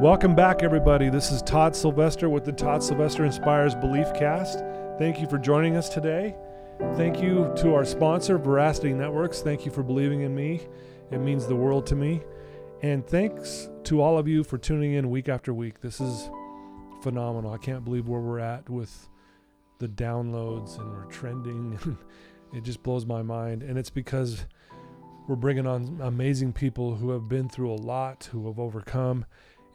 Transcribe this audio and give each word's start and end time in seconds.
Welcome 0.00 0.34
back, 0.34 0.62
everybody. 0.62 1.10
This 1.10 1.30
is 1.30 1.42
Todd 1.42 1.76
Sylvester 1.76 2.30
with 2.30 2.46
the 2.46 2.52
Todd 2.52 2.82
Sylvester 2.82 3.26
Inspires 3.26 3.74
Belief 3.74 4.06
Cast. 4.14 4.64
Thank 4.96 5.20
you 5.20 5.28
for 5.28 5.36
joining 5.36 5.76
us 5.76 5.90
today. 5.90 6.34
Thank 6.94 7.20
you 7.20 7.52
to 7.58 7.74
our 7.74 7.84
sponsor, 7.84 8.38
Veracity 8.38 8.94
Networks. 8.94 9.42
Thank 9.42 9.66
you 9.66 9.70
for 9.70 9.82
believing 9.82 10.22
in 10.22 10.34
me. 10.34 10.66
It 11.10 11.18
means 11.18 11.46
the 11.46 11.54
world 11.54 11.84
to 11.88 11.96
me. 11.96 12.22
And 12.80 13.06
thanks 13.06 13.68
to 13.84 14.00
all 14.00 14.16
of 14.16 14.26
you 14.26 14.42
for 14.42 14.56
tuning 14.56 14.94
in 14.94 15.10
week 15.10 15.28
after 15.28 15.52
week. 15.52 15.82
This 15.82 16.00
is 16.00 16.30
phenomenal. 17.02 17.52
I 17.52 17.58
can't 17.58 17.84
believe 17.84 18.08
where 18.08 18.22
we're 18.22 18.38
at 18.38 18.70
with 18.70 19.10
the 19.80 19.88
downloads 19.88 20.78
and 20.78 20.90
we're 20.90 21.10
trending. 21.10 21.78
it 22.54 22.62
just 22.64 22.82
blows 22.82 23.04
my 23.04 23.20
mind. 23.20 23.62
And 23.62 23.76
it's 23.76 23.90
because 23.90 24.46
we're 25.28 25.36
bringing 25.36 25.66
on 25.66 25.98
amazing 26.00 26.54
people 26.54 26.94
who 26.94 27.10
have 27.10 27.28
been 27.28 27.50
through 27.50 27.70
a 27.70 27.76
lot, 27.76 28.30
who 28.32 28.46
have 28.46 28.58
overcome 28.58 29.26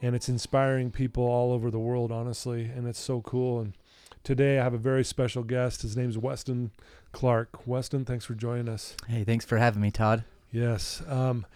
and 0.02 0.14
it's 0.14 0.28
inspiring 0.28 0.90
people 0.90 1.24
all 1.24 1.52
over 1.52 1.70
the 1.70 1.78
world, 1.78 2.12
honestly, 2.12 2.64
and 2.64 2.86
it's 2.86 3.00
so 3.00 3.20
cool. 3.22 3.60
And 3.60 3.74
today 4.22 4.58
I 4.58 4.64
have 4.64 4.74
a 4.74 4.78
very 4.78 5.04
special 5.04 5.42
guest. 5.42 5.82
His 5.82 5.96
name's 5.96 6.18
Weston 6.18 6.70
Clark. 7.12 7.66
Weston, 7.66 8.04
thanks 8.04 8.24
for 8.24 8.34
joining 8.34 8.68
us. 8.68 8.96
Hey, 9.08 9.24
thanks 9.24 9.44
for 9.44 9.58
having 9.58 9.82
me, 9.82 9.90
Todd. 9.90 10.24
Yes, 10.52 11.02
um, 11.08 11.46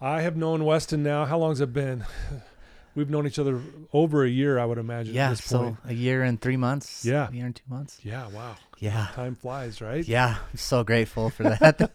I 0.00 0.22
have 0.22 0.36
known 0.36 0.64
Weston 0.64 1.02
now. 1.02 1.24
How 1.24 1.38
long's 1.38 1.60
it 1.60 1.72
been? 1.72 2.04
We've 2.94 3.10
known 3.10 3.26
each 3.26 3.40
other 3.40 3.60
over 3.92 4.22
a 4.22 4.28
year, 4.28 4.56
I 4.56 4.64
would 4.64 4.78
imagine. 4.78 5.14
Yeah, 5.14 5.34
so 5.34 5.76
a 5.84 5.92
year 5.92 6.22
and 6.22 6.40
three 6.40 6.56
months. 6.56 7.04
Yeah, 7.04 7.28
a 7.28 7.32
year 7.32 7.46
and 7.46 7.56
two 7.56 7.64
months. 7.68 7.98
Yeah, 8.04 8.28
wow. 8.28 8.54
Yeah, 8.78 9.08
time 9.14 9.34
flies, 9.34 9.80
right? 9.80 10.06
Yeah, 10.06 10.36
I'm 10.52 10.56
so 10.56 10.84
grateful 10.84 11.30
for 11.30 11.42
that. 11.42 11.60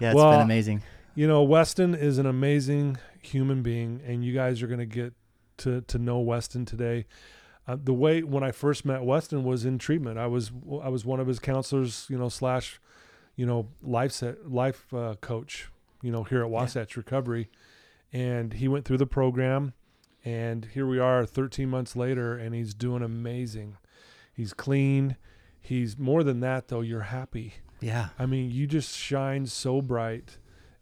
yeah, 0.00 0.10
it's 0.10 0.14
well, 0.14 0.30
been 0.30 0.42
amazing. 0.42 0.82
You 1.16 1.26
know, 1.26 1.42
Weston 1.42 1.96
is 1.96 2.18
an 2.18 2.26
amazing 2.26 2.98
human 3.20 3.62
being, 3.62 4.00
and 4.06 4.24
you 4.24 4.32
guys 4.32 4.62
are 4.62 4.68
going 4.68 4.78
to 4.78 4.86
get 4.86 5.12
to 5.58 5.80
to 5.82 5.98
know 5.98 6.18
Weston 6.18 6.64
today. 6.64 7.06
Uh, 7.66 7.76
the 7.82 7.94
way 7.94 8.22
when 8.22 8.42
I 8.42 8.52
first 8.52 8.84
met 8.84 9.04
Weston 9.04 9.44
was 9.44 9.64
in 9.64 9.78
treatment. 9.78 10.18
I 10.18 10.26
was 10.26 10.52
I 10.82 10.88
was 10.88 11.04
one 11.04 11.20
of 11.20 11.26
his 11.26 11.38
counselors, 11.38 12.06
you 12.10 12.18
know, 12.18 12.28
slash, 12.28 12.80
you 13.36 13.46
know, 13.46 13.68
life 13.82 14.12
set, 14.12 14.50
life 14.50 14.92
uh, 14.92 15.14
coach, 15.20 15.70
you 16.02 16.12
know, 16.12 16.24
here 16.24 16.42
at 16.42 16.50
Wasatch 16.50 16.94
yeah. 16.94 17.00
Recovery, 17.00 17.50
and 18.12 18.54
he 18.54 18.68
went 18.68 18.84
through 18.84 18.98
the 18.98 19.06
program, 19.06 19.72
and 20.24 20.66
here 20.74 20.86
we 20.86 20.98
are, 20.98 21.24
13 21.24 21.68
months 21.68 21.96
later, 21.96 22.36
and 22.36 22.54
he's 22.54 22.74
doing 22.74 23.02
amazing. 23.02 23.78
He's 24.32 24.52
clean. 24.52 25.16
He's 25.58 25.98
more 25.98 26.22
than 26.22 26.40
that 26.40 26.68
though. 26.68 26.82
You're 26.82 27.02
happy. 27.02 27.54
Yeah. 27.80 28.08
I 28.18 28.26
mean, 28.26 28.50
you 28.50 28.66
just 28.66 28.96
shine 28.96 29.46
so 29.46 29.80
bright, 29.80 30.36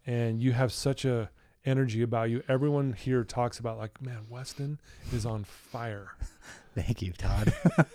and 0.05 0.43
you 0.43 0.53
have 0.53 0.73
such 0.73 1.05
a 1.05 1.31
energy 1.64 2.02
about 2.02 2.30
you. 2.30 2.42
Everyone 2.48 2.92
here 2.92 3.24
talks 3.24 3.58
about 3.58 3.78
like, 3.78 4.00
man, 4.02 4.27
Weston 4.28 4.80
is 5.12 5.24
on 5.27 5.44
fire. 5.44 6.16
Thank 6.74 7.02
you, 7.02 7.12
Todd. 7.12 7.52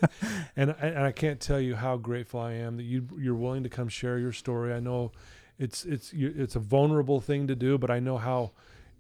and, 0.55 0.75
and 0.79 0.99
I 0.99 1.11
can't 1.11 1.39
tell 1.39 1.59
you 1.59 1.75
how 1.75 1.97
grateful 1.97 2.39
I 2.39 2.53
am 2.53 2.77
that 2.77 2.83
you 2.83 3.07
you're 3.17 3.35
willing 3.35 3.63
to 3.63 3.69
come 3.69 3.89
share 3.89 4.19
your 4.19 4.33
story. 4.33 4.73
I 4.73 4.79
know 4.79 5.11
it's 5.57 5.83
it's 5.85 6.13
it's 6.13 6.55
a 6.55 6.59
vulnerable 6.59 7.19
thing 7.19 7.47
to 7.47 7.55
do, 7.55 7.77
but 7.77 7.89
I 7.89 7.99
know 7.99 8.17
how 8.17 8.51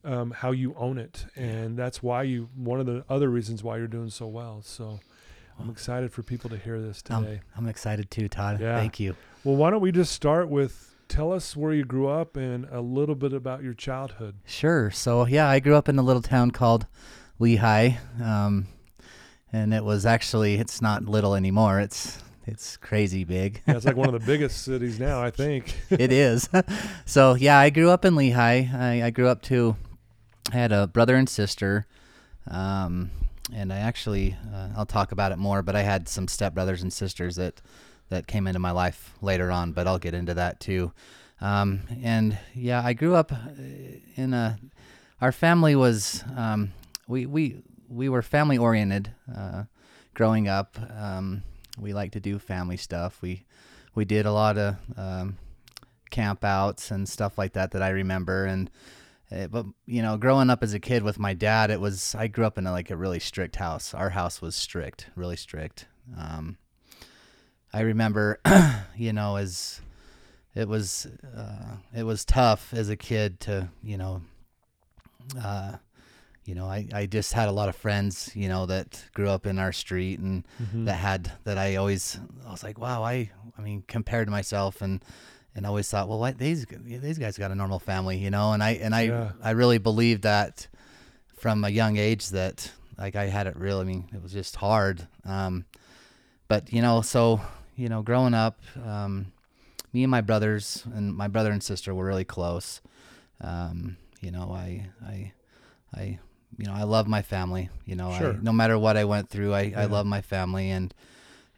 um, 0.03 0.31
how 0.31 0.51
you 0.51 0.73
own 0.77 0.97
it, 0.97 1.25
and 1.35 1.77
that's 1.77 2.01
why 2.01 2.23
you 2.23 2.49
one 2.55 2.79
of 2.79 2.87
the 2.87 3.05
other 3.07 3.29
reasons 3.29 3.63
why 3.63 3.77
you're 3.77 3.87
doing 3.87 4.09
so 4.09 4.27
well. 4.27 4.61
So. 4.63 4.99
I'm 5.59 5.71
excited 5.71 6.11
for 6.11 6.21
people 6.21 6.51
to 6.51 6.57
hear 6.57 6.79
this 6.79 7.01
today. 7.01 7.41
I'm, 7.55 7.63
I'm 7.63 7.67
excited 7.67 8.11
too, 8.11 8.27
Todd. 8.27 8.61
Yeah. 8.61 8.77
Thank 8.77 8.99
you. 8.99 9.15
Well, 9.43 9.55
why 9.55 9.71
don't 9.71 9.81
we 9.81 9.91
just 9.91 10.11
start 10.11 10.49
with 10.49 10.95
tell 11.07 11.31
us 11.31 11.55
where 11.55 11.73
you 11.73 11.83
grew 11.83 12.07
up 12.07 12.37
and 12.37 12.65
a 12.71 12.81
little 12.81 13.15
bit 13.15 13.33
about 13.33 13.63
your 13.63 13.73
childhood. 13.73 14.35
Sure. 14.45 14.91
So, 14.91 15.25
yeah, 15.25 15.47
I 15.47 15.59
grew 15.59 15.75
up 15.75 15.89
in 15.89 15.97
a 15.97 16.01
little 16.03 16.21
town 16.21 16.51
called 16.51 16.85
Lehi. 17.39 17.97
Um, 18.21 18.67
and 19.51 19.73
it 19.73 19.83
was 19.83 20.05
actually, 20.05 20.55
it's 20.55 20.81
not 20.81 21.05
little 21.05 21.35
anymore. 21.35 21.79
It's, 21.79 22.19
it's 22.45 22.77
crazy 22.77 23.23
big. 23.23 23.61
yeah, 23.67 23.75
it's 23.75 23.85
like 23.85 23.95
one 23.95 24.13
of 24.13 24.19
the 24.19 24.25
biggest 24.25 24.63
cities 24.63 24.99
now, 24.99 25.21
I 25.21 25.31
think. 25.31 25.75
it 25.89 26.11
is. 26.11 26.49
so, 27.05 27.35
yeah, 27.35 27.57
I 27.57 27.69
grew 27.69 27.89
up 27.89 28.05
in 28.05 28.15
Lehi. 28.15 28.73
I, 28.73 29.03
I 29.03 29.09
grew 29.09 29.27
up 29.27 29.41
to, 29.43 29.75
I 30.51 30.55
had 30.55 30.71
a 30.71 30.87
brother 30.87 31.15
and 31.15 31.29
sister. 31.29 31.85
Um, 32.49 33.11
and 33.53 33.71
I 33.71 33.77
actually, 33.77 34.35
uh, 34.53 34.69
I'll 34.75 34.85
talk 34.85 35.11
about 35.11 35.31
it 35.31 35.37
more, 35.37 35.61
but 35.61 35.75
I 35.75 35.81
had 35.81 36.07
some 36.07 36.27
stepbrothers 36.27 36.81
and 36.81 36.91
sisters 36.91 37.35
that 37.37 37.61
that 38.09 38.27
came 38.27 38.47
into 38.47 38.59
my 38.59 38.71
life 38.71 39.13
later 39.21 39.51
on, 39.51 39.71
but 39.71 39.87
I'll 39.87 39.99
get 39.99 40.13
into 40.13 40.33
that 40.35 40.59
too. 40.59 40.91
Um, 41.41 41.81
and 42.01 42.37
yeah, 42.53 42.81
I 42.83 42.93
grew 42.93 43.15
up 43.15 43.31
uh, 43.31 43.37
in 44.15 44.33
a. 44.33 44.57
Our 45.21 45.31
family 45.31 45.75
was 45.75 46.23
um, 46.35 46.73
we 47.07 47.25
we 47.25 47.61
we 47.87 48.09
were 48.09 48.21
family 48.21 48.57
oriented. 48.57 49.11
Uh, 49.33 49.63
growing 50.13 50.47
up, 50.47 50.77
um, 50.97 51.43
we 51.79 51.93
like 51.93 52.11
to 52.13 52.19
do 52.19 52.39
family 52.39 52.77
stuff. 52.77 53.21
We 53.21 53.45
we 53.93 54.05
did 54.05 54.25
a 54.25 54.31
lot 54.31 54.57
of 54.57 54.75
um, 54.95 55.37
camp 56.09 56.43
outs 56.43 56.91
and 56.91 57.07
stuff 57.07 57.37
like 57.37 57.53
that 57.53 57.71
that 57.71 57.81
I 57.81 57.89
remember. 57.89 58.45
And 58.45 58.69
uh, 59.31 59.47
but 59.47 59.65
you 59.85 60.01
know, 60.01 60.17
growing 60.17 60.49
up 60.49 60.63
as 60.63 60.73
a 60.73 60.79
kid 60.79 61.03
with 61.03 61.19
my 61.19 61.33
dad, 61.33 61.69
it 61.69 61.79
was 61.79 62.15
I 62.15 62.27
grew 62.27 62.45
up 62.45 62.57
in 62.57 62.65
a, 62.65 62.71
like 62.71 62.89
a 62.89 62.97
really 62.97 63.19
strict 63.19 63.57
house. 63.57 63.93
Our 63.93 64.11
house 64.11 64.41
was 64.41 64.55
strict, 64.55 65.07
really 65.15 65.35
strict. 65.35 65.87
Um, 66.17 66.57
I 67.73 67.81
remember, 67.81 68.39
you 68.97 69.13
know, 69.13 69.35
as 69.35 69.81
it 70.55 70.67
was, 70.67 71.07
uh, 71.35 71.75
it 71.95 72.03
was 72.03 72.25
tough 72.25 72.73
as 72.73 72.89
a 72.89 72.95
kid 72.95 73.39
to, 73.41 73.69
you 73.83 73.97
know, 73.97 74.21
uh, 75.41 75.73
you 76.45 76.55
know, 76.55 76.65
I, 76.65 76.87
I 76.93 77.05
just 77.05 77.33
had 77.33 77.49
a 77.49 77.51
lot 77.51 77.67
of 77.67 77.75
friends, 77.75 78.31
you 78.33 78.47
know, 78.47 78.65
that 78.67 79.03
grew 79.13 79.29
up 79.29 79.45
in 79.45 79.59
our 79.59 79.73
street 79.73 80.19
and 80.19 80.45
mm-hmm. 80.61 80.85
that 80.85 80.95
had, 80.95 81.31
that 81.43 81.57
I 81.57 81.75
always, 81.75 82.17
I 82.45 82.51
was 82.51 82.63
like, 82.63 82.79
wow, 82.79 83.03
I, 83.03 83.29
I 83.57 83.61
mean, 83.61 83.83
compared 83.87 84.27
to 84.27 84.31
myself 84.31 84.81
and, 84.81 85.03
and 85.53 85.65
always 85.65 85.89
thought, 85.89 86.07
well, 86.07 86.19
what, 86.19 86.37
these, 86.37 86.65
these 86.65 87.17
guys 87.17 87.37
got 87.37 87.51
a 87.51 87.55
normal 87.55 87.79
family, 87.79 88.17
you 88.17 88.29
know? 88.29 88.53
And 88.53 88.63
I, 88.63 88.71
and 88.71 88.95
I, 88.95 89.01
yeah. 89.01 89.31
I 89.43 89.51
really 89.51 89.77
believed 89.77 90.23
that 90.23 90.67
from 91.37 91.63
a 91.63 91.69
young 91.69 91.97
age 91.97 92.29
that 92.29 92.71
like 92.97 93.15
I 93.15 93.25
had 93.25 93.47
it 93.47 93.55
real. 93.57 93.79
I 93.79 93.83
mean, 93.83 94.09
it 94.13 94.21
was 94.21 94.31
just 94.31 94.55
hard. 94.55 95.07
Um, 95.25 95.65
but 96.47 96.71
you 96.71 96.81
know, 96.81 97.01
so 97.01 97.41
you 97.75 97.89
know, 97.89 98.01
growing 98.01 98.33
up, 98.33 98.59
um, 98.85 99.31
me 99.93 100.03
and 100.03 100.11
my 100.11 100.21
brothers 100.21 100.83
and 100.93 101.15
my 101.15 101.27
brother 101.27 101.51
and 101.51 101.63
sister 101.63 101.93
were 101.93 102.05
really 102.05 102.25
close. 102.25 102.81
Um, 103.41 103.97
you 104.19 104.31
know, 104.31 104.51
I, 104.51 104.87
I, 105.05 105.33
I, 105.93 106.19
you 106.57 106.65
know, 106.65 106.73
I 106.73 106.83
love 106.83 107.07
my 107.07 107.21
family. 107.21 107.69
You 107.85 107.95
know, 107.95 108.11
sure. 108.17 108.33
I, 108.33 108.37
no 108.41 108.51
matter 108.51 108.77
what 108.79 108.97
I 108.97 109.05
went 109.05 109.29
through, 109.29 109.53
I, 109.53 109.61
yeah. 109.61 109.81
I 109.81 109.85
love 109.85 110.05
my 110.05 110.21
family, 110.21 110.71
and 110.71 110.93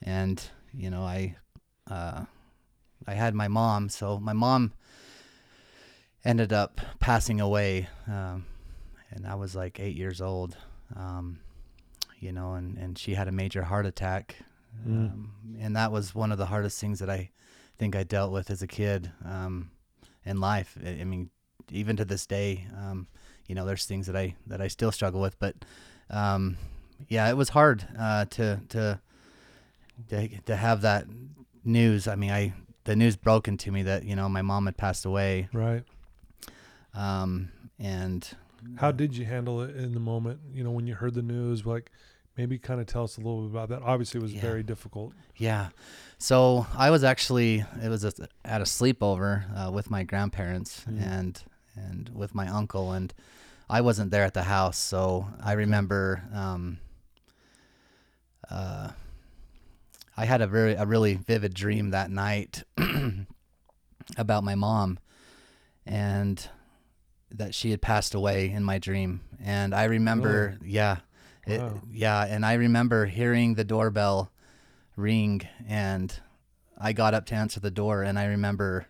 and 0.01 0.43
you 0.73 0.89
know, 0.89 1.03
I, 1.03 1.37
uh, 1.89 2.25
I 3.07 3.13
had 3.13 3.33
my 3.33 3.47
mom. 3.47 3.89
So 3.89 4.19
my 4.19 4.33
mom 4.33 4.73
ended 6.25 6.51
up 6.51 6.81
passing 6.99 7.39
away, 7.39 7.87
um, 8.07 8.45
and 9.09 9.25
I 9.25 9.35
was 9.35 9.55
like 9.55 9.79
eight 9.79 9.95
years 9.95 10.21
old. 10.21 10.57
Um, 10.95 11.39
you 12.19 12.33
know, 12.33 12.53
and 12.53 12.77
and 12.77 12.97
she 12.97 13.13
had 13.13 13.29
a 13.29 13.31
major 13.31 13.63
heart 13.63 13.85
attack 13.85 14.35
Mm. 14.87 15.11
Um, 15.11 15.31
and 15.59 15.75
that 15.75 15.91
was 15.91 16.15
one 16.15 16.31
of 16.31 16.37
the 16.37 16.45
hardest 16.45 16.79
things 16.79 16.99
that 16.99 17.09
I 17.09 17.31
think 17.77 17.95
I 17.95 18.03
dealt 18.03 18.31
with 18.31 18.49
as 18.49 18.61
a 18.61 18.67
kid 18.67 19.11
um, 19.25 19.71
in 20.25 20.39
life. 20.39 20.77
I, 20.83 21.01
I, 21.01 21.03
mean, 21.03 21.29
even 21.71 21.95
to 21.97 22.05
this 22.05 22.25
day, 22.25 22.67
um, 22.77 23.07
you 23.47 23.55
know, 23.55 23.65
there's 23.65 23.85
things 23.85 24.07
that 24.07 24.15
I 24.15 24.35
that 24.47 24.61
I 24.61 24.67
still 24.67 24.91
struggle 24.91 25.21
with. 25.21 25.37
But 25.39 25.55
um, 26.09 26.57
yeah, 27.07 27.29
it 27.29 27.37
was 27.37 27.49
hard 27.49 27.87
uh, 27.97 28.25
to, 28.25 28.61
to 28.69 28.99
to 30.09 30.27
to 30.41 30.55
have 30.55 30.81
that 30.81 31.05
news. 31.63 32.07
I 32.07 32.15
mean, 32.15 32.31
I 32.31 32.53
the 32.83 32.95
news 32.95 33.15
broken 33.15 33.57
to 33.57 33.71
me 33.71 33.83
that 33.83 34.03
you 34.03 34.15
know 34.15 34.29
my 34.29 34.41
mom 34.41 34.65
had 34.65 34.77
passed 34.77 35.05
away. 35.05 35.49
Right. 35.53 35.83
Um, 36.93 37.51
and 37.79 38.27
how 38.77 38.91
did 38.91 39.15
you 39.15 39.25
handle 39.25 39.61
it 39.61 39.75
in 39.75 39.93
the 39.93 39.99
moment? 39.99 40.39
You 40.51 40.63
know, 40.63 40.71
when 40.71 40.87
you 40.87 40.95
heard 40.95 41.13
the 41.13 41.21
news, 41.21 41.65
like 41.65 41.91
maybe 42.39 42.57
kind 42.57 42.79
of 42.79 42.87
tell 42.87 43.03
us 43.03 43.17
a 43.17 43.19
little 43.19 43.41
bit 43.41 43.51
about 43.51 43.67
that. 43.67 43.81
Obviously, 43.81 44.19
it 44.19 44.23
was 44.23 44.33
yeah. 44.33 44.39
very 44.39 44.63
difficult. 44.63 45.11
Yeah. 45.35 45.69
So 46.19 46.65
I 46.73 46.89
was 46.89 47.03
actually 47.03 47.65
it 47.83 47.89
was 47.89 48.05
a, 48.05 48.13
at 48.45 48.61
a 48.61 48.63
sleepover 48.63 49.43
uh, 49.55 49.71
with 49.71 49.91
my 49.91 50.03
grandparents 50.03 50.85
mm. 50.89 51.05
and 51.05 51.43
and 51.75 52.09
with 52.13 52.33
my 52.33 52.47
uncle, 52.47 52.93
and 52.93 53.13
I 53.69 53.81
wasn't 53.81 54.11
there 54.11 54.23
at 54.23 54.33
the 54.33 54.43
house. 54.43 54.77
So 54.77 55.27
I 55.43 55.53
remember 55.53 56.23
um, 56.33 56.77
uh, 58.49 58.91
I 60.15 60.25
had 60.25 60.41
a 60.41 60.47
very 60.47 60.75
a 60.75 60.85
really 60.85 61.15
vivid 61.15 61.53
dream 61.53 61.89
that 61.89 62.09
night 62.09 62.63
about 64.17 64.45
my 64.45 64.55
mom, 64.55 64.97
and 65.85 66.49
that 67.31 67.53
she 67.53 67.71
had 67.71 67.81
passed 67.81 68.15
away 68.15 68.49
in 68.49 68.63
my 68.63 68.79
dream. 68.79 69.19
And 69.43 69.75
I 69.75 69.85
remember, 69.85 70.57
oh. 70.57 70.65
yeah, 70.65 70.97
it, 71.49 71.59
wow. 71.59 71.81
Yeah, 71.91 72.25
and 72.25 72.45
I 72.45 72.53
remember 72.53 73.05
hearing 73.05 73.55
the 73.55 73.63
doorbell 73.63 74.31
ring, 74.95 75.41
and 75.67 76.13
I 76.77 76.93
got 76.93 77.13
up 77.13 77.25
to 77.27 77.35
answer 77.35 77.59
the 77.59 77.71
door, 77.71 78.03
and 78.03 78.17
I 78.19 78.25
remember 78.25 78.87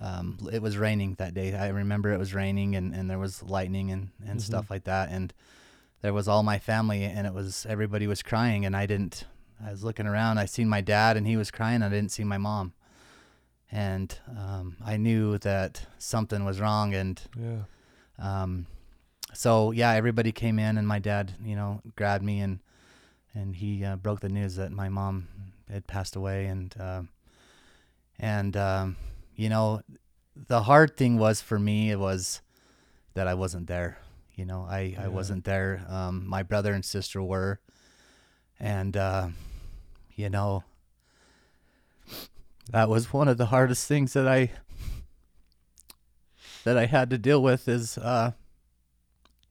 um, 0.00 0.38
it 0.52 0.62
was 0.62 0.76
raining 0.76 1.14
that 1.14 1.34
day. 1.34 1.54
I 1.54 1.68
remember 1.68 2.12
it 2.12 2.18
was 2.18 2.34
raining, 2.34 2.74
and, 2.76 2.94
and 2.94 3.08
there 3.08 3.18
was 3.18 3.42
lightning 3.42 3.90
and, 3.90 4.10
and 4.20 4.30
mm-hmm. 4.30 4.38
stuff 4.38 4.70
like 4.70 4.84
that, 4.84 5.10
and 5.10 5.32
there 6.04 6.12
was 6.12 6.28
all 6.28 6.42
my 6.42 6.58
family 6.58 7.02
and 7.02 7.26
it 7.26 7.32
was 7.32 7.64
everybody 7.66 8.06
was 8.06 8.22
crying 8.22 8.66
and 8.66 8.76
I 8.76 8.84
didn't 8.84 9.24
I 9.66 9.70
was 9.70 9.82
looking 9.82 10.06
around 10.06 10.36
I 10.36 10.44
seen 10.44 10.68
my 10.68 10.82
dad 10.82 11.16
and 11.16 11.26
he 11.26 11.34
was 11.34 11.50
crying 11.50 11.82
I 11.82 11.88
didn't 11.88 12.12
see 12.12 12.24
my 12.24 12.36
mom 12.36 12.74
and 13.72 14.14
um, 14.28 14.76
I 14.84 14.98
knew 14.98 15.38
that 15.38 15.86
something 15.96 16.44
was 16.44 16.60
wrong 16.60 16.92
and 16.92 17.22
Yeah. 17.40 17.62
um, 18.18 18.66
so 19.34 19.70
yeah 19.72 19.90
everybody 19.92 20.32
came 20.32 20.58
in 20.58 20.78
and 20.78 20.88
my 20.88 20.98
dad 20.98 21.32
you 21.44 21.54
know 21.56 21.82
grabbed 21.96 22.24
me 22.24 22.40
and 22.40 22.60
and 23.34 23.56
he 23.56 23.84
uh, 23.84 23.96
broke 23.96 24.20
the 24.20 24.28
news 24.28 24.56
that 24.56 24.70
my 24.70 24.88
mom 24.88 25.28
had 25.70 25.86
passed 25.86 26.16
away. 26.16 26.46
And 26.46 26.74
um 26.80 27.08
and 28.18 28.56
um, 28.56 28.96
you 29.34 29.48
know 29.48 29.82
the 30.48 30.62
hard 30.62 30.96
thing 30.96 31.18
was 31.18 31.40
for 31.40 31.58
me 31.58 31.90
it 31.90 31.98
was 31.98 32.40
that 33.14 33.26
I 33.26 33.34
wasn't 33.34 33.66
there. 33.66 33.98
You 34.36 34.44
know 34.44 34.66
I, 34.68 34.80
Yeah. 34.80 35.04
I 35.04 35.08
wasn't 35.08 35.44
there. 35.44 35.84
Um, 35.88 36.26
my 36.26 36.42
brother 36.42 36.72
and 36.72 36.84
sister 36.84 37.22
were. 37.22 37.60
And 38.60 38.96
uh, 38.96 39.28
you 40.14 40.30
know 40.30 40.62
that 42.70 42.88
was 42.88 43.12
one 43.12 43.28
of 43.28 43.36
the 43.36 43.46
hardest 43.46 43.88
things 43.88 44.12
that 44.12 44.28
I 44.28 44.52
that 46.62 46.78
I 46.78 46.86
had 46.86 47.10
to 47.10 47.18
deal 47.18 47.42
with 47.42 47.68
is 47.68 47.98
uh 47.98 48.32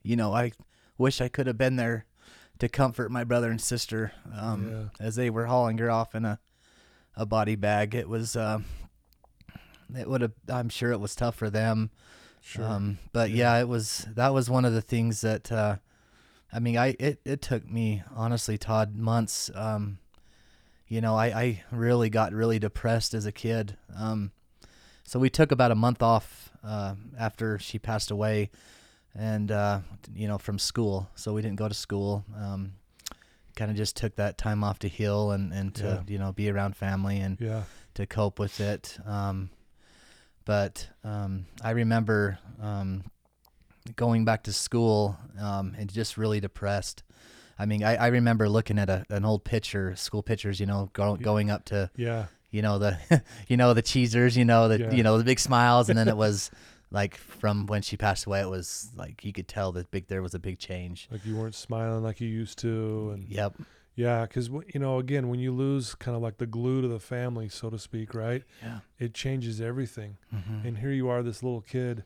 you 0.03 0.15
know 0.15 0.33
I 0.33 0.51
wish 0.97 1.21
I 1.21 1.27
could 1.29 1.47
have 1.47 1.57
been 1.57 1.75
there 1.77 2.05
to 2.59 2.69
comfort 2.69 3.09
my 3.11 3.23
brother 3.23 3.49
and 3.49 3.59
sister 3.61 4.11
um 4.33 4.69
Yeah. 4.99 5.05
as 5.05 5.15
they 5.15 5.29
were 5.29 5.45
hauling 5.47 5.77
her 5.79 5.89
off 5.89 6.13
in 6.15 6.25
a 6.25 6.39
a 7.15 7.25
body 7.25 7.55
bag 7.55 7.93
it 7.95 8.07
was 8.09 8.35
uh 8.35 8.59
it 9.95 10.07
would 10.09 10.21
have 10.21 10.33
I'm 10.49 10.69
sure 10.69 10.91
it 10.91 10.99
was 10.99 11.15
tough 11.15 11.35
for 11.35 11.49
them 11.49 11.91
Sure. 12.41 12.65
um, 12.65 12.99
but 13.13 13.29
Yeah. 13.29 13.55
yeah. 13.55 13.61
it 13.61 13.67
was 13.69 14.05
that 14.15 14.33
was 14.33 14.49
one 14.49 14.65
of 14.65 14.73
the 14.73 14.81
things 14.81 15.21
that 15.21 15.49
uh, 15.51 15.77
I 16.51 16.59
mean, 16.59 16.77
I 16.77 16.87
it, 16.99 17.19
it 17.25 17.41
took 17.41 17.67
me 17.67 18.03
honestly, 18.13 18.57
Todd, 18.59 18.95
months. 18.95 19.49
Um, 19.55 19.97
you 20.87 20.99
know, 21.01 21.15
I, 21.15 21.25
I 21.27 21.63
really 21.71 22.09
got 22.11 22.31
really 22.33 22.59
depressed 22.59 23.13
as 23.15 23.25
a 23.25 23.31
kid. 23.31 23.77
Um, 23.97 24.31
so 25.03 25.17
we 25.19 25.29
took 25.31 25.51
about 25.53 25.71
a 25.71 25.75
month 25.75 26.03
off 26.03 26.51
uh, 26.63 26.95
after 27.17 27.57
she 27.57 27.79
passed 27.79 28.11
away, 28.11 28.51
and 29.15 29.51
uh, 29.51 29.79
you 30.15 30.27
know, 30.27 30.37
from 30.37 30.59
school. 30.59 31.09
So 31.15 31.33
we 31.33 31.41
didn't 31.41 31.57
go 31.57 31.67
to 31.67 31.73
school. 31.73 32.23
Um, 32.37 32.73
kind 33.55 33.69
of 33.69 33.77
just 33.77 33.95
took 33.95 34.15
that 34.15 34.37
time 34.37 34.63
off 34.63 34.79
to 34.79 34.87
heal 34.87 35.31
and 35.31 35.53
and 35.53 35.75
to 35.75 36.03
you 36.07 36.17
know 36.17 36.31
be 36.31 36.49
around 36.49 36.75
family 36.75 37.19
and 37.19 37.37
yeah. 37.39 37.63
to 37.95 38.05
cope 38.05 38.39
with 38.39 38.59
it. 38.59 38.97
Um, 39.05 39.49
but 40.45 40.89
um, 41.03 41.45
I 41.63 41.71
remember 41.71 42.37
um, 42.61 43.03
going 43.95 44.25
back 44.25 44.43
to 44.43 44.53
school 44.53 45.17
um, 45.39 45.75
and 45.77 45.91
just 45.91 46.17
really 46.17 46.39
depressed. 46.39 47.03
I 47.57 47.65
mean, 47.65 47.83
I, 47.83 47.95
I 47.95 48.07
remember 48.07 48.49
looking 48.49 48.79
at 48.79 48.89
a, 48.89 49.05
an 49.09 49.25
old 49.25 49.43
picture, 49.43 49.95
school 49.95 50.23
pictures, 50.23 50.59
you 50.59 50.65
know, 50.65 50.89
go, 50.93 51.15
going 51.15 51.49
up 51.51 51.65
to, 51.65 51.89
Yeah. 51.95 52.25
you 52.49 52.61
know, 52.61 52.79
the, 52.79 52.97
you 53.47 53.57
know, 53.57 53.73
the 53.73 53.81
cheesers, 53.83 54.35
you 54.35 54.43
know, 54.43 54.67
the, 54.67 54.79
Yeah. 54.79 54.91
you 54.91 55.03
know, 55.03 55.17
the 55.17 55.23
big 55.23 55.39
smiles. 55.39 55.87
And 55.87 55.97
then 55.97 56.07
it 56.07 56.17
was 56.17 56.49
like 56.93 57.17
from 57.17 57.65
when 57.65 57.81
she 57.81 57.97
passed 57.97 58.25
away, 58.25 58.39
it 58.41 58.49
was 58.49 58.91
like, 58.95 59.25
you 59.25 59.33
could 59.33 59.47
tell 59.49 59.71
that 59.73 59.91
big, 59.91 60.07
there 60.07 60.21
was 60.21 60.33
a 60.33 60.39
big 60.39 60.59
change. 60.59 61.09
Like 61.11 61.25
you 61.25 61.35
weren't 61.35 61.55
smiling 61.55 62.03
like 62.03 62.21
you 62.21 62.29
used 62.29 62.57
to, 62.59 63.09
and 63.13 63.27
Yep. 63.27 63.55
yeah, 63.95 64.21
because 64.25 64.49
you 64.73 64.79
know, 64.79 64.99
again, 64.99 65.27
when 65.27 65.39
you 65.39 65.51
lose 65.51 65.95
kind 65.95 66.15
of 66.15 66.21
like 66.23 66.37
the 66.37 66.45
glue 66.45 66.81
to 66.81 66.87
the 66.87 66.99
family, 66.99 67.49
so 67.49 67.69
to 67.69 67.77
speak, 67.79 68.13
right? 68.13 68.43
Yeah. 68.61 68.79
It 68.99 69.13
changes 69.13 69.59
everything. 69.59 70.17
hmm 70.31 70.65
And 70.65 70.77
here 70.77 70.91
you 70.91 71.09
are, 71.09 71.21
this 71.23 71.43
little 71.43 71.61
kid. 71.61 72.03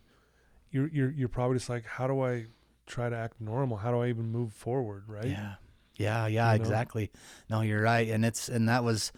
You're 0.71 0.87
you're 0.87 1.11
you're 1.11 1.29
probably 1.29 1.57
just 1.57 1.69
like, 1.69 1.85
how 1.85 2.07
do 2.07 2.21
I 2.21 2.47
try 2.85 3.09
to 3.09 3.15
act 3.15 3.39
normal? 3.39 3.77
How 3.77 3.91
do 3.91 3.99
I 4.01 4.07
even 4.09 4.31
move 4.31 4.53
forward, 4.53 5.03
right? 5.07 5.27
Yeah. 5.27 5.53
Yeah, 5.97 6.27
yeah, 6.27 6.53
You 6.53 6.59
know? 6.59 6.63
exactly. 6.63 7.11
No, 7.49 7.61
you're 7.61 7.81
right. 7.81 8.07
And 8.09 8.23
it's 8.23 8.49
and 8.49 8.69
that 8.69 8.83
was 8.83 9.11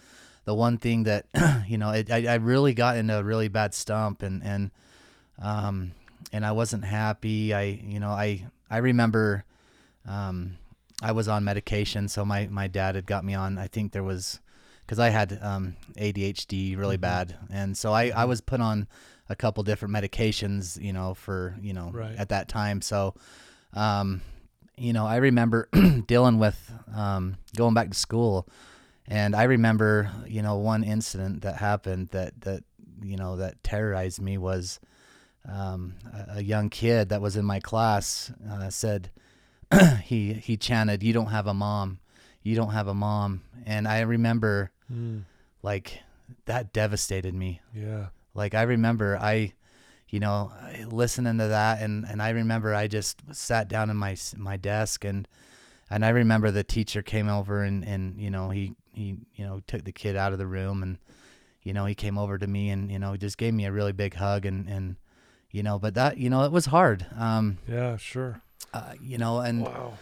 the 0.46 0.54
one 0.56 0.78
thing 0.78 1.04
that 1.04 1.26
you 1.68 1.78
know, 1.78 1.92
it, 1.92 2.10
I 2.12 2.26
I 2.34 2.36
really 2.36 2.74
got 2.74 2.98
into 2.98 3.18
a 3.20 3.24
really 3.24 3.50
bad 3.50 3.74
stump 3.74 4.22
and 4.24 4.42
and 4.44 4.72
um 5.42 5.92
and 6.32 6.46
I 6.46 6.52
wasn't 6.52 6.86
happy. 6.86 7.54
I 7.54 7.64
you 7.64 8.00
know, 8.00 8.10
I 8.12 8.46
I 8.70 8.78
remember 8.78 9.46
um 10.08 10.58
I 11.02 11.12
was 11.14 11.28
on 11.28 11.44
medication, 11.44 12.08
so 12.08 12.26
my 12.26 12.48
my 12.48 12.68
dad 12.68 12.96
had 12.96 13.06
got 13.06 13.24
me 13.24 13.34
on. 13.34 13.58
I 13.58 13.68
think 13.68 13.92
there 13.92 14.04
was 14.04 14.40
cuz 14.88 15.00
I 15.00 15.10
had 15.10 15.40
um 15.42 15.76
ADHD 15.98 16.76
really 16.78 16.98
Mhm. 16.98 17.02
bad. 17.02 17.36
And 17.50 17.78
so 17.78 17.94
I 17.94 18.06
I 18.10 18.26
Mhm. 18.26 18.28
was 18.30 18.42
put 18.42 18.60
on 18.62 18.88
a 19.30 19.36
couple 19.36 19.64
different 19.64 19.94
medications, 19.94 20.82
you 20.82 20.92
know, 20.92 21.14
for, 21.14 21.56
you 21.62 21.72
know, 21.74 21.92
Right. 21.94 22.16
at 22.18 22.30
that 22.30 22.48
time. 22.48 22.82
So 22.82 23.16
um 23.74 24.22
you 24.78 24.94
know, 24.94 25.06
I 25.06 25.18
remember 25.18 25.68
dealing 26.08 26.40
with 26.40 26.72
um, 26.96 27.36
going 27.58 27.74
back 27.74 27.90
to 27.92 27.98
school, 27.98 28.48
and 29.06 29.36
I 29.36 29.44
remember, 29.44 30.10
you 30.26 30.42
know, 30.42 30.56
one 30.56 30.86
incident 30.86 31.42
that 31.42 31.58
happened 31.58 32.10
that 32.10 32.40
that 32.42 32.64
you 33.04 33.18
know 33.18 33.36
that 33.36 33.62
terrorized 33.62 34.22
me 34.22 34.38
was 34.38 34.80
um, 35.48 35.96
a, 36.14 36.38
a 36.38 36.42
young 36.42 36.70
kid 36.70 37.10
that 37.10 37.22
was 37.22 37.36
in 37.36 37.46
my 37.46 37.60
class 37.60 38.32
uh, 38.50 38.70
said 38.70 39.10
he 40.04 40.34
he 40.34 40.58
chanted, 40.58 41.04
"You 41.04 41.14
don't 41.14 41.28
have 41.28 41.48
a 41.48 41.54
mom, 41.54 42.00
you 42.44 42.56
don't 42.56 42.72
have 42.72 42.88
a 42.88 42.94
mom," 42.94 43.42
and 43.66 43.88
I 43.88 44.02
remember 44.02 44.72
Mm, 44.92 45.26
like 45.62 46.00
that 46.46 46.74
devastated 46.74 47.36
me. 47.36 47.62
Yeah. 47.76 48.08
like 48.34 48.56
I 48.56 48.64
remember 48.64 49.18
I, 49.22 49.54
you 50.10 50.20
know, 50.20 50.52
listening 50.88 51.38
to 51.38 51.48
that, 51.50 51.82
and 51.82 52.06
and 52.06 52.22
I 52.22 52.30
remember 52.32 52.74
I 52.74 52.88
just 52.88 53.22
sat 53.36 53.68
down 53.68 53.90
in 53.92 53.98
my 53.98 54.16
my 54.36 54.58
desk, 54.58 55.06
and 55.06 55.28
and 55.92 56.04
I 56.04 56.10
remember 56.10 56.50
the 56.52 56.64
teacher 56.64 57.02
came 57.04 57.30
over, 57.30 57.62
and 57.64 57.86
and 57.86 58.20
you 58.20 58.32
know 58.32 58.50
he 58.50 58.74
he 58.94 59.18
you 59.36 59.46
know 59.46 59.62
took 59.68 59.84
the 59.84 59.92
kid 59.92 60.16
out 60.16 60.34
of 60.34 60.40
the 60.40 60.48
room, 60.48 60.82
and 60.82 60.98
you 61.62 61.74
know 61.74 61.86
he 61.86 61.94
came 61.94 62.18
over 62.18 62.40
to 62.40 62.48
me, 62.48 62.70
and 62.70 62.92
you 62.92 62.98
know 62.98 63.12
he 63.12 63.20
just 63.20 63.38
gave 63.38 63.54
me 63.54 63.66
a 63.66 63.72
really 63.72 63.94
big 63.94 64.16
hug, 64.16 64.46
and 64.48 64.68
and 64.68 64.96
you 65.52 65.64
know, 65.64 65.80
but 65.80 65.94
that 65.96 66.18
you 66.18 66.30
know 66.30 66.44
it 66.44 66.52
was 66.52 66.68
hard, 66.68 67.06
um, 67.18 67.58
Yeah. 67.68 67.98
Sure. 67.98 68.42
uh, 68.74 68.94
you 69.02 69.18
know, 69.18 69.40
and 69.40 69.64
Wow. 69.64 69.94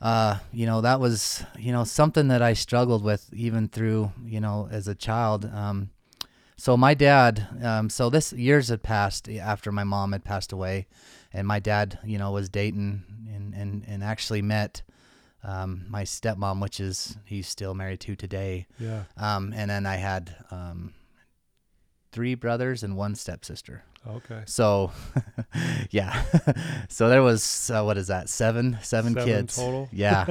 uh, 0.00 0.38
you 0.52 0.66
know, 0.66 0.80
that 0.82 1.00
was, 1.00 1.42
you 1.58 1.72
know, 1.72 1.84
something 1.84 2.28
that 2.28 2.42
I 2.42 2.52
struggled 2.52 3.02
with 3.02 3.32
even 3.32 3.68
through, 3.68 4.12
you 4.24 4.40
know, 4.40 4.68
as 4.70 4.86
a 4.88 4.94
child. 4.94 5.44
Um, 5.52 5.90
so 6.56 6.76
my 6.76 6.94
dad, 6.94 7.46
um, 7.62 7.90
so 7.90 8.10
this 8.10 8.32
years 8.32 8.68
had 8.68 8.82
passed 8.82 9.28
after 9.28 9.72
my 9.72 9.82
mom 9.84 10.12
had 10.12 10.24
passed 10.24 10.52
away, 10.52 10.86
and 11.32 11.46
my 11.48 11.58
dad, 11.58 11.98
you 12.04 12.18
know, 12.18 12.30
was 12.32 12.48
dating 12.48 13.02
and 13.34 13.54
and 13.54 13.84
and 13.88 14.04
actually 14.04 14.42
met 14.42 14.82
um, 15.42 15.84
my 15.88 16.04
stepmom, 16.04 16.60
which 16.62 16.78
is 16.80 17.16
he's 17.24 17.48
still 17.48 17.74
married 17.74 18.00
to 18.00 18.14
today. 18.16 18.66
Yeah. 18.78 19.04
Um, 19.16 19.52
and 19.56 19.68
then 19.70 19.84
I 19.86 19.96
had 19.96 20.36
um, 20.50 20.94
three 22.14 22.36
brothers 22.36 22.84
and 22.84 22.96
one 22.96 23.16
stepsister. 23.16 23.82
Okay. 24.06 24.42
So, 24.46 24.92
yeah. 25.90 26.22
so 26.88 27.08
there 27.08 27.22
was 27.22 27.70
uh, 27.74 27.82
what 27.82 27.96
is 27.98 28.06
that? 28.06 28.28
Seven, 28.28 28.78
seven, 28.82 29.14
Seven 29.14 29.26
kids 29.26 29.56
total? 29.56 29.88
Yeah, 29.92 30.26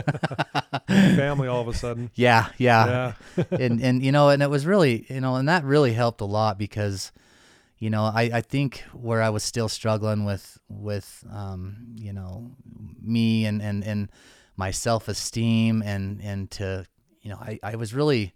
Family 0.87 1.47
all 1.47 1.61
of 1.61 1.67
a 1.67 1.73
sudden. 1.73 2.09
yeah, 2.15 2.47
yeah. 2.57 3.13
Yeah. 3.35 3.43
and 3.51 3.81
and 3.81 4.03
you 4.03 4.11
know, 4.11 4.29
and 4.29 4.41
it 4.41 4.49
was 4.49 4.65
really 4.65 5.05
you 5.09 5.19
know, 5.21 5.35
and 5.35 5.49
that 5.49 5.63
really 5.65 5.93
helped 5.93 6.21
a 6.21 6.25
lot 6.25 6.57
because, 6.57 7.11
you 7.79 7.89
know, 7.89 8.03
I 8.03 8.29
I 8.33 8.41
think 8.41 8.83
where 8.93 9.21
I 9.21 9.29
was 9.29 9.43
still 9.43 9.67
struggling 9.69 10.23
with 10.23 10.57
with 10.69 11.23
um 11.31 11.95
you 11.95 12.13
know 12.13 12.51
me 13.01 13.45
and 13.45 13.61
and 13.61 13.83
and 13.83 14.09
my 14.55 14.71
self 14.71 15.07
esteem 15.07 15.81
and 15.81 16.21
and 16.21 16.49
to 16.51 16.85
you 17.21 17.31
know 17.31 17.37
I 17.37 17.59
I 17.63 17.75
was 17.75 17.93
really 17.93 18.33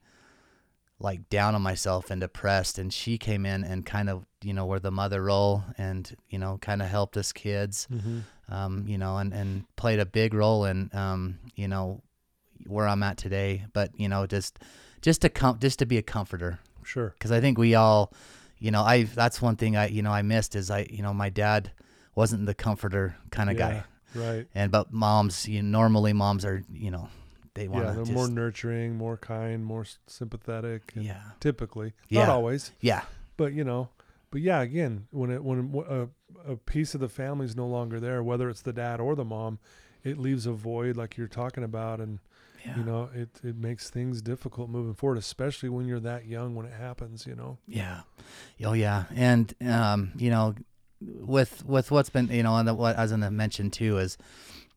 like 0.99 1.29
down 1.29 1.53
on 1.55 1.61
myself 1.61 2.09
and 2.09 2.21
depressed 2.21 2.79
and 2.79 2.91
she 2.91 3.17
came 3.17 3.45
in 3.45 3.63
and 3.63 3.85
kind 3.85 4.09
of 4.09 4.25
you 4.41 4.53
know 4.53 4.65
were 4.65 4.79
the 4.79 4.91
mother 4.91 5.21
role 5.23 5.63
and 5.77 6.15
you 6.29 6.39
know 6.39 6.57
kind 6.61 6.81
of 6.81 6.87
helped 6.89 7.17
us 7.17 7.31
kids 7.31 7.87
hmm 7.89 8.19
um, 8.49 8.85
you 8.87 8.97
know, 8.97 9.17
and, 9.17 9.33
and 9.33 9.65
played 9.75 9.99
a 9.99 10.05
big 10.05 10.33
role 10.33 10.63
in, 10.63 10.89
um, 10.93 11.37
you 11.57 11.67
know, 11.67 12.01
where 12.65 12.87
I'm 12.87 13.03
at 13.03 13.17
today. 13.17 13.65
But 13.73 13.91
you 13.99 14.07
know, 14.07 14.25
just 14.25 14.57
just 15.01 15.19
to 15.23 15.29
com- 15.29 15.59
just 15.59 15.79
to 15.79 15.85
be 15.85 15.97
a 15.97 16.01
comforter, 16.01 16.59
Sure. 16.83 17.09
because 17.09 17.29
I 17.33 17.41
think 17.41 17.57
we 17.57 17.75
all, 17.75 18.13
you 18.57 18.71
know, 18.71 18.83
I 18.83 19.03
that's 19.03 19.41
one 19.41 19.57
thing 19.57 19.75
I 19.75 19.87
you 19.89 20.01
know 20.01 20.11
I 20.11 20.21
missed 20.21 20.55
is 20.55 20.71
I 20.71 20.87
you 20.89 21.03
know 21.03 21.13
my 21.13 21.27
dad 21.29 21.71
wasn't 22.15 22.45
the 22.45 22.53
comforter 22.55 23.17
kind 23.31 23.49
of 23.49 23.57
guy, 23.57 23.83
Right. 24.15 24.47
and 24.55 24.71
but 24.71 24.93
moms, 24.93 25.45
you 25.45 25.61
know, 25.61 25.79
normally 25.79 26.13
moms 26.13 26.45
are 26.45 26.63
you 26.71 26.89
know 26.89 27.09
they 27.57 27.67
want 27.67 27.85
Yeah, 27.85 27.91
they're 27.93 28.03
just 28.03 28.11
more 28.13 28.27
nurturing, 28.29 28.95
more 28.95 29.17
kind, 29.17 29.65
more 29.65 29.85
sympathetic. 30.07 30.93
and 30.95 31.05
yeah 31.05 31.21
Typically, 31.39 31.93
Yeah. 32.09 32.21
not 32.25 32.29
always, 32.29 32.71
yeah 32.79 33.03
but 33.37 33.53
you 33.53 33.63
know, 33.63 33.89
but 34.31 34.41
yeah, 34.41 34.61
again, 34.61 35.07
when 35.11 35.29
it 35.31 35.43
when 35.43 35.73
a, 35.87 36.07
a 36.51 36.55
piece 36.57 36.93
of 36.95 36.99
the 37.01 37.09
family 37.09 37.45
is 37.45 37.55
no 37.55 37.67
longer 37.67 37.99
there, 37.99 38.21
whether 38.23 38.49
it's 38.49 38.61
the 38.63 38.73
dad 38.73 38.99
or 38.99 39.15
the 39.15 39.23
mom, 39.25 39.59
it 40.03 40.17
leaves 40.17 40.45
a 40.45 40.51
void 40.53 40.97
like 40.97 41.17
you're 41.17 41.27
talking 41.27 41.63
about, 41.63 41.99
and 41.99 42.19
yeah 42.65 42.75
you 42.77 42.83
know, 42.83 43.09
it 43.13 43.29
it 43.43 43.55
makes 43.55 43.89
things 43.89 44.21
difficult 44.21 44.69
moving 44.69 44.93
forward, 44.95 45.17
especially 45.17 45.69
when 45.69 45.85
you're 45.87 45.99
that 45.99 46.25
young 46.25 46.55
when 46.55 46.65
it 46.65 46.73
happens. 46.73 47.25
You 47.27 47.35
know. 47.35 47.57
Yeah. 47.67 48.01
Oh 48.65 48.73
yeah. 48.73 49.05
And 49.15 49.53
um, 49.65 50.11
you 50.17 50.29
know, 50.31 50.55
with 50.99 51.63
with 51.65 51.91
what's 51.91 52.09
been 52.09 52.27
you 52.29 52.43
know, 52.43 52.55
and 52.57 52.67
the, 52.67 52.73
what 52.73 52.95
as 52.95 53.13
I 53.13 53.17
mentioned 53.29 53.73
too 53.73 53.97
is, 53.99 54.17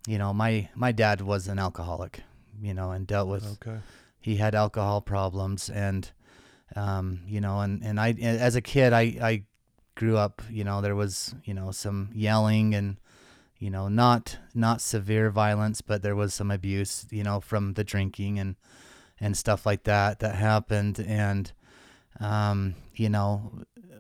you 0.07 0.19
know, 0.19 0.33
my 0.35 0.69
my 0.75 0.93
dad 0.93 1.23
was 1.23 1.49
an 1.49 1.59
alcoholic, 1.59 2.21
you 2.61 2.75
know, 2.75 2.91
and 2.93 3.07
dealt 3.07 3.29
with 3.29 3.45
Okay. 3.67 3.79
he 4.21 4.37
had 4.37 4.55
alcohol 4.55 5.01
problems 5.01 5.71
and 5.71 6.11
um, 6.77 7.21
you 7.27 7.41
know 7.41 7.61
and, 7.61 7.83
and 7.85 7.99
I 7.99 8.13
as 8.13 8.55
a 8.55 8.61
kid 8.61 8.93
I, 8.93 9.03
I 9.23 9.43
grew 9.97 10.17
up 10.17 10.43
you 10.51 10.63
know 10.65 10.81
there 10.81 10.95
was 10.95 11.35
you 11.45 11.53
know 11.55 11.71
some 11.73 12.11
yelling 12.15 12.75
and 12.75 12.97
you 13.59 13.71
know 13.71 13.89
not 13.89 14.39
not 14.55 14.81
severe 14.81 15.31
violence 15.31 15.81
but 15.81 16.03
there 16.03 16.15
was 16.17 16.33
some 16.33 16.51
abuse 16.51 17.07
you 17.11 17.23
know 17.25 17.41
from 17.41 17.75
the 17.75 17.83
drinking 17.85 18.39
and 18.39 18.57
and 19.19 19.37
stuff 19.37 19.67
like 19.67 19.83
that 19.85 20.21
that 20.21 20.37
happened 20.37 20.99
and 21.07 21.53
um, 22.21 22.75
you 22.95 23.09
know 23.09 23.53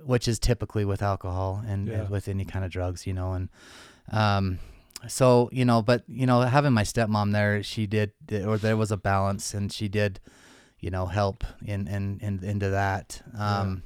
which 0.04 0.26
is 0.28 0.38
typically 0.38 0.84
with 0.84 1.02
alcohol 1.02 1.62
and, 1.66 1.88
Yeah. 1.88 1.94
and 2.02 2.10
with 2.10 2.28
any 2.28 2.44
kind 2.44 2.64
of 2.64 2.70
drugs 2.70 3.06
you 3.06 3.12
know 3.12 3.32
and 3.32 3.48
um, 4.12 4.58
so 5.08 5.48
you 5.52 5.64
know 5.64 5.80
but 5.82 6.02
you 6.08 6.26
know 6.26 6.40
having 6.42 6.72
my 6.72 6.82
stepmom 6.82 7.32
there 7.32 7.62
she 7.62 7.86
did 7.86 8.12
or 8.46 8.58
there 8.58 8.76
was 8.76 8.90
a 8.90 8.96
balance 8.96 9.54
and 9.54 9.72
she 9.72 9.88
did 9.88 10.20
you 10.78 10.90
know 10.90 11.06
help 11.06 11.44
in 11.64 11.86
in, 11.88 12.18
in 12.20 12.42
into 12.44 12.70
that 12.70 13.22
um 13.38 13.82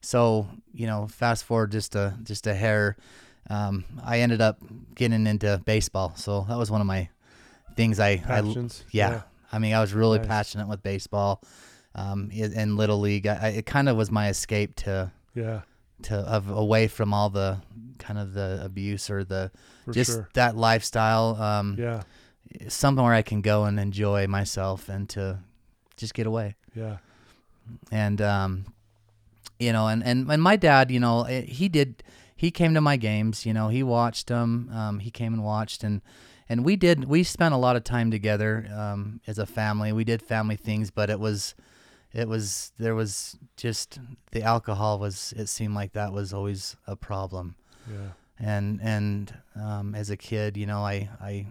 so 0.00 0.46
you 0.74 0.86
know 0.86 1.06
fast 1.06 1.44
forward 1.44 1.70
just 1.72 1.94
a 1.94 2.14
just 2.22 2.46
a 2.46 2.54
hair 2.54 2.96
um 3.50 3.84
i 4.04 4.20
ended 4.20 4.40
up 4.40 4.58
getting 4.94 5.26
into 5.26 5.60
baseball 5.64 6.12
so 6.16 6.44
that 6.48 6.58
was 6.58 6.70
one 6.70 6.80
of 6.80 6.86
my 6.86 7.08
things 7.76 8.00
i 8.00 8.10
i 8.10 8.18
Passions. 8.42 8.84
yeah, 8.90 9.22
i 9.52 9.58
mean 9.58 9.72
i 9.74 9.80
was 9.80 9.92
really 9.94 10.18
Nice. 10.18 10.26
passionate 10.26 10.68
with 10.68 10.82
baseball 10.82 11.42
um 11.94 12.30
in, 12.32 12.52
in 12.52 12.76
little 12.76 12.98
league 13.00 13.26
I, 13.26 13.34
I, 13.40 13.48
it 13.48 13.66
kind 13.66 13.88
of 13.88 13.96
was 13.96 14.10
my 14.10 14.28
escape 14.28 14.74
to 14.76 15.12
Yeah. 15.34 15.62
To 16.02 16.14
of 16.16 16.50
away 16.50 16.88
from 16.88 17.12
all 17.14 17.30
the 17.30 17.58
kind 17.98 18.18
of 18.18 18.34
the 18.34 18.60
abuse 18.62 19.08
or 19.10 19.24
the 19.24 19.50
For 19.84 19.92
just 19.92 20.10
sure. 20.12 20.28
that 20.34 20.56
lifestyle 20.56 21.40
um 21.40 21.76
Yeah. 21.78 22.02
somewhere 22.68 23.14
I 23.14 23.22
can 23.22 23.40
go 23.40 23.64
and 23.64 23.80
enjoy 23.80 24.26
myself 24.26 24.88
and 24.88 25.08
to 25.10 25.38
just 25.96 26.12
get 26.14 26.26
away. 26.26 26.54
Yeah. 26.74 26.98
And 27.90 28.20
um, 28.20 28.66
you 29.58 29.72
know, 29.72 29.88
and 29.88 30.04
and 30.04 30.30
and 30.30 30.42
my 30.42 30.56
dad, 30.56 30.90
you 30.90 31.00
know, 31.00 31.22
eh, 31.24 31.42
he 31.42 31.68
did. 31.68 32.02
He 32.36 32.50
came 32.50 32.74
to 32.74 32.80
my 32.82 32.96
games. 32.98 33.46
You 33.46 33.54
know, 33.54 33.68
he 33.68 33.82
watched 33.82 34.26
them. 34.26 34.68
Um, 34.72 34.98
he 35.00 35.10
came 35.10 35.32
and 35.32 35.42
watched, 35.42 35.82
and 35.82 36.02
and 36.48 36.64
we 36.64 36.76
did. 36.76 37.06
We 37.06 37.22
spent 37.24 37.54
a 37.54 37.56
lot 37.56 37.74
of 37.76 37.82
time 37.82 38.10
together 38.10 38.68
um, 38.76 39.20
as 39.26 39.38
a 39.38 39.46
family. 39.46 39.90
We 39.92 40.04
did 40.04 40.20
family 40.22 40.56
things, 40.56 40.90
but 40.90 41.08
it 41.10 41.18
was. 41.18 41.54
It 42.16 42.28
was 42.28 42.72
there 42.78 42.94
was 42.94 43.36
just 43.58 43.98
the 44.32 44.42
alcohol 44.42 44.98
was 44.98 45.34
it 45.36 45.48
seemed 45.48 45.74
like 45.74 45.92
that 45.92 46.12
was 46.12 46.32
always 46.32 46.74
a 46.86 46.96
problem 46.96 47.56
Yeah. 47.86 48.12
and 48.38 48.80
and 48.80 49.34
um, 49.54 49.94
as 49.94 50.08
a 50.08 50.16
kid, 50.16 50.56
you 50.56 50.64
know, 50.66 50.80
I, 50.80 51.10
I 51.20 51.46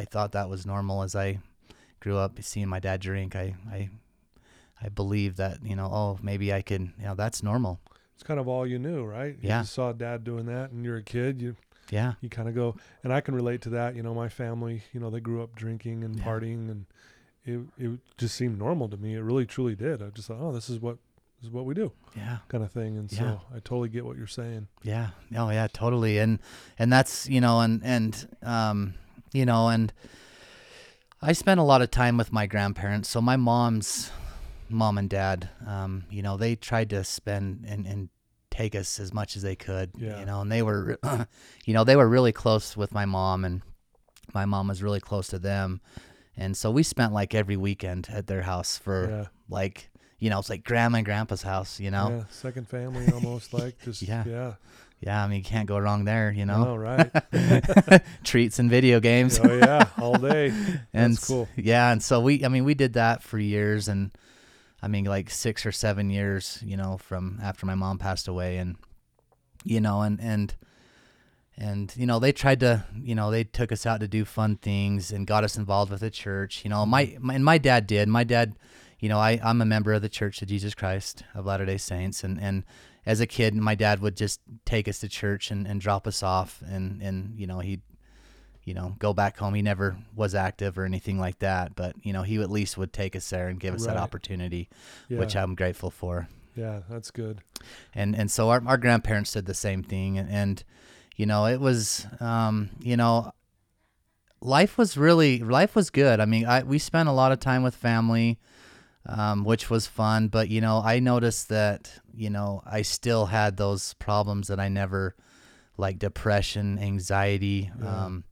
I 0.00 0.04
thought 0.06 0.32
that 0.32 0.48
was 0.48 0.64
normal. 0.64 1.02
As 1.02 1.14
I 1.14 1.40
grew 2.00 2.16
up 2.16 2.42
seeing 2.42 2.68
my 2.68 2.80
dad 2.80 3.00
drink, 3.02 3.36
I 3.36 3.54
I 3.70 3.90
I 4.80 4.88
believed 4.88 5.36
that 5.36 5.58
you 5.62 5.76
know, 5.76 5.90
oh, 5.92 6.18
maybe 6.22 6.54
I 6.54 6.62
could, 6.62 6.80
you 6.98 7.04
know, 7.04 7.14
that's 7.14 7.42
normal. 7.42 7.78
It's 8.14 8.22
kind 8.22 8.40
of 8.40 8.48
all 8.48 8.66
you 8.66 8.78
knew, 8.78 9.04
right? 9.04 9.36
You 9.42 9.48
Yeah. 9.48 9.62
saw 9.64 9.92
dad 9.92 10.24
doing 10.24 10.46
that 10.46 10.70
and 10.70 10.84
you're 10.86 10.96
a 10.96 11.02
kid, 11.02 11.42
you 11.42 11.54
Yeah, 11.90 12.14
you 12.22 12.30
kind 12.30 12.48
of 12.48 12.54
go 12.54 12.76
and 13.04 13.12
I 13.12 13.20
can 13.20 13.34
relate 13.34 13.60
to 13.62 13.70
that, 13.70 13.94
you 13.94 14.02
know, 14.02 14.14
my 14.14 14.30
family, 14.30 14.82
you 14.94 15.00
know, 15.00 15.10
they 15.10 15.20
grew 15.20 15.42
up 15.42 15.54
drinking 15.54 16.02
and 16.02 16.16
Yeah. 16.16 16.24
partying 16.24 16.70
and 16.70 16.86
it 17.46 17.60
it 17.78 17.98
just 18.18 18.34
seemed 18.34 18.58
normal 18.58 18.88
to 18.88 18.96
me. 18.96 19.14
It 19.14 19.20
really 19.20 19.46
truly 19.46 19.74
did. 19.74 20.02
I 20.02 20.08
just 20.10 20.28
thought, 20.28 20.38
"Oh, 20.40 20.52
this 20.52 20.68
is 20.68 20.78
what 20.80 20.98
this 21.38 21.46
is 21.48 21.50
what 21.50 21.64
we 21.64 21.74
do." 21.74 21.92
yeah, 22.16 22.38
kind 22.48 22.64
of 22.64 22.72
thing. 22.72 22.96
And 22.98 23.10
Yeah. 23.12 23.18
so 23.18 23.40
I 23.54 23.60
totally 23.60 23.88
get 23.88 24.04
what 24.04 24.16
you're 24.16 24.26
saying. 24.26 24.68
yeah. 24.82 25.10
Oh, 25.36 25.50
yeah, 25.50 25.66
totally. 25.72 26.18
And 26.18 26.38
and 26.78 26.92
that's 26.92 27.28
you 27.28 27.40
know, 27.40 27.60
and 27.60 27.80
and 27.84 28.36
um, 28.42 28.94
you 29.32 29.44
know, 29.46 29.68
and 29.68 29.92
I 31.22 31.32
spent 31.32 31.60
a 31.60 31.62
lot 31.62 31.82
of 31.82 31.90
time 31.90 32.16
with 32.16 32.32
my 32.32 32.46
grandparents. 32.46 33.08
So 33.08 33.20
my 33.20 33.36
mom's 33.36 34.10
mom 34.68 34.98
and 34.98 35.08
dad, 35.08 35.48
um, 35.66 36.04
you 36.10 36.22
know, 36.22 36.36
they 36.36 36.56
tried 36.56 36.90
to 36.90 37.04
spend 37.04 37.64
and 37.68 37.86
and 37.86 38.08
take 38.50 38.74
us 38.74 38.98
as 38.98 39.12
much 39.12 39.36
as 39.36 39.42
they 39.42 39.54
could, 39.54 39.90
Yeah. 39.98 40.18
you 40.18 40.24
know, 40.24 40.40
and 40.40 40.50
they 40.50 40.62
were, 40.62 40.98
you 41.66 41.74
know, 41.74 41.84
they 41.84 41.94
were 41.94 42.08
really 42.08 42.32
close 42.32 42.74
with 42.74 42.90
my 42.90 43.04
mom, 43.04 43.44
and 43.44 43.60
my 44.32 44.46
mom 44.46 44.68
was 44.68 44.82
really 44.82 45.00
close 45.00 45.26
to 45.28 45.38
them, 45.38 45.82
and 46.36 46.56
so 46.56 46.70
we 46.70 46.82
spent 46.82 47.12
like 47.12 47.34
every 47.34 47.56
weekend 47.56 48.08
at 48.12 48.26
their 48.26 48.42
house 48.42 48.76
for 48.78 49.08
Yeah. 49.10 49.24
like, 49.48 49.90
you 50.18 50.30
know, 50.30 50.38
it's 50.38 50.50
like 50.50 50.64
grandma 50.64 50.98
and 50.98 51.04
grandpa's 51.06 51.42
house, 51.42 51.80
you 51.80 51.90
know, 51.90 52.08
Yeah. 52.10 52.24
Second 52.30 52.68
family 52.68 53.10
almost 53.12 53.52
like 53.54 53.80
just 53.84 54.02
Yeah. 54.02 54.24
yeah. 54.26 54.54
yeah, 55.00 55.22
I 55.22 55.26
mean, 55.28 55.38
you 55.38 55.44
can't 55.44 55.66
go 55.68 55.78
wrong 55.78 56.04
there, 56.04 56.30
you 56.32 56.46
know, 56.46 56.64
No, 56.64 56.76
right. 56.76 57.10
treats 58.24 58.58
and 58.58 58.70
video 58.70 59.00
games. 59.00 59.38
oh 59.42 59.52
yeah, 59.54 59.88
all 59.98 60.18
day. 60.18 60.48
and 60.92 61.14
That's 61.14 61.26
cool. 61.26 61.48
Yeah, 61.56 61.92
and 61.92 62.02
so 62.02 62.20
we, 62.20 62.44
I 62.44 62.48
mean, 62.48 62.64
we 62.64 62.74
did 62.74 62.94
that 62.94 63.22
for 63.22 63.38
years, 63.38 63.88
and 63.88 64.10
I 64.82 64.88
mean, 64.88 65.04
like 65.04 65.30
six 65.30 65.66
or 65.66 65.72
seven 65.72 66.10
years, 66.10 66.62
you 66.64 66.76
know, 66.76 66.96
from 66.98 67.38
after 67.42 67.66
my 67.66 67.74
mom 67.74 67.98
passed 67.98 68.28
away, 68.28 68.58
and 68.58 68.76
you 69.64 69.80
know, 69.80 70.02
and 70.02 70.20
and 70.20 70.54
and 71.58 71.92
you 71.96 72.06
know, 72.06 72.18
they 72.18 72.32
tried 72.32 72.60
to, 72.60 72.84
you 73.00 73.14
know, 73.14 73.30
they 73.30 73.44
took 73.44 73.72
us 73.72 73.86
out 73.86 74.00
to 74.00 74.08
do 74.08 74.24
fun 74.24 74.56
things 74.56 75.10
and 75.10 75.26
got 75.26 75.44
us 75.44 75.56
involved 75.56 75.90
with 75.90 76.00
the 76.00 76.10
church. 76.10 76.62
You 76.64 76.70
know, 76.70 76.84
my, 76.86 77.16
my 77.20 77.34
and 77.34 77.44
my 77.44 77.58
dad 77.58 77.86
did. 77.86 78.08
My 78.08 78.24
dad, 78.24 78.54
you 79.00 79.08
know, 79.08 79.18
I 79.18 79.40
I'm 79.42 79.60
a 79.62 79.66
member 79.66 79.92
of 79.92 80.02
the 80.02 80.08
Church 80.08 80.42
of 80.42 80.48
Jesus 80.48 80.74
Christ 80.74 81.22
of 81.34 81.46
Latter 81.46 81.66
Day 81.66 81.78
Saints, 81.78 82.22
and 82.24 82.40
and 82.40 82.64
as 83.04 83.20
a 83.20 83.26
kid, 83.26 83.54
my 83.54 83.74
dad 83.74 84.00
would 84.00 84.16
just 84.16 84.40
take 84.64 84.88
us 84.88 84.98
to 84.98 85.08
church 85.08 85.50
and, 85.50 85.66
and 85.66 85.80
drop 85.80 86.06
us 86.06 86.22
off, 86.22 86.62
and 86.66 87.00
and 87.02 87.38
you 87.38 87.46
know, 87.46 87.60
he'd 87.60 87.82
you 88.64 88.74
know, 88.74 88.96
go 88.98 89.12
back 89.14 89.36
home. 89.36 89.54
He 89.54 89.62
never 89.62 89.96
was 90.16 90.34
active 90.34 90.76
or 90.76 90.84
anything 90.84 91.20
like 91.20 91.38
that, 91.38 91.76
but 91.76 91.94
you 92.02 92.12
know, 92.12 92.22
he 92.22 92.36
at 92.42 92.50
least 92.50 92.76
would 92.76 92.92
take 92.92 93.14
us 93.14 93.30
there 93.30 93.46
and 93.46 93.60
give 93.60 93.72
us 93.76 93.86
that 93.86 93.96
opportunity, 93.96 94.68
Yeah. 95.08 95.20
which 95.20 95.36
I'm 95.36 95.54
grateful 95.54 95.88
for. 95.88 96.26
yeah, 96.56 96.80
that's 96.90 97.12
good. 97.12 97.42
And 97.94 98.16
and 98.16 98.28
so 98.28 98.50
our 98.50 98.60
our 98.66 98.76
grandparents 98.76 99.30
did 99.32 99.46
the 99.46 99.54
same 99.54 99.84
thing, 99.84 100.18
and, 100.18 100.28
and 100.28 100.64
you 101.16 101.26
know, 101.26 101.46
it 101.46 101.60
was, 101.60 102.06
um, 102.20 102.70
you 102.80 102.96
know, 102.96 103.32
life 104.40 104.78
was 104.78 104.96
really 104.96 105.38
life 105.40 105.74
was 105.74 105.90
good. 105.90 106.20
I 106.20 106.24
mean, 106.26 106.46
I 106.46 106.62
we 106.62 106.78
spent 106.78 107.08
a 107.08 107.12
lot 107.12 107.32
of 107.32 107.40
time 107.40 107.62
with 107.62 107.74
family. 107.74 108.38
Um, 109.08 109.44
which 109.44 109.70
was 109.70 109.86
fun, 109.86 110.26
but 110.26 110.48
you 110.48 110.60
know, 110.60 110.82
I 110.84 110.98
noticed 110.98 111.48
that 111.50 111.92
you 112.12 112.28
know 112.28 112.60
I 112.66 112.82
still 112.82 113.26
had 113.26 113.56
those 113.56 113.94
problems 113.94 114.48
that 114.48 114.58
I 114.58 114.68
never, 114.68 115.14
like 115.76 116.00
depression, 116.00 116.76
anxiety, 116.80 117.70
Yeah. 117.80 118.06
um, 118.06 118.24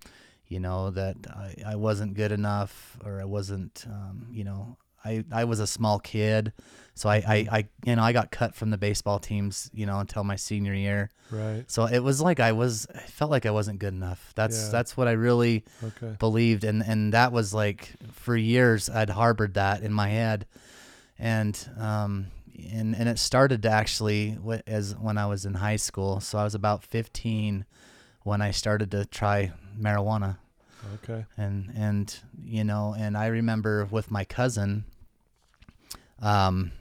you 0.49 0.59
know 0.59 0.91
that 0.91 1.17
I, 1.31 1.55
I 1.64 1.76
wasn't 1.76 2.14
good 2.14 2.33
enough 2.33 2.99
or 3.05 3.21
I 3.21 3.25
wasn't 3.25 3.85
um, 3.87 4.26
you 4.33 4.43
know 4.43 4.76
I, 5.05 5.25
I 5.33 5.45
was 5.45 5.61
a 5.61 5.67
small 5.67 5.99
kid 5.99 6.53
so 6.95 7.09
I, 7.09 7.17
I, 7.17 7.37
I 7.59 7.69
you 7.85 7.97
know 7.97 8.03
I 8.03 8.13
got 8.13 8.31
cut 8.31 8.55
from 8.55 8.71
the 8.71 8.79
baseball 8.79 9.19
teams 9.19 9.71
you 9.75 9.85
know 9.87 9.99
until 9.99 10.25
my 10.25 10.37
senior 10.37 10.75
year 10.75 11.11
Right. 11.31 11.65
so 11.67 11.87
it 11.87 11.99
was 12.01 12.21
like 12.21 12.39
I 12.41 12.53
was 12.53 12.87
I 12.95 12.99
felt 13.01 13.31
like 13.31 13.47
I 13.47 13.51
wasn't 13.51 13.79
good 13.81 13.93
enough 13.95 14.33
that's 14.35 14.67
Yeah. 14.67 14.71
that's 14.73 14.97
what 14.97 15.09
I 15.09 15.13
really 15.13 15.65
Okay. 15.83 16.17
believed 16.19 16.65
and 16.65 16.83
and 16.87 17.13
that 17.13 17.33
was 17.33 17.53
like 17.53 17.93
for 18.13 18.37
years 18.37 18.89
I'd 18.89 19.11
harbored 19.11 19.55
that 19.55 19.83
in 19.83 19.93
my 19.93 20.09
head 20.09 20.47
and 21.19 21.69
um 21.79 22.27
and 22.71 22.95
and 22.95 23.09
it 23.09 23.19
started 23.19 23.63
to 23.63 23.71
actually 23.71 24.39
as 24.67 24.95
when 24.97 25.19
I 25.19 25.27
was 25.27 25.45
in 25.45 25.55
high 25.55 25.77
school 25.77 26.21
so 26.21 26.39
I 26.39 26.45
was 26.45 26.55
about 26.55 26.85
15 26.85 27.65
when 28.23 28.41
I 28.41 28.53
started 28.53 28.91
to 28.93 29.05
try 29.05 29.53
marijuana 29.79 30.39
Okay. 30.97 31.25
and 31.37 31.73
and 31.75 32.15
you 32.45 32.63
know 32.63 32.95
and 32.97 33.17
i 33.17 33.27
remember 33.27 33.87
with 33.91 34.11
my 34.11 34.23
cousin 34.25 34.85
um 36.21 36.73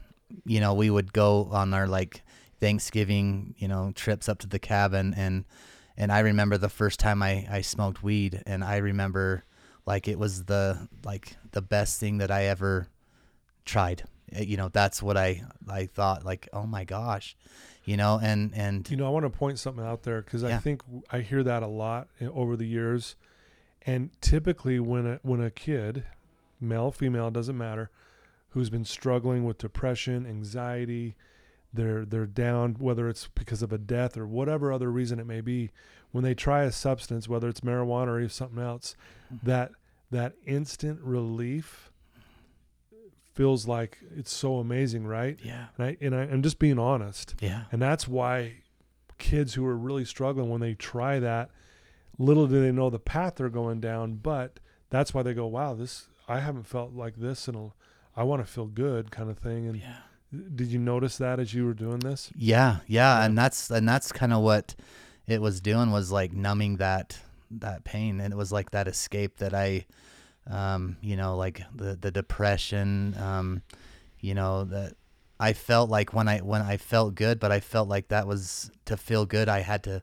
you 0.45 0.59
know 0.59 0.73
we 0.73 0.89
would 0.89 1.13
go 1.13 1.47
on 1.51 1.73
our 1.73 1.87
like 1.87 2.21
thanksgiving 2.59 3.55
you 3.57 3.67
know 3.67 3.91
trips 3.95 4.29
up 4.29 4.39
to 4.39 4.47
the 4.47 4.59
cabin 4.59 5.13
and 5.17 5.45
and 5.97 6.11
i 6.11 6.19
remember 6.19 6.57
the 6.57 6.69
first 6.69 6.99
time 6.99 7.21
i 7.21 7.45
i 7.51 7.61
smoked 7.61 8.01
weed 8.03 8.41
and 8.45 8.63
i 8.63 8.77
remember 8.77 9.43
like 9.85 10.07
it 10.07 10.17
was 10.17 10.45
the 10.45 10.87
like 11.03 11.35
the 11.51 11.61
best 11.61 11.99
thing 11.99 12.17
that 12.19 12.31
i 12.31 12.45
ever 12.45 12.87
tried. 13.65 14.03
Uh, 14.35 14.41
you 14.41 14.57
know 14.57 14.69
that's 14.69 15.03
what 15.03 15.17
i 15.17 15.41
i 15.69 15.85
thought 15.85 16.25
like 16.25 16.47
oh 16.53 16.65
my 16.65 16.83
gosh 16.83 17.35
you 17.85 17.97
know 17.97 18.19
and 18.21 18.53
and 18.55 18.89
You 18.89 18.97
know, 18.97 19.05
I 19.05 19.09
want 19.09 19.25
to 19.25 19.29
point 19.29 19.59
something 19.59 19.83
out 19.83 20.03
there 20.03 20.21
because 20.21 20.43
I 20.43 20.57
think 20.57 20.81
I 21.11 21.19
hear 21.19 21.43
that 21.43 21.63
a 21.63 21.67
lot 21.67 22.07
over 22.21 22.55
the 22.55 22.65
years, 22.65 23.15
and 23.85 24.09
typically 24.21 24.79
when 24.79 25.05
a 25.05 25.19
when 25.21 25.41
a 25.41 25.51
kid, 25.51 26.05
male 26.61 26.91
female 26.91 27.29
doesn't 27.29 27.57
matter, 27.57 27.89
who's 28.53 28.69
been 28.69 28.86
struggling 28.86 29.43
with 29.45 29.57
depression, 29.57 30.25
anxiety, 30.25 31.15
they're 31.74 32.05
they're 32.05 32.25
down 32.27 32.75
whether 32.79 33.10
it's 33.10 33.27
because 33.36 33.62
of 33.62 33.74
a 33.74 33.77
death 33.77 34.15
or 34.17 34.25
whatever 34.27 34.72
other 34.72 34.91
reason 34.91 35.19
it 35.19 35.25
may 35.27 35.41
be, 35.41 35.72
when 36.12 36.24
they 36.24 36.33
try 36.36 36.63
a 36.63 36.72
substance, 36.72 37.27
whether 37.27 37.48
it's 37.50 37.62
marijuana 37.62 38.07
or 38.25 38.29
something 38.29 38.62
else, 38.63 38.95
Mm-hmm. 39.33 39.48
that 39.48 39.72
that 40.12 40.33
instant 40.45 41.00
relief 41.01 41.89
feels 43.33 43.67
like 43.67 43.98
it's 44.15 44.31
so 44.31 44.57
amazing, 44.60 45.07
right? 45.07 45.39
yeah 45.43 45.65
And 45.77 45.88
I 45.88 45.98
and 46.01 46.15
I, 46.15 46.22
I'm 46.24 46.43
just 46.43 46.60
being 46.60 46.77
honest. 46.79 47.36
yeah 47.41 47.63
And 47.72 47.81
that's 47.81 48.07
why 48.07 48.57
kids 49.17 49.55
who 49.55 49.65
are 49.65 49.75
really 49.77 50.05
struggling 50.05 50.50
when 50.50 50.62
they 50.62 50.75
try 50.75 51.19
that, 51.19 51.50
little 52.19 52.45
do 52.48 52.62
they 52.62 52.72
know 52.72 52.89
the 52.91 53.00
path 53.00 53.36
they're 53.38 53.50
going 53.50 53.79
down, 53.79 54.15
but 54.15 54.60
that's 54.91 55.13
why 55.13 55.24
they 55.24 55.33
go, 55.33 55.48
"Wow, 55.48 55.74
this 55.74 56.07
I 56.27 56.39
haven't 56.41 56.67
felt 56.67 56.93
like 56.93 57.15
this 57.15 57.48
and 57.48 57.72
I 58.15 58.24
want 58.24 58.46
to 58.46 58.51
feel 58.51 58.67
good," 58.67 59.12
kind 59.12 59.29
of 59.29 59.38
thing. 59.38 59.67
And 59.67 59.77
Yeah. 59.77 59.98
did 60.55 60.67
you 60.70 60.79
notice 60.79 61.17
that 61.17 61.39
as 61.39 61.53
you 61.53 61.65
were 61.65 61.74
doing 61.74 62.00
this? 62.00 62.32
Yeah, 62.36 62.77
yeah, 62.88 63.20
Yeah. 63.20 63.25
and 63.25 63.38
that's 63.38 63.70
and 63.70 63.88
that's 63.88 64.12
kind 64.12 64.34
of 64.34 64.41
what 64.41 64.75
it 65.27 65.41
was 65.41 65.62
doing 65.62 65.91
was 65.91 66.12
like 66.12 66.34
numbing 66.34 66.77
that 66.77 67.20
that 67.51 67.84
pain, 67.84 68.20
and 68.20 68.34
it 68.34 68.38
was 68.38 68.51
like 68.51 68.72
that 68.72 68.88
escape 68.88 69.38
that 69.38 69.53
I, 69.53 69.86
um, 70.48 70.98
you 71.01 71.15
know, 71.15 71.38
like 71.38 71.62
the 71.74 71.96
the 71.96 72.12
depression, 72.12 73.15
um, 73.20 73.62
you 74.20 74.34
know, 74.34 74.63
that 74.65 74.96
I 75.39 75.53
felt 75.53 75.89
like 75.89 76.13
when 76.13 76.27
I 76.27 76.39
when 76.39 76.62
I 76.62 76.77
felt 76.77 77.15
good, 77.15 77.39
but 77.39 77.51
I 77.51 77.60
felt 77.60 77.88
like 77.88 78.08
that 78.10 78.27
was 78.27 78.72
to 78.86 78.98
feel 78.98 79.25
good, 79.25 79.50
I 79.50 79.60
had 79.60 79.84
to 79.84 80.01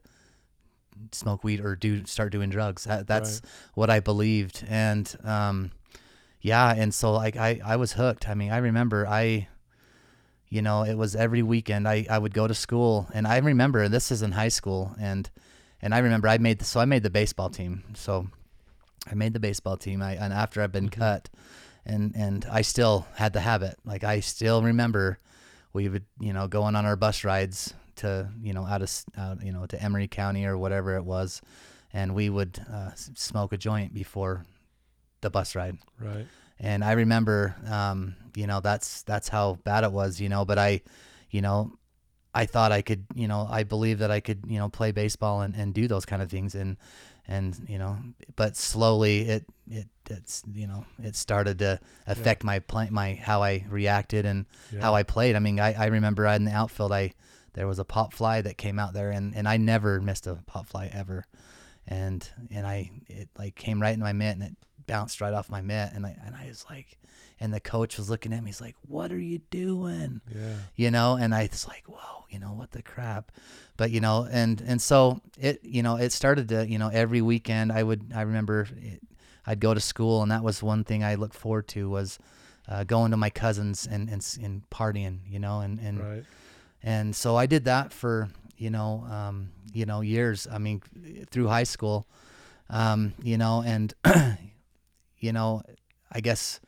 smoke 1.13 1.43
weed 1.45 1.61
or 1.61 1.75
do 1.77 2.05
start 2.05 2.31
doing 2.33 2.51
drugs. 2.51 2.85
That, 2.85 3.07
that's 3.07 3.41
what 3.75 3.91
I 3.91 4.01
believed, 4.01 4.65
and 4.69 5.13
um, 5.25 5.71
yeah, 6.41 6.73
and 6.75 6.93
so 6.95 7.13
like 7.13 7.37
I 7.37 7.61
I 7.65 7.77
was 7.77 7.93
hooked. 7.93 8.29
I 8.29 8.35
mean, 8.35 8.51
I 8.51 8.59
remember 8.59 9.07
I 9.07 9.49
you 10.49 10.63
know 10.63 10.83
it 10.83 10.95
was 10.95 11.15
every 11.15 11.43
weekend 11.43 11.87
i, 11.87 12.05
I 12.11 12.19
would 12.19 12.35
go 12.35 12.49
to 12.49 12.55
school 12.55 13.07
and 13.15 13.27
i 13.27 13.39
remember 13.39 13.89
this 13.89 14.11
is 14.11 14.21
in 14.21 14.33
high 14.33 14.49
school 14.49 14.95
and 15.01 15.31
and 15.81 15.95
i 15.95 15.99
remember 15.99 16.27
i 16.29 16.39
made 16.39 16.59
the, 16.59 16.65
so 16.65 16.81
i 16.81 16.85
made 16.85 17.05
the 17.05 17.11
baseball 17.11 17.49
team 17.49 17.85
so 17.95 18.27
i 19.09 19.15
made 19.15 19.33
the 19.33 19.39
baseball 19.41 19.77
team 19.77 20.03
I, 20.03 20.17
and 20.17 20.33
after 20.33 20.61
i've 20.61 20.73
been 20.73 20.89
Mhm. 20.89 20.99
cut 20.99 21.29
and 21.87 22.15
and 22.17 22.45
i 22.51 22.63
still 22.63 23.07
had 23.15 23.33
the 23.33 23.41
habit 23.41 23.79
like 23.85 24.03
i 24.03 24.19
still 24.19 24.61
remember 24.63 25.19
we 25.73 25.89
would 25.89 26.05
you 26.19 26.33
know 26.33 26.49
going 26.49 26.75
on 26.75 26.85
our 26.85 26.97
bus 26.97 27.23
rides 27.23 27.73
to 27.97 28.29
you 28.43 28.53
know 28.53 28.67
out 28.67 28.83
of 28.83 28.91
out 29.17 29.45
you 29.45 29.53
know 29.53 29.67
to 29.67 29.81
emery 29.81 30.09
county 30.09 30.45
or 30.47 30.59
whatever 30.59 30.97
it 30.97 31.05
was 31.05 31.41
and 31.93 32.15
we 32.15 32.29
would 32.29 32.59
uh, 32.73 32.91
smoke 32.95 33.53
a 33.53 33.57
joint 33.57 33.95
before 33.95 34.45
the 35.21 35.31
bus 35.31 35.55
ride 35.55 35.79
Right. 35.99 36.27
and 36.59 36.85
I 36.85 36.93
remember, 36.93 37.57
um, 37.69 38.17
you 38.35 38.47
know, 38.47 38.61
that's 38.61 39.03
that's 39.03 39.29
how 39.29 39.59
bad 39.65 39.85
it 39.85 39.93
was, 39.93 40.21
you 40.21 40.29
know. 40.29 40.45
But 40.45 40.59
I, 40.59 40.83
you 41.31 41.41
know, 41.43 41.73
I 42.35 42.47
thought 42.47 42.71
I 42.73 42.83
could, 42.83 43.05
you 43.15 43.29
know, 43.29 43.47
I 43.51 43.65
believed 43.65 44.01
that 44.01 44.11
I 44.11 44.21
could, 44.21 44.45
you 44.47 44.59
know, 44.59 44.69
play 44.69 44.93
baseball 44.93 45.41
and, 45.43 45.55
and 45.55 45.75
do 45.75 45.89
those 45.89 46.05
kind 46.07 46.23
of 46.23 46.31
things, 46.31 46.55
and 46.55 46.77
and 47.27 47.57
you 47.69 47.79
know, 47.79 47.99
but 48.37 48.57
slowly 48.57 49.21
it 49.29 49.45
it 49.71 49.89
it's 50.09 50.43
you 50.53 50.67
know 50.67 50.85
it 51.03 51.17
started 51.17 51.59
to 51.61 51.79
affect 52.07 52.45
my 52.45 52.59
play 52.59 52.89
my 52.91 53.15
how 53.15 53.43
I 53.43 53.65
reacted 53.69 54.27
and 54.27 54.47
Yeah. 54.73 54.83
how 54.83 54.95
I 54.95 55.03
played. 55.03 55.37
I 55.37 55.39
mean, 55.39 55.59
I, 55.61 55.75
I 55.75 55.87
remember 55.87 56.27
in 56.27 56.45
the 56.45 56.53
outfield, 56.53 56.93
I 56.93 57.13
there 57.55 57.67
was 57.67 57.79
a 57.79 57.85
pop 57.85 58.13
fly 58.15 58.43
that 58.43 58.59
came 58.59 58.79
out 58.79 58.93
there, 58.93 59.11
and, 59.11 59.35
and 59.35 59.49
I 59.49 59.57
never 59.57 60.01
missed 60.01 60.27
a 60.27 60.37
pop 60.47 60.67
fly 60.67 60.91
ever, 60.93 61.27
and 61.87 62.29
and 62.51 62.67
I 62.67 62.91
it 63.07 63.29
like 63.39 63.55
came 63.57 63.81
right 63.83 63.95
in 63.95 64.01
my 64.01 64.13
mitt 64.13 64.35
and 64.35 64.43
it 64.43 64.57
bounced 64.91 65.21
right 65.21 65.33
off 65.33 65.49
my 65.51 65.61
mitt, 65.61 65.93
and 65.95 66.05
I 66.07 66.17
and 66.25 66.35
I 66.35 66.47
was 66.49 66.65
like, 66.69 66.99
and 67.41 67.53
the 67.55 67.61
coach 67.61 67.97
was 67.97 68.11
looking 68.11 68.33
at 68.33 68.43
me, 68.43 68.49
he's 68.51 68.61
like, 68.61 68.77
"What 68.87 69.13
are 69.13 69.19
you 69.19 69.41
doing?" 69.51 70.21
Yeah. 70.35 70.55
you 70.77 70.91
know 70.91 71.17
and 71.17 71.35
i 71.35 71.49
was 71.51 71.67
like 71.67 71.85
whoa 71.87 72.25
you 72.31 72.39
know 72.39 72.53
what 72.53 72.71
the 72.73 72.83
crap 72.83 73.33
but 73.77 73.91
you 73.91 74.01
know 74.01 74.27
and 74.31 74.61
and 74.61 74.81
so 74.81 75.21
it 75.39 75.61
you 75.65 75.83
know 75.83 75.97
it 75.97 76.13
started 76.13 76.49
to 76.49 76.67
you 76.69 76.79
know 76.79 76.89
every 76.93 77.23
weekend 77.23 77.73
i 77.73 77.83
would 77.83 78.13
i 78.15 78.23
remember 78.23 78.69
it, 78.77 79.01
i'd 79.47 79.59
go 79.61 79.75
to 79.75 79.81
school 79.81 80.23
and 80.23 80.31
that 80.31 80.43
was 80.45 80.63
one 80.63 80.85
thing 80.85 81.03
i 81.03 81.15
looked 81.17 81.35
forward 81.35 81.67
to 81.69 81.89
was 81.91 82.19
uh, 82.69 82.85
going 82.85 83.11
to 83.11 83.17
my 83.17 83.31
cousins 83.31 83.87
and, 83.91 84.09
and 84.09 84.23
and 84.45 84.63
partying 84.71 85.19
you 85.29 85.39
know 85.41 85.61
and 85.61 85.79
and 85.81 85.99
Right. 85.99 86.25
and 86.83 87.17
so 87.17 87.37
I 87.37 87.47
did 87.47 87.65
that 87.65 87.93
for 87.93 88.29
you 88.57 88.71
know 88.71 89.05
um, 89.11 89.51
you 89.73 89.87
know 89.87 90.01
years. 90.03 90.47
I 90.51 90.59
mean, 90.59 90.81
through 91.31 91.49
high 91.49 91.65
school, 91.67 92.07
um, 92.69 93.13
you 93.23 93.39
know, 93.39 93.63
and 93.67 93.93
you 95.21 95.33
know, 95.33 95.63
I 96.11 96.21
guess. 96.21 96.61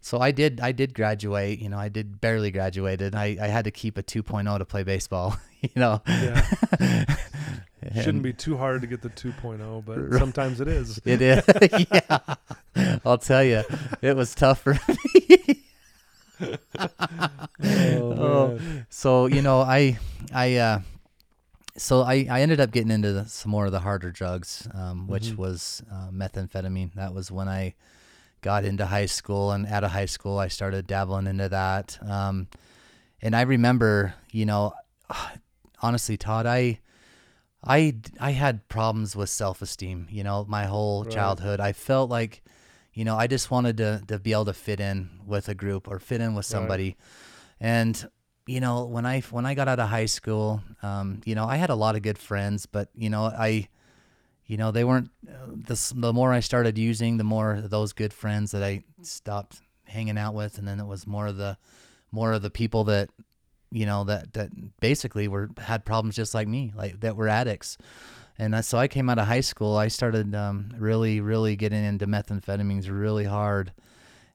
So 0.00 0.20
I 0.20 0.32
did. 0.32 0.60
I 0.60 0.72
did 0.72 0.92
graduate. 0.94 1.60
You 1.60 1.68
know, 1.70 1.78
I 1.78 1.88
did 1.88 2.20
barely 2.20 2.50
graduated. 2.50 3.14
I, 3.14 3.38
I 3.40 3.46
had 3.46 3.64
to 3.64 3.70
keep 3.70 3.96
a 3.96 4.02
2.0 4.02 4.58
to 4.58 4.64
play 4.64 4.82
baseball. 4.82 5.36
You 5.64 5.80
know. 5.80 6.02
Yeah. 6.06 6.44
Shouldn't 8.02 8.22
be 8.22 8.34
too 8.34 8.58
hard 8.58 8.82
to 8.82 8.86
get 8.86 9.00
the 9.00 9.08
2.0, 9.08 9.82
but 9.86 10.18
sometimes 10.18 10.60
it 10.60 10.68
is. 10.68 11.00
It 11.06 11.22
is. 11.22 11.42
yeah. 11.90 12.98
I'll 13.02 13.16
tell 13.16 13.42
you, 13.42 13.62
it 14.02 14.14
was 14.14 14.34
tough 14.34 14.60
for 14.60 14.74
me. 14.74 15.62
Oh, 16.40 16.58
Oh. 17.62 18.58
so 18.90 19.26
you 19.26 19.40
know 19.40 19.60
i 19.60 19.98
i 20.34 20.56
uh 20.56 20.80
so 21.76 22.02
i 22.02 22.26
i 22.30 22.40
ended 22.40 22.60
up 22.60 22.70
getting 22.70 22.90
into 22.90 23.12
the, 23.12 23.24
some 23.26 23.50
more 23.50 23.66
of 23.66 23.72
the 23.72 23.80
harder 23.80 24.10
drugs 24.10 24.68
um 24.74 25.06
which 25.08 25.30
Mhm. 25.32 25.36
was 25.38 25.82
uh, 25.90 26.08
methamphetamine 26.10 26.92
that 26.94 27.12
was 27.14 27.30
when 27.30 27.48
i 27.48 27.74
got 28.42 28.64
into 28.64 28.86
high 28.86 29.06
school 29.06 29.52
and 29.52 29.66
out 29.66 29.84
of 29.84 29.90
high 29.90 30.06
school 30.06 30.38
i 30.38 30.48
started 30.48 30.86
dabbling 30.86 31.26
into 31.26 31.48
that 31.48 31.98
um 32.08 32.46
and 33.22 33.34
i 33.34 33.42
remember 33.42 34.14
you 34.30 34.46
know 34.46 34.72
honestly 35.82 36.16
todd 36.16 36.46
i 36.46 36.78
i 37.64 37.94
i 38.20 38.30
had 38.32 38.68
problems 38.68 39.16
with 39.16 39.28
self-esteem 39.28 40.06
you 40.10 40.22
know 40.22 40.44
my 40.48 40.64
whole 40.66 41.04
Right. 41.04 41.12
childhood 41.12 41.58
i 41.60 41.72
felt 41.72 42.10
like 42.10 42.42
you 42.92 43.04
know 43.04 43.16
i 43.16 43.26
just 43.26 43.50
wanted 43.50 43.76
to 43.78 44.02
to 44.08 44.18
be 44.18 44.32
able 44.32 44.44
to 44.44 44.52
fit 44.52 44.78
in 44.80 45.10
with 45.26 45.48
a 45.48 45.54
group 45.54 45.88
or 45.88 45.98
fit 45.98 46.20
in 46.20 46.34
with 46.34 46.44
Right. 46.44 46.50
somebody 46.50 46.96
and 47.60 48.08
you 48.46 48.60
know 48.60 48.84
when 48.84 49.06
i 49.06 49.20
when 49.20 49.46
i 49.46 49.54
got 49.54 49.68
out 49.68 49.80
of 49.80 49.88
high 49.88 50.06
school 50.06 50.62
um 50.82 51.20
you 51.24 51.34
know 51.34 51.46
i 51.46 51.56
had 51.56 51.70
a 51.70 51.74
lot 51.74 51.96
of 51.96 52.02
good 52.02 52.18
friends 52.18 52.66
but 52.66 52.88
you 52.94 53.10
know 53.10 53.24
i 53.24 53.68
you 54.46 54.56
know 54.56 54.70
they 54.70 54.84
weren't 54.84 55.10
uh, 55.28 55.46
the, 55.48 55.92
the 55.96 56.12
more 56.12 56.32
i 56.32 56.40
started 56.40 56.76
using 56.76 57.16
the 57.16 57.24
more 57.24 57.60
those 57.62 57.92
good 57.92 58.12
friends 58.12 58.50
that 58.50 58.62
i 58.62 58.82
stopped 59.02 59.60
hanging 59.84 60.18
out 60.18 60.34
with 60.34 60.58
and 60.58 60.66
then 60.68 60.80
it 60.80 60.86
was 60.86 61.06
more 61.06 61.26
of 61.26 61.36
the 61.36 61.56
more 62.10 62.32
of 62.32 62.42
the 62.42 62.50
people 62.50 62.84
that 62.84 63.10
you 63.74 63.84
know 63.84 64.04
that 64.04 64.32
that 64.32 64.50
basically 64.80 65.26
were 65.26 65.50
had 65.58 65.84
problems 65.84 66.14
just 66.14 66.32
like 66.32 66.46
me 66.46 66.72
like 66.76 67.00
that 67.00 67.16
were 67.16 67.28
addicts. 67.28 67.76
And 68.38 68.54
that, 68.54 68.64
so 68.64 68.78
i 68.78 68.88
came 68.88 69.10
out 69.10 69.18
of 69.18 69.26
high 69.26 69.40
school 69.40 69.76
i 69.76 69.88
started 69.88 70.34
um, 70.34 70.72
really 70.78 71.20
really 71.20 71.56
getting 71.56 71.84
into 71.84 72.06
methamphetamines 72.06 72.88
really 72.88 73.24
hard. 73.24 73.72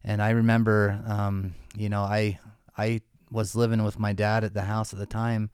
And 0.03 0.21
i 0.21 0.31
remember 0.31 1.01
um, 1.07 1.55
you 1.75 1.89
know 1.89 2.01
i 2.01 2.37
i 2.77 3.01
was 3.31 3.55
living 3.55 3.83
with 3.83 3.99
my 3.99 4.13
dad 4.13 4.43
at 4.43 4.53
the 4.53 4.63
house 4.63 4.93
at 4.93 4.99
the 4.99 5.05
time. 5.05 5.49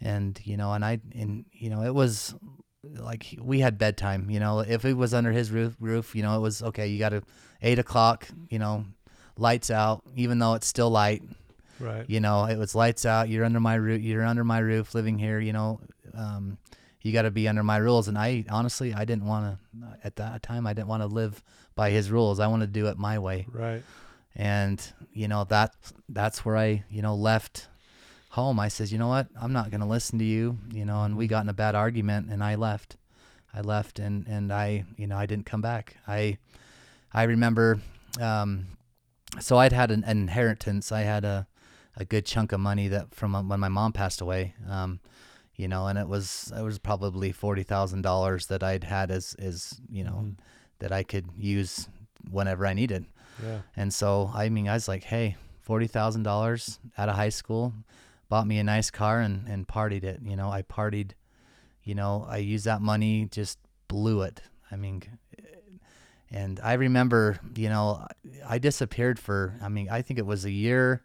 And 0.00 0.40
you 0.44 0.56
know 0.56 0.72
and 0.74 0.84
i 0.84 1.00
and 1.12 1.44
you 1.52 1.70
know 1.70 1.82
it 1.82 1.92
was 1.92 2.32
like 2.84 3.34
we 3.40 3.58
had 3.58 3.78
bedtime 3.78 4.30
you 4.30 4.38
know 4.38 4.60
if 4.60 4.84
it 4.84 4.96
was 4.96 5.12
under 5.12 5.32
his 5.32 5.50
roof 5.50 5.74
roof 5.80 6.14
you 6.14 6.22
know 6.22 6.36
it 6.36 6.40
was 6.40 6.62
okay 6.62 6.86
you 6.86 7.00
got 7.00 7.08
to 7.08 7.20
eight 7.62 7.80
o'clock 7.80 8.28
you 8.48 8.60
know 8.60 8.84
lights 9.36 9.72
out 9.72 10.04
even 10.14 10.38
though 10.38 10.54
it's 10.54 10.68
still 10.68 10.88
light. 10.88 11.24
Right. 11.80 12.08
you 12.08 12.20
know 12.20 12.44
it 12.44 12.56
was 12.56 12.76
lights 12.76 13.04
out 13.04 13.28
you're 13.28 13.44
under 13.44 13.58
my 13.58 13.74
roof 13.74 14.00
you're 14.00 14.24
under 14.24 14.44
my 14.44 14.60
roof 14.60 14.94
living 14.94 15.18
here 15.18 15.40
you 15.40 15.52
know 15.52 15.80
um, 16.14 16.58
you 17.02 17.12
got 17.12 17.22
to 17.22 17.30
be 17.30 17.46
under 17.48 17.62
my 17.64 17.76
rules. 17.76 18.06
And 18.06 18.16
i 18.16 18.44
honestly 18.48 18.94
i 18.94 19.04
didn't 19.04 19.26
want 19.26 19.58
to 19.80 19.98
at 20.04 20.14
that 20.16 20.44
time 20.44 20.64
i 20.64 20.72
didn't 20.72 20.88
want 20.88 21.02
to 21.02 21.08
live 21.08 21.42
by 21.78 21.90
his 21.90 22.10
rules. 22.10 22.40
I 22.40 22.48
wanted 22.48 22.74
to 22.74 22.80
do 22.80 22.88
it 22.88 22.98
my 22.98 23.18
way. 23.20 23.46
Right. 23.50 23.82
And 24.38 24.92
you 25.12 25.26
know 25.28 25.44
that 25.44 25.74
that's 26.08 26.44
where 26.44 26.56
i 26.56 26.84
you 26.88 27.02
know 27.02 27.14
left 27.14 27.68
home. 28.30 28.60
I 28.60 28.68
says 28.68 28.92
you 28.92 28.98
know 28.98 29.08
what? 29.08 29.26
I'm 29.40 29.52
not 29.52 29.70
going 29.70 29.80
to 29.80 29.86
listen 29.86 30.18
to 30.20 30.24
you 30.24 30.58
you 30.72 30.84
know 30.84 31.02
and 31.02 31.16
we 31.16 31.26
got 31.26 31.42
in 31.42 31.48
a 31.48 31.54
bad 31.54 31.74
argument 31.74 32.30
and 32.30 32.42
i 32.44 32.54
left. 32.54 32.96
I 33.52 33.60
left 33.62 33.98
and 33.98 34.26
and 34.28 34.52
i 34.52 34.84
you 34.96 35.06
know 35.06 35.16
i 35.18 35.26
didn't 35.26 35.46
come 35.46 35.60
back. 35.62 35.96
I 36.06 36.38
i 37.12 37.24
remember 37.24 37.80
um 38.20 38.66
so 39.40 39.58
i'd 39.58 39.72
had 39.72 39.90
an, 39.90 40.04
an 40.04 40.18
inheritance. 40.20 40.92
I 40.92 41.00
had 41.02 41.24
a 41.24 41.46
a 41.96 42.04
good 42.04 42.24
chunk 42.26 42.52
of 42.52 42.60
money 42.60 42.86
that 42.88 43.12
from 43.14 43.34
uh, 43.34 43.42
when 43.42 43.58
my 43.60 43.68
mom 43.68 43.92
passed 43.92 44.20
away 44.20 44.54
um 44.68 45.00
you 45.56 45.66
know 45.66 45.88
and 45.88 45.98
it 45.98 46.06
was 46.06 46.52
it 46.56 46.62
was 46.62 46.78
probably 46.78 47.32
$40,000 47.32 48.46
that 48.46 48.62
I'd 48.62 48.84
had 48.84 49.10
as 49.10 49.34
as 49.40 49.80
you 49.90 50.04
know 50.04 50.20
Mhm. 50.22 50.36
that 50.78 50.92
I 50.92 51.02
could 51.02 51.26
use 51.36 51.88
whenever 52.30 52.64
I 52.66 52.74
needed 52.74 53.06
Yeah. 53.42 53.60
and 53.76 53.92
so, 53.92 54.30
I 54.34 54.48
mean, 54.48 54.68
I 54.68 54.74
was 54.74 54.88
like, 54.88 55.04
hey, 55.04 55.36
$40,000 55.68 56.78
out 56.96 57.08
of 57.08 57.14
high 57.14 57.28
school, 57.28 57.72
bought 58.28 58.46
me 58.46 58.58
a 58.58 58.64
nice 58.64 58.90
car 58.90 59.20
and, 59.20 59.46
and 59.48 59.66
partied 59.68 60.04
it. 60.04 60.20
You 60.22 60.36
know, 60.36 60.50
I 60.50 60.62
partied, 60.62 61.12
you 61.84 61.94
know, 61.94 62.26
I 62.28 62.38
used 62.38 62.64
that 62.64 62.80
money, 62.82 63.26
just 63.30 63.58
blew 63.86 64.22
it. 64.22 64.40
I 64.70 64.76
mean, 64.76 65.02
and 66.30 66.60
I 66.62 66.74
remember, 66.74 67.38
you 67.56 67.68
know, 67.68 68.06
I 68.46 68.58
disappeared 68.58 69.18
for, 69.18 69.54
I 69.62 69.68
mean, 69.68 69.88
I 69.90 70.02
think 70.02 70.18
it 70.18 70.26
was 70.26 70.44
a 70.44 70.50
year, 70.50 71.02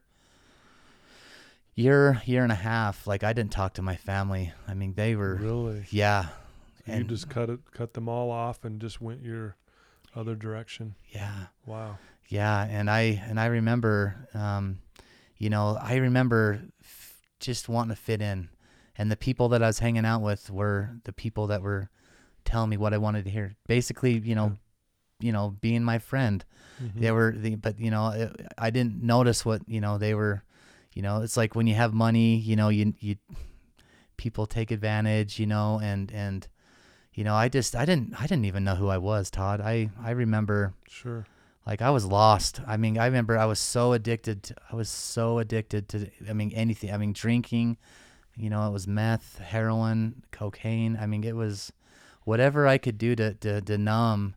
year, 1.75 2.21
year 2.25 2.43
and 2.43 2.51
a 2.51 2.55
half. 2.55 3.07
Like, 3.07 3.23
I 3.23 3.33
didn't 3.33 3.51
talk 3.51 3.73
to 3.75 3.81
my 3.81 3.95
family. 3.95 4.51
I 4.67 4.73
mean, 4.73 4.93
they 4.95 5.15
were, 5.15 5.35
Really. 5.35 5.85
yeah. 5.89 6.27
So 6.85 6.93
you 6.95 7.03
just 7.05 7.29
cut 7.29 7.49
it, 7.49 7.59
cut 7.71 7.93
them 7.93 8.09
all 8.09 8.29
off, 8.29 8.65
and 8.65 8.81
just 8.81 8.99
went 9.01 9.21
your 9.23 9.55
other 10.15 10.35
direction. 10.35 10.95
Yeah. 11.09 11.45
Wow. 11.65 11.97
Yeah, 12.29 12.63
and 12.69 12.89
I 12.89 13.21
and 13.27 13.39
I 13.39 13.45
remember, 13.47 14.27
um, 14.33 14.79
you 15.37 15.49
know, 15.49 15.77
I 15.81 15.95
remember 15.95 16.61
f- 16.81 17.19
just 17.39 17.69
wanting 17.69 17.95
to 17.95 18.01
fit 18.01 18.21
in, 18.21 18.49
and 18.97 19.11
the 19.11 19.17
people 19.17 19.49
that 19.49 19.61
I 19.61 19.67
was 19.67 19.79
hanging 19.79 20.05
out 20.05 20.21
with 20.21 20.49
were 20.49 20.91
the 21.03 21.13
people 21.13 21.47
that 21.47 21.61
were 21.61 21.89
telling 22.45 22.69
me 22.69 22.77
what 22.77 22.93
I 22.93 22.97
wanted 22.97 23.25
to 23.25 23.31
hear. 23.31 23.55
Basically, 23.67 24.17
you 24.17 24.35
know, 24.35 24.57
you 25.19 25.31
know, 25.31 25.55
being 25.61 25.83
my 25.83 25.99
friend. 25.99 26.43
Mhm. 26.81 26.99
They 27.01 27.11
were, 27.11 27.33
the, 27.37 27.55
but 27.55 27.79
you 27.79 27.91
know, 27.91 28.09
it, 28.09 28.47
I 28.57 28.69
didn't 28.71 29.03
notice 29.03 29.45
what 29.45 29.61
you 29.67 29.81
know 29.81 29.97
they 29.97 30.13
were. 30.15 30.43
You 30.93 31.01
know, 31.01 31.21
it's 31.21 31.37
like 31.37 31.55
when 31.55 31.67
you 31.67 31.75
have 31.75 31.93
money, 31.93 32.37
you 32.37 32.55
know, 32.55 32.69
you 32.69 32.93
you 32.99 33.15
people 34.17 34.45
take 34.45 34.71
advantage, 34.71 35.39
you 35.39 35.45
know, 35.45 35.79
and 35.83 36.11
and 36.11 36.47
you 37.13 37.23
know, 37.23 37.35
I 37.35 37.49
just 37.49 37.75
I 37.75 37.85
didn't 37.85 38.13
I 38.19 38.23
didn't 38.23 38.45
even 38.45 38.63
know 38.63 38.75
who 38.75 38.87
I 38.89 38.97
was, 38.97 39.29
Todd. 39.29 39.61
I 39.61 39.89
I 40.01 40.11
remember 40.11 40.73
Sure. 40.87 41.25
Like 41.65 41.81
I 41.81 41.89
was 41.91 42.05
lost. 42.05 42.59
I 42.67 42.77
mean, 42.77 42.97
I 42.97 43.05
remember 43.05 43.37
I 43.37 43.45
was 43.45 43.59
so 43.59 43.93
addicted. 43.93 44.43
To, 44.43 44.55
I 44.71 44.75
was 44.75 44.89
so 44.89 45.39
addicted 45.39 45.87
to. 45.89 46.09
I 46.29 46.33
mean, 46.33 46.51
anything. 46.53 46.91
I 46.93 46.97
mean, 46.97 47.13
drinking. 47.13 47.77
You 48.35 48.49
know, 48.49 48.67
it 48.67 48.71
was 48.71 48.87
meth, 48.87 49.37
heroin, 49.39 50.23
cocaine. 50.31 50.97
I 50.99 51.05
mean, 51.05 51.23
it 51.23 51.35
was 51.35 51.71
whatever 52.23 52.67
I 52.67 52.77
could 52.77 52.97
do 52.97 53.15
to 53.15 53.33
to, 53.35 53.61
to 53.61 53.77
numb, 53.77 54.35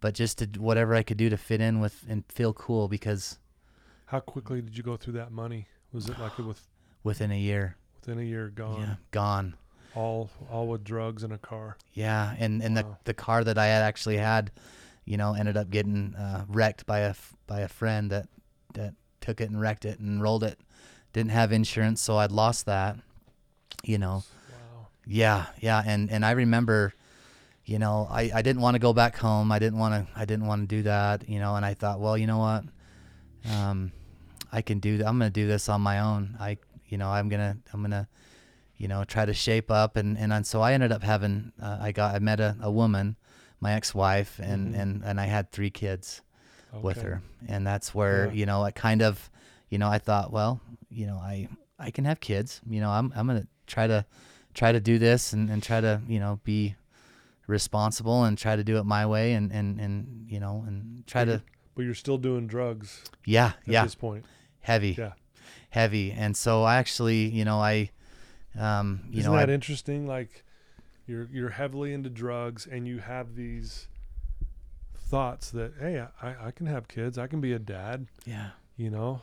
but 0.00 0.14
just 0.14 0.38
to 0.38 0.46
whatever 0.58 0.94
I 0.94 1.02
could 1.02 1.16
do 1.18 1.28
to 1.30 1.36
fit 1.36 1.60
in 1.60 1.80
with 1.80 2.04
and 2.08 2.24
feel 2.28 2.52
cool 2.54 2.88
because 2.88 3.38
How 4.06 4.20
quickly 4.20 4.62
did 4.62 4.76
you 4.76 4.82
go 4.82 4.96
through 4.96 5.14
that 5.14 5.30
money? 5.32 5.66
Was 5.92 6.08
it 6.08 6.18
like 6.18 6.38
it 6.38 6.42
with 6.42 6.66
within 7.04 7.30
a 7.30 7.38
year, 7.38 7.76
within 8.00 8.18
a 8.18 8.24
year 8.26 8.48
gone? 8.48 8.80
yeah, 8.80 8.94
gone. 9.10 9.54
All 9.94 10.30
all 10.50 10.66
with 10.66 10.82
drugs 10.82 11.22
in 11.22 11.30
a 11.30 11.38
car. 11.38 11.76
Yeah, 11.92 12.34
and 12.38 12.62
and 12.62 12.74
Wow. 12.74 12.82
the 12.82 13.12
the 13.12 13.14
car 13.14 13.44
that 13.44 13.58
I 13.58 13.66
had 13.66 13.82
actually 13.82 14.16
had, 14.16 14.50
you 15.04 15.16
know, 15.16 15.34
ended 15.34 15.56
up 15.56 15.70
getting 15.70 16.14
uh, 16.14 16.44
wrecked 16.48 16.86
by 16.86 17.00
a 17.00 17.14
by 17.46 17.60
a 17.60 17.68
friend 17.68 18.10
that 18.10 18.28
that 18.74 18.94
took 19.20 19.40
it 19.40 19.50
and 19.50 19.60
wrecked 19.60 19.84
it 19.84 19.98
and 20.00 20.22
rolled 20.22 20.44
it. 20.44 20.58
Didn't 21.12 21.30
have 21.30 21.52
insurance, 21.52 22.00
so 22.00 22.16
I'd 22.18 22.32
lost 22.32 22.66
that. 22.66 22.96
You 23.84 23.98
know, 23.98 24.24
Wow. 24.50 24.88
yeah, 25.06 25.46
yeah, 25.60 25.82
and 25.86 26.10
and 26.10 26.24
I 26.24 26.32
remember, 26.32 26.94
you 27.64 27.78
know, 27.78 28.08
I 28.10 28.30
I 28.34 28.42
didn't 28.42 28.62
want 28.62 28.74
to 28.74 28.78
go 28.80 28.92
back 28.92 29.16
home. 29.16 29.52
I 29.52 29.58
didn't 29.58 29.78
want 29.78 29.94
to 30.06 30.18
I 30.18 30.24
didn't 30.24 30.46
want 30.46 30.68
to 30.68 30.76
do 30.76 30.82
that. 30.84 31.28
You 31.28 31.38
know, 31.38 31.54
and 31.56 31.64
I 31.64 31.74
thought, 31.74 32.00
well, 32.00 32.16
you 32.16 32.26
know 32.26 32.38
what, 32.38 32.64
um, 33.50 33.92
I 34.52 34.62
can 34.62 34.78
do. 34.80 34.94
I'm 35.04 35.18
gonna 35.18 35.30
do 35.30 35.46
this 35.46 35.68
on 35.68 35.80
my 35.80 36.00
own. 36.00 36.36
I 36.40 36.58
you 36.88 36.98
know 36.98 37.08
I'm 37.10 37.28
gonna 37.28 37.56
I'm 37.72 37.82
gonna 37.82 38.08
you 38.76 38.88
know 38.88 39.04
try 39.04 39.24
to 39.24 39.34
shape 39.34 39.70
up 39.70 39.96
and 39.96 40.16
and, 40.18 40.32
and 40.32 40.46
so 40.46 40.60
I 40.62 40.72
ended 40.72 40.92
up 40.92 41.02
having 41.02 41.52
uh, 41.62 41.78
I 41.80 41.92
got 41.92 42.14
I 42.14 42.18
met 42.18 42.40
a, 42.40 42.56
a 42.60 42.70
woman, 42.70 43.16
my 43.64 43.72
ex-wife, 43.72 44.32
and 44.50 44.74
Mhm. 44.74 44.80
and 44.80 44.90
and 45.04 45.16
I 45.20 45.26
had 45.26 45.50
three 45.50 45.70
kids 45.70 46.22
with 46.82 46.98
her, 47.02 47.22
and 47.48 47.66
that's 47.66 47.94
where 47.94 48.26
Yeah. 48.26 48.32
you 48.40 48.46
know 48.46 48.62
I 48.68 48.70
kind 48.70 49.02
of 49.02 49.30
you 49.70 49.78
know 49.78 49.88
I 49.96 49.98
thought, 49.98 50.28
well, 50.32 50.60
you 50.90 51.06
know 51.06 51.16
I 51.18 51.48
I 51.78 51.90
can 51.90 52.04
have 52.04 52.18
kids. 52.20 52.60
You 52.74 52.80
know 52.82 52.90
I'm 52.90 53.12
I'm 53.16 53.26
gonna 53.26 53.46
try 53.66 53.86
to 53.88 54.04
try 54.54 54.70
to 54.72 54.80
do 54.80 54.98
this 54.98 55.32
and, 55.32 55.50
and 55.50 55.62
try 55.62 55.80
to 55.80 56.00
you 56.06 56.20
know 56.20 56.38
be 56.44 56.74
responsible 57.46 58.24
and 58.24 58.38
try 58.38 58.56
to 58.56 58.64
do 58.64 58.78
it 58.78 58.84
my 58.84 59.04
way 59.06 59.32
and 59.34 59.52
and 59.52 59.80
and 59.80 60.26
you 60.30 60.40
know 60.40 60.64
and 60.66 61.06
try 61.06 61.24
to 61.24 61.42
But 61.74 61.82
you're 61.84 61.94
still 61.94 62.18
doing 62.18 62.46
drugs 62.46 63.02
yeah 63.26 63.52
at 63.66 63.72
yeah 63.72 63.84
this 63.84 63.94
point. 63.96 64.24
heavy 64.60 64.94
Yeah. 64.98 65.12
heavy 65.70 66.12
and 66.12 66.36
so 66.36 66.62
i 66.62 66.76
actually 66.76 67.28
you 67.28 67.44
know 67.44 67.58
i 67.60 67.90
um 68.56 69.02
you 69.10 69.18
Isn't 69.20 69.32
know 69.32 69.38
that 69.38 69.50
I, 69.50 69.52
interesting? 69.52 70.06
Like 70.06 70.43
you're 71.06 71.28
you're 71.32 71.50
heavily 71.50 71.92
into 71.92 72.08
drugs 72.10 72.66
and 72.66 72.86
you 72.88 72.98
have 72.98 73.34
these 73.36 73.88
thoughts 74.96 75.50
that 75.50 75.72
hey, 75.78 76.04
I, 76.22 76.46
I 76.46 76.50
can 76.50 76.66
have 76.66 76.88
kids, 76.88 77.18
I 77.18 77.26
can 77.26 77.40
be 77.40 77.52
a 77.52 77.58
dad, 77.58 78.06
yeah 78.24 78.50
you 78.76 78.90
know. 78.90 79.22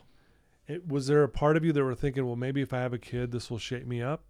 It, 0.67 0.87
was 0.87 1.07
there 1.07 1.23
a 1.23 1.29
part 1.29 1.57
of 1.57 1.65
you 1.65 1.73
that 1.73 1.83
were 1.83 1.95
thinking, 1.95 2.25
well, 2.25 2.37
maybe 2.37 2.61
if 2.61 2.71
I 2.71 2.77
have 2.79 2.93
a 2.93 2.97
kid, 2.97 3.31
this 3.31 3.49
will 3.49 3.57
shape 3.57 3.85
me 3.85 4.01
up? 4.01 4.23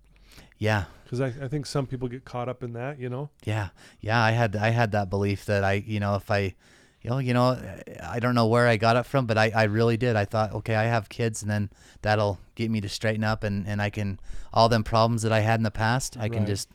yeah 0.58 0.86
Because 1.04 1.20
I, 1.20 1.28
I 1.28 1.48
think 1.50 1.66
some 1.66 1.86
people 1.86 2.08
get 2.08 2.24
caught 2.24 2.48
up 2.48 2.64
in 2.64 2.74
that, 2.74 2.98
you 3.00 3.10
know. 3.10 3.30
yeah 3.44 3.70
yeah 4.00 4.24
i 4.24 4.32
had 4.32 4.56
i 4.56 4.70
had 4.70 4.94
that 4.94 5.10
belief 5.10 5.44
that 5.46 5.64
i 5.64 5.74
you 5.74 6.00
know 6.00 6.16
if 6.16 6.32
i 6.32 6.56
you 7.02 7.10
know 7.10 7.18
you 7.18 7.34
know 7.34 7.60
i 8.04 8.18
don't 8.20 8.34
know 8.34 8.48
where 8.48 8.66
i 8.68 8.78
got 8.78 8.96
it 8.96 9.06
from 9.06 9.26
but 9.26 9.38
i 9.38 9.52
i 9.54 9.64
really 9.64 9.98
did 9.98 10.16
i 10.16 10.24
thought 10.24 10.54
okay 10.54 10.76
i 10.76 10.84
have 10.84 11.10
kids 11.10 11.42
and 11.42 11.52
then 11.52 11.70
that'll 12.02 12.40
get 12.56 12.72
me 12.72 12.80
to 12.80 12.88
straighten 12.88 13.26
up 13.26 13.44
and 13.44 13.68
and 13.68 13.82
i 13.82 13.90
can 13.90 14.20
all 14.54 14.70
them 14.70 14.84
problems 14.86 15.22
that 15.24 15.34
i 15.34 15.42
had 15.42 15.60
in 15.60 15.64
the 15.64 15.72
past 15.72 16.16
i 16.18 16.30
can 16.30 16.46
just 16.46 16.70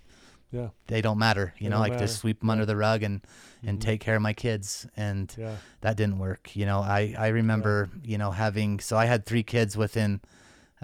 Yeah. 0.57 0.69
they 0.87 1.01
don't 1.03 1.19
matter 1.19 1.53
you 1.59 1.65
They 1.69 1.71
know 1.75 1.83
don't 1.85 1.97
i 1.97 1.99
just 1.99 2.19
sweep 2.19 2.41
them 2.41 2.51
under 2.51 2.67
the 2.67 2.77
rug 2.77 3.03
and 3.03 3.21
and 3.67 3.79
Mhm. 3.79 3.83
take 3.83 4.01
care 4.01 4.17
of 4.17 4.23
my 4.23 4.33
kids 4.33 4.87
and 4.97 5.33
Yeah. 5.37 5.57
that 5.81 5.97
didn't 5.97 6.19
work. 6.19 6.55
You 6.55 6.67
know, 6.67 6.81
I, 6.81 7.15
I 7.19 7.29
remember, 7.29 7.89
you 8.05 8.17
know, 8.19 8.31
having, 8.31 8.79
so 8.81 8.97
I 8.97 9.07
had 9.07 9.25
three 9.27 9.43
kids 9.43 9.77
within 9.77 10.21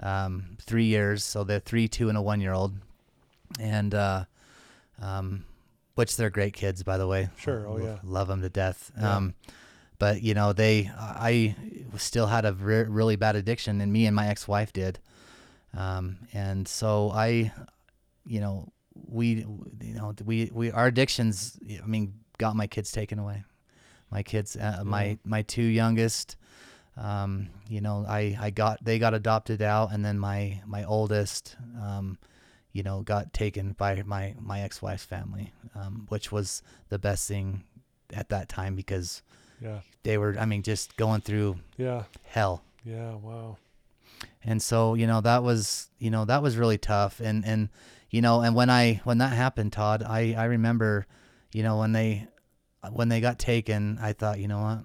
um, 0.01 0.57
three 0.59 0.85
years. 0.85 1.23
So 1.23 1.43
they're 1.45 1.61
three, 1.61 1.87
two, 1.87 2.09
and 2.09 2.17
a 2.17 2.21
one 2.21 2.41
year 2.41 2.51
old. 2.51 2.73
And, 3.59 3.93
uh, 3.93 4.25
um, 5.01 5.45
which 5.95 6.17
they're 6.17 6.31
great 6.31 6.53
kids, 6.53 6.83
by 6.83 6.97
the 6.97 7.07
way. 7.07 7.29
Sure. 7.37 7.65
Oh, 7.67 7.77
yeah. 7.77 7.99
Love 8.03 8.27
them 8.27 8.41
to 8.41 8.49
death. 8.49 8.91
Um, 8.99 9.35
but, 9.99 10.21
you 10.23 10.33
know, 10.33 10.51
they, 10.51 10.91
I 10.97 11.55
still 11.97 12.27
had 12.27 12.43
a 12.45 12.53
re- 12.53 12.83
really 12.89 13.15
bad 13.15 13.35
addiction, 13.37 13.79
and 13.79 13.93
me 13.93 14.07
and 14.07 14.15
my 14.15 14.27
ex 14.27 14.47
wife 14.47 14.73
did. 14.73 14.99
Um, 15.77 16.17
and 16.33 16.67
so 16.67 17.11
I, 17.11 17.53
you 18.25 18.41
know, 18.41 18.73
we, 19.07 19.45
you 19.81 19.93
know, 19.93 20.13
we, 20.25 20.49
we, 20.53 20.71
our 20.71 20.87
addictions, 20.87 21.57
I 21.81 21.85
mean, 21.85 22.13
got 22.37 22.55
my 22.55 22.67
kids 22.67 22.91
taken 22.91 23.19
away. 23.19 23.43
My 24.11 24.23
kids, 24.23 24.55
uh, 24.55 24.75
Yeah. 24.77 24.83
my, 24.83 25.17
my 25.23 25.41
two 25.41 25.63
youngest, 25.63 26.37
um, 26.97 27.49
you 27.67 27.81
know, 27.81 28.05
I, 28.07 28.37
I 28.39 28.49
got, 28.51 28.83
they 28.83 28.99
got 28.99 29.13
adopted 29.13 29.61
out 29.61 29.91
and 29.91 30.05
then 30.05 30.19
my, 30.19 30.61
my 30.65 30.83
oldest, 30.83 31.55
um, 31.81 32.17
you 32.71 32.83
know, 32.83 33.01
got 33.01 33.33
taken 33.33 33.73
by 33.73 34.01
my, 34.05 34.35
my 34.39 34.61
ex-wife's 34.61 35.05
family, 35.05 35.53
um, 35.75 36.05
which 36.09 36.31
was 36.31 36.61
the 36.89 36.99
best 36.99 37.27
thing 37.27 37.63
at 38.13 38.29
that 38.29 38.49
time 38.49 38.75
because 38.75 39.21
Yeah. 39.61 39.79
they 40.03 40.17
were, 40.17 40.35
I 40.39 40.45
mean, 40.45 40.61
just 40.61 40.95
going 40.97 41.21
through 41.21 41.57
Yeah. 41.77 42.03
hell 42.23 42.63
Yeah. 42.85 43.15
Wow. 43.15 43.57
and 44.43 44.61
so 44.61 44.93
you 44.93 45.07
know 45.07 45.21
that 45.21 45.41
was 45.43 45.89
you 45.99 46.11
know 46.11 46.25
that 46.25 46.41
was 46.43 46.57
really 46.57 46.77
tough 46.77 47.19
and 47.21 47.45
and 47.45 47.69
you 48.13 48.21
know 48.21 48.41
and 48.41 48.55
when 48.55 48.69
i 48.69 49.01
when 49.05 49.17
that 49.17 49.33
happened 49.33 49.73
todd 49.73 50.03
i 50.07 50.35
i 50.37 50.45
remember 50.45 51.07
you 51.51 51.63
know 51.63 51.79
when 51.79 51.93
they 51.93 52.27
when 52.91 53.09
they 53.09 53.19
got 53.19 53.39
taken 53.39 53.97
i 54.01 54.13
thought 54.13 54.39
you 54.39 54.47
know 54.47 54.61
what? 54.61 54.79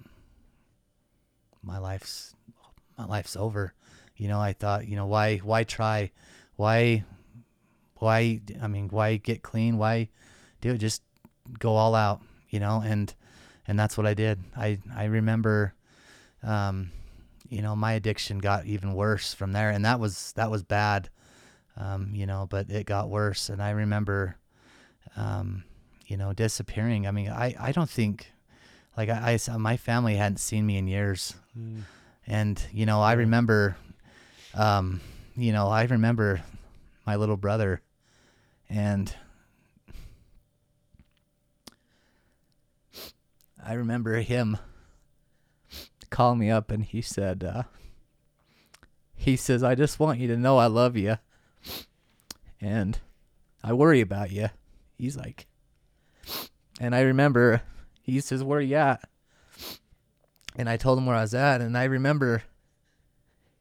My 1.61 1.77
life's 1.77 2.33
my 2.97 3.05
life's 3.05 3.35
over. 3.35 3.73
You 4.15 4.29
know 4.29 4.39
i 4.39 4.53
thought 4.53 4.87
you 4.87 4.95
know 4.95 5.05
why 5.05 5.37
why 5.37 5.63
try 5.63 6.11
why 6.55 7.03
why 7.97 8.41
i 8.61 8.67
mean 8.67 8.89
why 8.89 9.17
get 9.17 9.43
clean? 9.43 9.77
Why 9.77 10.09
do 10.61 10.71
it? 10.71 10.79
Just 10.79 11.03
go 11.59 11.75
all 11.75 11.93
out 11.93 12.21
you 12.49 12.59
know 12.59 12.81
and 12.83 13.13
and 13.67 13.77
that's 13.77 13.95
what 13.95 14.07
i 14.07 14.15
did. 14.15 14.39
I 14.57 14.79
i 14.95 15.05
remember 15.05 15.75
um 16.41 16.91
you 17.47 17.61
know 17.61 17.75
my 17.75 17.93
addiction 17.93 18.39
got 18.39 18.65
even 18.65 18.93
worse 18.93 19.35
from 19.35 19.51
there 19.51 19.69
and 19.69 19.85
that 19.85 19.99
was 19.99 20.31
that 20.33 20.49
was 20.49 20.63
bad 20.63 21.09
um 21.79 22.11
you 22.13 22.25
know 22.25 22.45
but 22.49 22.69
it 22.69 22.85
got 22.85 23.09
worse. 23.09 23.49
And 23.49 23.61
i 23.63 23.71
remember 23.71 24.35
um 25.15 25.63
you 26.07 26.17
know 26.17 26.33
disappearing. 26.33 27.07
I 27.07 27.11
mean 27.11 27.29
i 27.29 27.55
i 27.59 27.71
don't 27.71 27.89
think 27.89 28.31
like 28.97 29.09
i, 29.09 29.37
I 29.47 29.57
my 29.57 29.77
family 29.77 30.15
hadn't 30.15 30.37
seen 30.37 30.65
me 30.65 30.77
in 30.77 30.87
years. 30.87 31.33
Mm. 31.57 31.81
and 32.27 32.61
you 32.71 32.85
know 32.85 33.01
i 33.01 33.13
remember 33.13 33.75
um 34.53 35.01
you 35.35 35.51
know 35.51 35.67
i 35.67 35.83
remember 35.83 36.41
my 37.05 37.15
little 37.15 37.37
brother 37.37 37.81
and 38.69 39.15
i 43.65 43.73
remember 43.73 44.15
him 44.21 44.57
call 46.09 46.35
me 46.35 46.49
up 46.49 46.71
and 46.71 46.83
he 46.85 47.01
said 47.01 47.43
uh 47.43 47.63
he 49.15 49.35
says 49.35 49.63
i 49.63 49.73
just 49.75 49.99
want 49.99 50.19
you 50.19 50.27
to 50.27 50.37
know 50.37 50.57
i 50.57 50.67
love 50.67 50.95
you 50.95 51.17
and 52.61 52.99
i 53.63 53.73
worry 53.73 54.01
about 54.01 54.31
you 54.31 54.49
he's 54.97 55.17
like 55.17 55.47
and 56.79 56.95
i 56.95 57.01
remember 57.01 57.61
he 58.01 58.19
says 58.19 58.43
where 58.43 58.59
are 58.59 58.61
you 58.61 58.75
at 58.75 59.09
and 60.59 60.69
I 60.69 60.75
told 60.75 60.97
him 60.97 61.05
where 61.05 61.15
I 61.15 61.21
was 61.21 61.33
at, 61.33 61.61
and 61.61 61.77
I 61.77 61.85
remember 61.85 62.43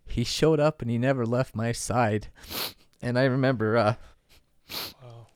he 0.05 0.25
showed 0.25 0.59
up 0.59 0.83
and 0.83 0.91
he 0.91 0.99
never 0.99 1.25
left 1.25 1.55
my 1.55 1.71
side. 1.71 2.27
And 3.01 3.17
I 3.17 3.25
remember 3.25 3.77
uh, 3.77 3.95
Wow. 5.01 5.29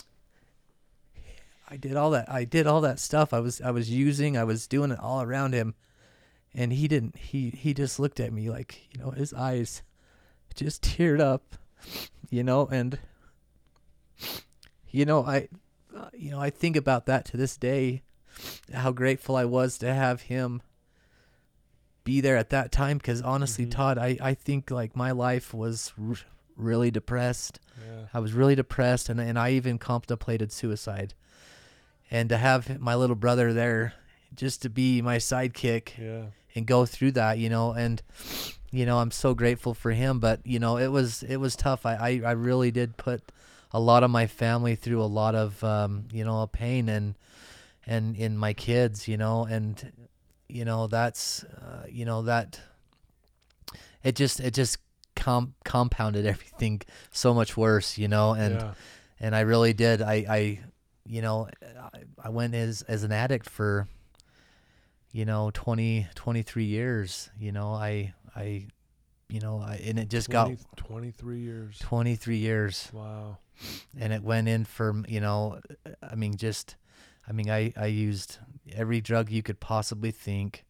I 1.70 1.76
did 1.76 1.96
all 1.96 2.10
that. 2.10 2.28
I 2.28 2.44
did 2.44 2.66
all 2.66 2.80
that 2.80 2.98
stuff. 2.98 3.32
I 3.32 3.38
was 3.38 3.60
I 3.60 3.70
was 3.70 3.90
using. 3.90 4.36
I 4.36 4.42
was 4.42 4.66
doing 4.66 4.90
it 4.90 4.98
all 4.98 5.22
around 5.22 5.54
him, 5.54 5.74
and 6.52 6.72
he 6.72 6.88
didn't. 6.88 7.16
He 7.16 7.50
he 7.50 7.72
just 7.74 8.00
looked 8.00 8.18
at 8.18 8.32
me 8.32 8.50
like 8.50 8.88
you 8.92 9.00
know 9.00 9.10
his 9.10 9.32
eyes 9.32 9.82
just 10.56 10.82
teared 10.82 11.20
up, 11.20 11.54
you 12.30 12.42
know, 12.42 12.66
and 12.66 12.98
you 14.90 15.04
know 15.04 15.24
I, 15.24 15.48
you 16.12 16.30
know 16.30 16.40
I 16.40 16.50
think 16.50 16.76
about 16.76 17.06
that 17.06 17.24
to 17.26 17.36
this 17.36 17.56
day, 17.56 18.02
how 18.72 18.92
grateful 18.92 19.36
I 19.36 19.44
was 19.44 19.78
to 19.78 19.92
have 19.92 20.22
him 20.22 20.62
be 22.04 22.20
there 22.20 22.36
at 22.36 22.50
that 22.50 22.72
time 22.72 22.98
because 22.98 23.22
honestly 23.22 23.64
Mhm. 23.64 23.70
todd 23.70 23.96
I, 23.98 24.18
I 24.20 24.34
think 24.34 24.70
like 24.72 24.96
my 24.96 25.12
life 25.12 25.54
was 25.54 25.92
r- 25.96 26.16
really 26.56 26.90
depressed 26.90 27.60
Yeah. 27.86 28.06
i 28.12 28.18
was 28.18 28.32
really 28.32 28.56
depressed 28.56 29.08
and, 29.08 29.20
and 29.20 29.38
i 29.38 29.50
even 29.52 29.78
contemplated 29.78 30.50
suicide 30.50 31.14
and 32.10 32.28
to 32.28 32.36
have 32.38 32.80
my 32.80 32.96
little 32.96 33.14
brother 33.14 33.52
there 33.52 33.94
just 34.34 34.62
to 34.62 34.68
be 34.68 35.00
my 35.00 35.18
sidekick 35.18 35.96
Yeah. 35.96 36.24
and 36.56 36.66
go 36.66 36.84
through 36.86 37.12
that, 37.12 37.38
you 37.38 37.48
know, 37.48 37.70
and 37.72 38.02
you 38.72 38.86
know, 38.86 38.98
I'm 38.98 39.10
so 39.10 39.34
grateful 39.34 39.74
for 39.74 39.92
him, 39.92 40.18
but 40.18 40.40
you 40.44 40.58
know, 40.58 40.78
it 40.78 40.88
was 40.88 41.22
it 41.22 41.36
was 41.36 41.54
tough. 41.54 41.86
I 41.86 41.94
I, 41.94 42.30
I 42.30 42.32
really 42.32 42.70
did 42.70 42.96
put 42.96 43.22
a 43.70 43.78
lot 43.78 44.02
of 44.02 44.10
my 44.10 44.26
family 44.26 44.74
through 44.74 45.02
a 45.02 45.04
lot 45.04 45.34
of 45.34 45.62
um, 45.62 46.06
you 46.10 46.24
know, 46.24 46.46
pain 46.46 46.88
and 46.88 47.14
and 47.86 48.16
in 48.16 48.36
my 48.36 48.54
kids, 48.54 49.06
you 49.06 49.16
know, 49.16 49.44
and 49.44 49.92
you 50.48 50.64
know, 50.64 50.86
that's 50.86 51.44
uh, 51.44 51.86
you 51.88 52.04
know, 52.04 52.22
that 52.22 52.60
it 54.02 54.16
just 54.16 54.40
it 54.40 54.54
just 54.54 54.78
com- 55.14 55.54
compounded 55.64 56.26
everything 56.26 56.80
so 57.10 57.34
much 57.34 57.56
worse, 57.56 57.98
you 57.98 58.08
know, 58.08 58.32
and 58.32 58.54
yeah. 58.54 58.74
and 59.20 59.36
I 59.36 59.40
really 59.40 59.72
did. 59.72 60.02
I, 60.02 60.14
I 60.28 60.60
you 61.06 61.20
know, 61.22 61.48
I, 61.62 62.00
I 62.24 62.28
went 62.30 62.54
as 62.54 62.82
as 62.82 63.02
an 63.02 63.12
addict 63.12 63.48
for, 63.48 63.86
you 65.12 65.24
know, 65.24 65.50
20, 65.52 66.06
23 66.14 66.64
years. 66.64 67.30
You 67.38 67.52
know, 67.52 67.72
I 67.72 68.14
I, 68.34 68.66
you 69.28 69.40
know, 69.40 69.60
I, 69.60 69.76
and 69.84 69.98
it 69.98 70.08
just 70.08 70.30
20 70.30 70.54
got 70.56 70.76
23 70.76 71.40
years. 71.40 71.78
twenty 71.78 72.16
three 72.16 72.38
years, 72.38 72.88
Wow. 72.92 73.38
and 73.98 74.12
it 74.12 74.22
went 74.22 74.48
in 74.48 74.64
for 74.64 75.02
you 75.08 75.20
know, 75.20 75.60
uh, 75.86 75.90
I 76.02 76.14
mean, 76.14 76.36
just, 76.36 76.76
I 77.28 77.32
mean, 77.32 77.50
I 77.50 77.72
I 77.76 77.86
used 77.86 78.38
every 78.72 79.00
drug 79.00 79.30
you 79.30 79.42
could 79.42 79.60
possibly 79.60 80.10
think. 80.10 80.64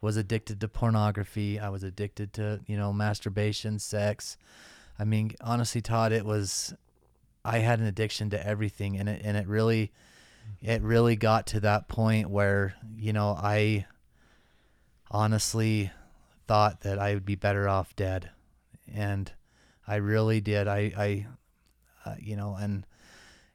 Was 0.00 0.16
addicted 0.16 0.60
to 0.62 0.66
pornography. 0.68 1.60
I 1.60 1.68
was 1.68 1.84
addicted 1.84 2.32
to 2.32 2.60
you 2.66 2.76
know 2.76 2.92
masturbation, 2.92 3.78
sex. 3.78 4.36
I 4.98 5.04
mean, 5.04 5.32
honestly, 5.40 5.80
Todd, 5.80 6.10
it 6.12 6.24
was 6.24 6.74
I 7.44 7.58
had 7.58 7.78
an 7.78 7.86
addiction 7.86 8.28
to 8.30 8.46
everything 8.46 8.98
and 8.98 9.08
it 9.08 9.22
and 9.24 9.36
it 9.36 9.46
really 9.46 9.92
it 10.60 10.82
really 10.82 11.14
got 11.14 11.46
to 11.48 11.60
that 11.60 11.86
point 11.86 12.30
where, 12.30 12.74
you 12.96 13.12
know, 13.12 13.36
I 13.40 13.86
honestly 15.10 15.90
thought 16.46 16.80
that 16.82 16.98
I 16.98 17.14
would 17.14 17.24
be 17.24 17.34
better 17.36 17.68
off 17.68 17.94
dead. 17.96 18.30
And 18.92 19.30
I 19.86 19.96
really 19.96 20.40
did. 20.40 20.68
I 20.68 20.92
I 20.96 21.26
uh, 22.04 22.14
you 22.20 22.36
know, 22.36 22.56
and 22.60 22.86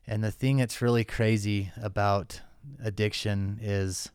and 0.06 0.24
the 0.24 0.32
thing 0.32 0.58
that's 0.58 0.82
really 0.82 1.04
crazy 1.04 1.72
about 1.82 2.42
addiction 2.84 3.60
is 3.62 4.10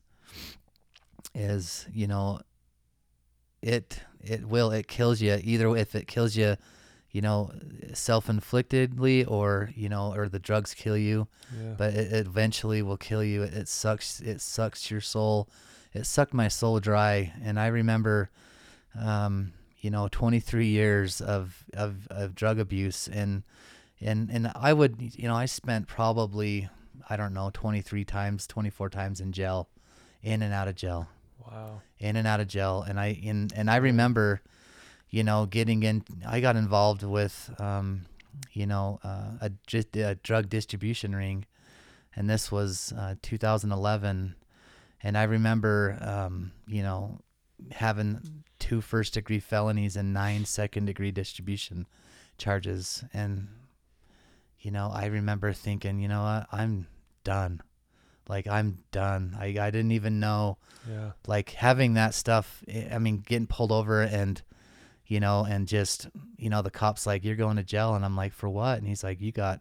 is, 1.35 1.87
you 1.93 2.07
know, 2.07 2.41
it 3.63 4.01
it 4.21 4.45
will 4.47 4.71
it 4.71 4.89
kills 4.89 5.21
you 5.21 5.39
either 5.43 5.75
if 5.77 5.95
it 5.95 6.07
kills 6.07 6.37
you 6.37 6.57
you 7.11 7.21
know, 7.21 7.51
self-inflictedly 7.93 9.27
or, 9.31 9.71
you 9.75 9.87
know, 9.87 10.15
or 10.15 10.31
the 10.31 10.39
drugs 10.39 10.73
kill 10.73 10.97
you, 10.97 11.29
Yeah. 11.55 11.75
but 11.77 11.93
it, 11.93 12.11
it 12.11 12.27
eventually 12.27 12.81
will 12.81 12.97
kill 12.97 13.23
you. 13.23 13.43
It, 13.43 13.53
it 13.53 13.69
sucks. 13.69 14.21
It 14.21 14.41
sucks 14.41 14.91
your 14.91 15.03
soul. 15.03 15.47
It 15.93 16.07
sucked 16.07 16.33
my 16.33 16.49
soul 16.49 16.81
dry. 16.81 17.35
And 17.45 17.61
I 17.61 17.67
remember, 17.67 18.31
um, 19.01 19.53
you 19.79 19.91
know, 19.91 20.09
23 20.11 20.67
years 20.67 21.21
of, 21.21 21.65
of, 21.75 22.07
of 22.09 22.35
drug 22.35 22.59
abuse. 22.59 23.09
And, 23.09 23.43
and, 24.01 24.31
and 24.31 24.53
I 24.55 24.73
would, 24.73 24.97
you 25.01 25.29
know, 25.29 25.35
I 25.35 25.47
spent 25.47 25.89
probably, 25.89 26.69
I 27.09 27.17
don't 27.17 27.35
know, 27.35 27.51
23 27.53 28.05
times, 28.05 28.47
24 28.47 28.91
times 28.91 29.21
in 29.21 29.33
jail, 29.33 29.69
in 30.23 30.43
and 30.43 30.53
out 30.53 30.69
of 30.69 30.77
jail. 30.77 31.09
Wow. 31.51 31.83
in 31.99 32.17
and 32.17 32.27
out 32.27 32.41
of 32.41 32.49
jail. 32.49 32.85
And 32.87 32.99
i 32.99 33.09
in 33.09 33.51
and 33.55 33.71
i 33.71 33.77
remember 33.77 34.41
you 35.11 35.23
know 35.23 35.47
getting 35.47 35.83
in 35.83 36.05
i 36.27 36.41
got 36.41 36.57
involved 36.57 37.03
with 37.03 37.51
um 37.59 38.03
you 38.53 38.67
know 38.67 38.99
uh, 39.05 39.33
a, 39.41 39.53
just 39.67 39.97
a 39.97 40.15
drug 40.17 40.49
distribution 40.49 41.15
ring. 41.15 41.47
And 42.15 42.29
this 42.29 42.53
was 42.53 42.93
uh, 42.97 43.15
2011 43.23 44.35
and 45.03 45.19
i 45.19 45.23
remember 45.23 45.99
um 46.01 46.53
you 46.67 46.83
know 46.83 47.19
having 47.71 48.43
two 48.59 48.81
first 48.81 49.15
degree 49.15 49.41
felonies 49.41 49.97
and 49.97 50.13
nine 50.13 50.45
second 50.45 50.87
degree 50.87 51.11
distribution 51.11 51.87
charges. 52.39 53.05
And 53.13 53.49
you 54.59 54.71
know 54.71 54.91
i 54.95 55.07
remember 55.07 55.53
thinking 55.53 55.99
you 56.01 56.09
know 56.09 56.23
what? 56.23 56.47
I'm 56.53 56.87
done. 57.25 57.61
Like 58.29 58.47
i'm 58.47 58.79
done. 58.93 59.37
I, 59.39 59.47
I 59.47 59.71
didn't 59.71 59.93
even 59.93 60.21
know 60.21 60.59
Yeah. 60.89 61.13
like 61.27 61.51
having 61.51 61.95
that 61.95 62.15
stuff 62.15 62.63
eh, 62.69 62.89
i 62.93 62.99
mean 62.99 63.19
getting 63.19 63.47
pulled 63.49 63.73
over 63.73 64.03
and 64.03 64.41
you 65.07 65.21
know 65.21 65.45
and 65.49 65.67
just 65.69 66.09
you 66.37 66.49
know 66.49 66.63
the 66.63 66.71
cops 66.71 67.07
like 67.07 67.25
you're 67.25 67.37
going 67.37 67.57
to 67.57 67.65
jail. 67.65 67.95
And 67.95 68.05
i'm 68.05 68.17
like 68.17 68.33
for 68.33 68.49
what? 68.49 68.79
And 68.79 68.87
he's 68.87 69.03
like 69.05 69.21
you 69.21 69.33
got 69.33 69.61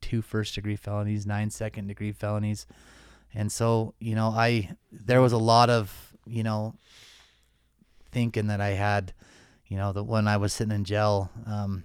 two 0.00 0.20
first 0.22 0.54
degree 0.56 0.76
felonies 0.76 1.26
nine 1.26 1.50
second 1.50 1.86
degree 1.86 2.12
felonies. 2.12 2.66
And 3.34 3.50
so 3.52 3.94
you 4.00 4.14
know 4.16 4.28
i 4.28 4.70
there 4.90 5.22
was 5.22 5.32
a 5.32 5.38
lot 5.38 5.70
of 5.70 6.11
you 6.26 6.42
know 6.42 6.74
thinking 8.10 8.46
that 8.48 8.60
i 8.60 8.70
had 8.70 9.12
you 9.66 9.76
know 9.76 9.92
that 9.92 10.04
when 10.04 10.28
i 10.28 10.36
was 10.36 10.52
sitting 10.52 10.74
in 10.74 10.84
jail 10.84 11.30
um 11.46 11.84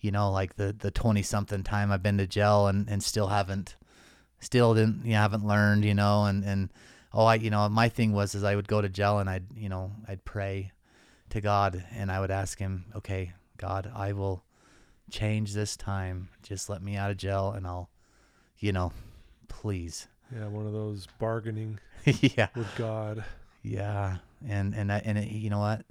you 0.00 0.10
know 0.10 0.30
like 0.30 0.56
the 0.56 0.74
the 0.78 0.90
20 0.90 1.22
something 1.22 1.62
time 1.62 1.90
i've 1.90 2.02
been 2.02 2.18
to 2.18 2.26
jail 2.26 2.66
and 2.66 2.88
and 2.88 3.02
still 3.02 3.28
haven't 3.28 3.76
still 4.40 4.74
didn't 4.74 5.04
you 5.04 5.12
know, 5.12 5.18
haven't 5.18 5.46
learned 5.46 5.84
you 5.84 5.94
know 5.94 6.24
and 6.24 6.44
and 6.44 6.70
oh 7.12 7.24
i 7.24 7.34
you 7.34 7.50
know 7.50 7.68
my 7.68 7.88
thing 7.88 8.12
was 8.12 8.34
is 8.34 8.44
i 8.44 8.54
would 8.54 8.68
go 8.68 8.80
to 8.80 8.88
jail 8.88 9.18
and 9.18 9.28
i'd 9.30 9.46
you 9.56 9.68
know 9.68 9.90
i'd 10.06 10.24
pray 10.24 10.70
to 11.30 11.40
god 11.40 11.84
and 11.92 12.12
i 12.12 12.20
would 12.20 12.30
ask 12.30 12.58
him 12.58 12.84
okay 12.94 13.32
god 13.56 13.90
i 13.94 14.12
will 14.12 14.44
change 15.10 15.54
this 15.54 15.76
time 15.76 16.28
just 16.42 16.68
let 16.68 16.82
me 16.82 16.94
out 16.94 17.10
of 17.10 17.16
jail 17.16 17.52
and 17.56 17.66
i'll 17.66 17.88
you 18.58 18.72
know 18.72 18.92
please 19.48 20.06
Yeah. 20.32 20.46
One 20.48 20.66
of 20.66 20.72
those 20.74 21.08
bargaining 21.18 21.78
yeah 22.04 22.48
with 22.54 22.68
God. 22.76 23.24
Yeah 23.62 24.18
and 24.46 24.74
and 24.74 24.92
I, 24.92 24.98
and 25.04 25.18
it, 25.18 25.28
you 25.30 25.50
know 25.50 25.58
what 25.60 25.84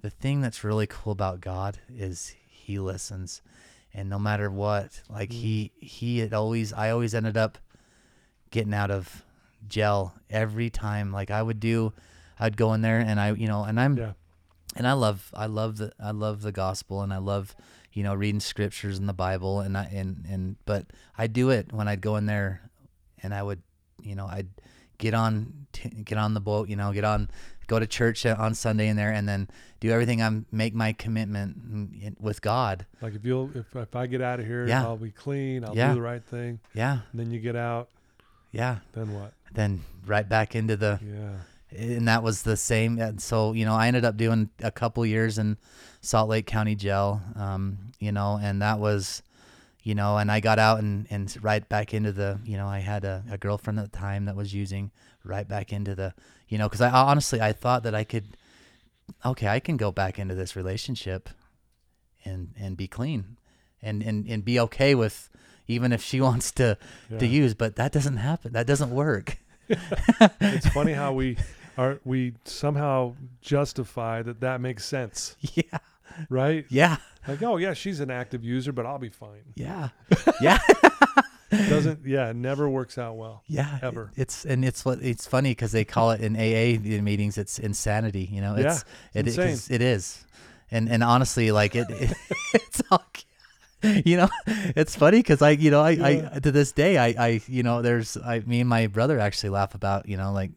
the 0.00 0.10
thing 0.10 0.40
that's 0.40 0.64
really 0.64 0.86
cool 0.86 1.12
about 1.12 1.40
god 1.40 1.78
is 1.94 2.34
he 2.48 2.78
listens 2.78 3.42
and 3.94 4.08
no 4.08 4.18
matter 4.18 4.50
what 4.50 5.02
like 5.08 5.30
Mm. 5.30 5.34
he 5.34 5.72
he 5.80 6.18
had 6.18 6.32
always 6.34 6.72
i 6.72 6.90
always 6.90 7.14
ended 7.14 7.36
up 7.36 7.58
getting 8.50 8.74
out 8.74 8.90
of 8.90 9.24
jail 9.68 10.14
every 10.28 10.68
time 10.70 11.12
like 11.12 11.30
i 11.30 11.42
would 11.42 11.60
do 11.60 11.92
i'd 12.40 12.56
go 12.56 12.72
in 12.74 12.82
there 12.82 12.98
and 12.98 13.20
i 13.20 13.32
you 13.32 13.46
know 13.46 13.64
and 13.64 13.78
i'm 13.80 13.96
Yeah. 13.96 14.12
and 14.74 14.86
I 14.88 14.94
love 14.94 15.30
I 15.34 15.46
love 15.46 15.76
the 15.76 15.92
I 16.00 16.10
love 16.12 16.40
the 16.40 16.50
gospel 16.52 17.02
and 17.02 17.12
I 17.12 17.18
love 17.18 17.54
you 17.92 18.02
know 18.02 18.14
reading 18.14 18.40
scriptures 18.40 18.98
in 18.98 19.04
the 19.06 19.12
Bible 19.12 19.60
and 19.60 19.76
I 19.76 19.84
and 19.92 20.24
and 20.26 20.56
but 20.64 20.86
I 21.18 21.26
do 21.26 21.50
it 21.50 21.72
when 21.74 21.88
I'd 21.88 22.00
go 22.00 22.16
in 22.16 22.24
there 22.24 22.62
and 23.22 23.34
I 23.34 23.42
would 23.42 23.60
you 24.02 24.14
know 24.16 24.26
I'd 24.26 24.48
get 25.02 25.14
on 25.14 25.66
t- 25.72 25.88
get 26.08 26.16
on 26.16 26.32
the 26.34 26.40
boat 26.40 26.68
you 26.70 26.76
know 26.76 26.92
get 26.92 27.04
on 27.04 27.28
go 27.66 27.78
to 27.78 27.86
church 27.86 28.24
on 28.26 28.54
Sunday 28.54 28.86
in 28.88 28.96
there 28.96 29.12
and 29.12 29.28
then 29.28 29.48
do 29.80 29.90
everything 29.90 30.22
I'm 30.22 30.46
make 30.52 30.74
my 30.74 30.92
commitment 30.92 31.50
mm, 31.58 32.20
with 32.20 32.40
God 32.40 32.86
Like 33.00 33.14
if 33.18 33.24
you'll 33.24 33.50
if 33.54 33.74
if 33.74 33.96
I 33.96 34.06
get 34.06 34.20
out 34.20 34.38
of 34.40 34.46
here, 34.46 34.66
Yeah. 34.66 34.82
I'll 34.84 34.96
be 34.96 35.10
clean. 35.10 35.64
I'll 35.64 35.74
Yeah. 35.76 35.88
do 35.90 35.94
the 35.96 36.02
right 36.12 36.24
thing. 36.24 36.60
yeah 36.74 36.98
And 37.10 37.18
then 37.20 37.30
you 37.30 37.40
get 37.40 37.56
out. 37.56 37.88
yeah 38.52 38.74
Then 38.92 39.08
what? 39.18 39.32
then 39.52 39.82
right 40.06 40.28
back 40.28 40.54
into 40.54 40.76
the 40.76 40.98
Yeah. 41.02 41.36
and 41.98 42.06
that 42.08 42.22
was 42.22 42.42
the 42.42 42.56
same. 42.56 42.98
And 43.00 43.20
so 43.20 43.52
you 43.58 43.64
know, 43.64 43.74
I 43.74 43.86
ended 43.88 44.04
up 44.04 44.16
doing 44.16 44.50
a 44.62 44.70
couple 44.70 45.04
years 45.06 45.38
in 45.38 45.56
Salt 46.00 46.28
Lake 46.28 46.46
County 46.46 46.74
Jail. 46.74 47.20
Um, 47.36 47.78
you 47.98 48.12
know, 48.12 48.38
and 48.42 48.60
that 48.60 48.78
was, 48.80 49.22
you 49.82 49.94
know, 49.94 50.16
and 50.16 50.30
I 50.30 50.40
got 50.40 50.58
out 50.58 50.78
and 50.78 51.06
and 51.10 51.36
right 51.42 51.66
back 51.68 51.92
into 51.92 52.12
the, 52.12 52.40
you 52.44 52.56
know, 52.56 52.66
I 52.66 52.78
had 52.78 53.04
a, 53.04 53.24
a 53.30 53.38
girlfriend 53.38 53.78
at 53.78 53.90
the 53.90 53.98
time 53.98 54.26
that 54.26 54.36
was 54.36 54.54
using 54.54 54.90
right 55.24 55.46
back 55.46 55.72
into 55.72 55.94
the, 55.94 56.14
you 56.48 56.58
know, 56.58 56.68
because 56.68 56.80
I 56.80 56.90
honestly 56.90 57.40
I 57.40 57.52
thought 57.52 57.82
that 57.82 57.94
I 57.94 58.04
could, 58.04 58.36
okay, 59.24 59.48
I 59.48 59.60
can 59.60 59.76
go 59.76 59.90
back 59.90 60.18
into 60.18 60.34
this 60.34 60.54
relationship, 60.56 61.28
and 62.24 62.54
and 62.58 62.76
be 62.76 62.86
clean, 62.86 63.36
and 63.82 64.02
and 64.02 64.26
and 64.28 64.44
be 64.44 64.60
okay 64.60 64.94
with 64.94 65.28
even 65.66 65.92
if 65.92 66.02
she 66.02 66.20
wants 66.28 66.52
to 66.52 66.78
to 67.18 67.26
use, 67.26 67.54
but 67.54 67.76
that 67.76 67.92
doesn't 67.92 68.18
happen. 68.18 68.52
That 68.52 68.66
doesn't 68.66 68.90
work. 68.90 69.38
It's 70.40 70.68
funny 70.68 70.92
how 70.92 71.12
we 71.14 71.38
are 71.78 71.98
we 72.04 72.34
somehow 72.44 73.14
justify 73.40 74.22
that 74.22 74.40
that 74.40 74.60
makes 74.60 74.84
sense, 74.84 75.36
yeah, 75.54 75.78
right? 76.28 76.66
yeah, 76.68 76.96
Like, 77.28 77.42
oh 77.42 77.56
yeah, 77.56 77.72
she's 77.74 78.00
an 78.00 78.10
active 78.10 78.44
user, 78.44 78.72
but 78.72 78.84
I'll 78.86 78.98
be 78.98 79.08
fine. 79.10 79.42
yeah, 79.54 79.90
yeah. 80.40 80.58
Doesn't 81.50 82.06
yeah, 82.06 82.30
it 82.30 82.36
never 82.36 82.66
works 82.68 82.96
out 82.96 83.16
well. 83.16 83.42
Yeah, 83.46 83.78
Ever. 83.82 84.10
It's 84.16 84.46
and 84.46 84.64
it's 84.64 84.84
what 84.86 85.00
it's 85.02 85.26
funny 85.26 85.50
because 85.50 85.70
they 85.72 85.84
call 85.84 86.10
it 86.12 86.22
in 86.22 86.34
AA 86.34 86.80
meetings. 87.02 87.36
It's 87.36 87.58
insanity. 87.58 88.28
You 88.32 88.40
know, 88.40 88.56
Yeah, 88.56 88.72
it's, 88.72 88.84
it's 89.14 89.36
it, 89.38 89.48
insane. 89.50 89.74
it 89.74 89.82
is, 89.82 90.24
and 90.70 90.88
and 90.88 91.02
honestly, 91.04 91.52
like 91.52 91.74
it, 91.76 91.86
it 91.90 92.12
it's 92.54 92.82
all. 92.90 93.04
You 94.04 94.16
know, 94.16 94.28
it's 94.46 94.94
funny 94.94 95.16
because 95.18 95.42
I, 95.42 95.50
you 95.50 95.72
know, 95.72 95.80
I, 95.80 95.90
Yeah. 95.90 96.30
I 96.34 96.38
to 96.38 96.52
this 96.52 96.70
day, 96.70 96.98
I, 96.98 97.06
I, 97.18 97.40
you 97.48 97.64
know, 97.64 97.82
there's, 97.82 98.16
I, 98.16 98.38
me 98.38 98.60
and 98.60 98.68
my 98.70 98.86
brother 98.86 99.18
actually 99.18 99.50
laugh 99.50 99.74
about, 99.74 100.08
you 100.08 100.16
know, 100.16 100.32
like 100.32 100.52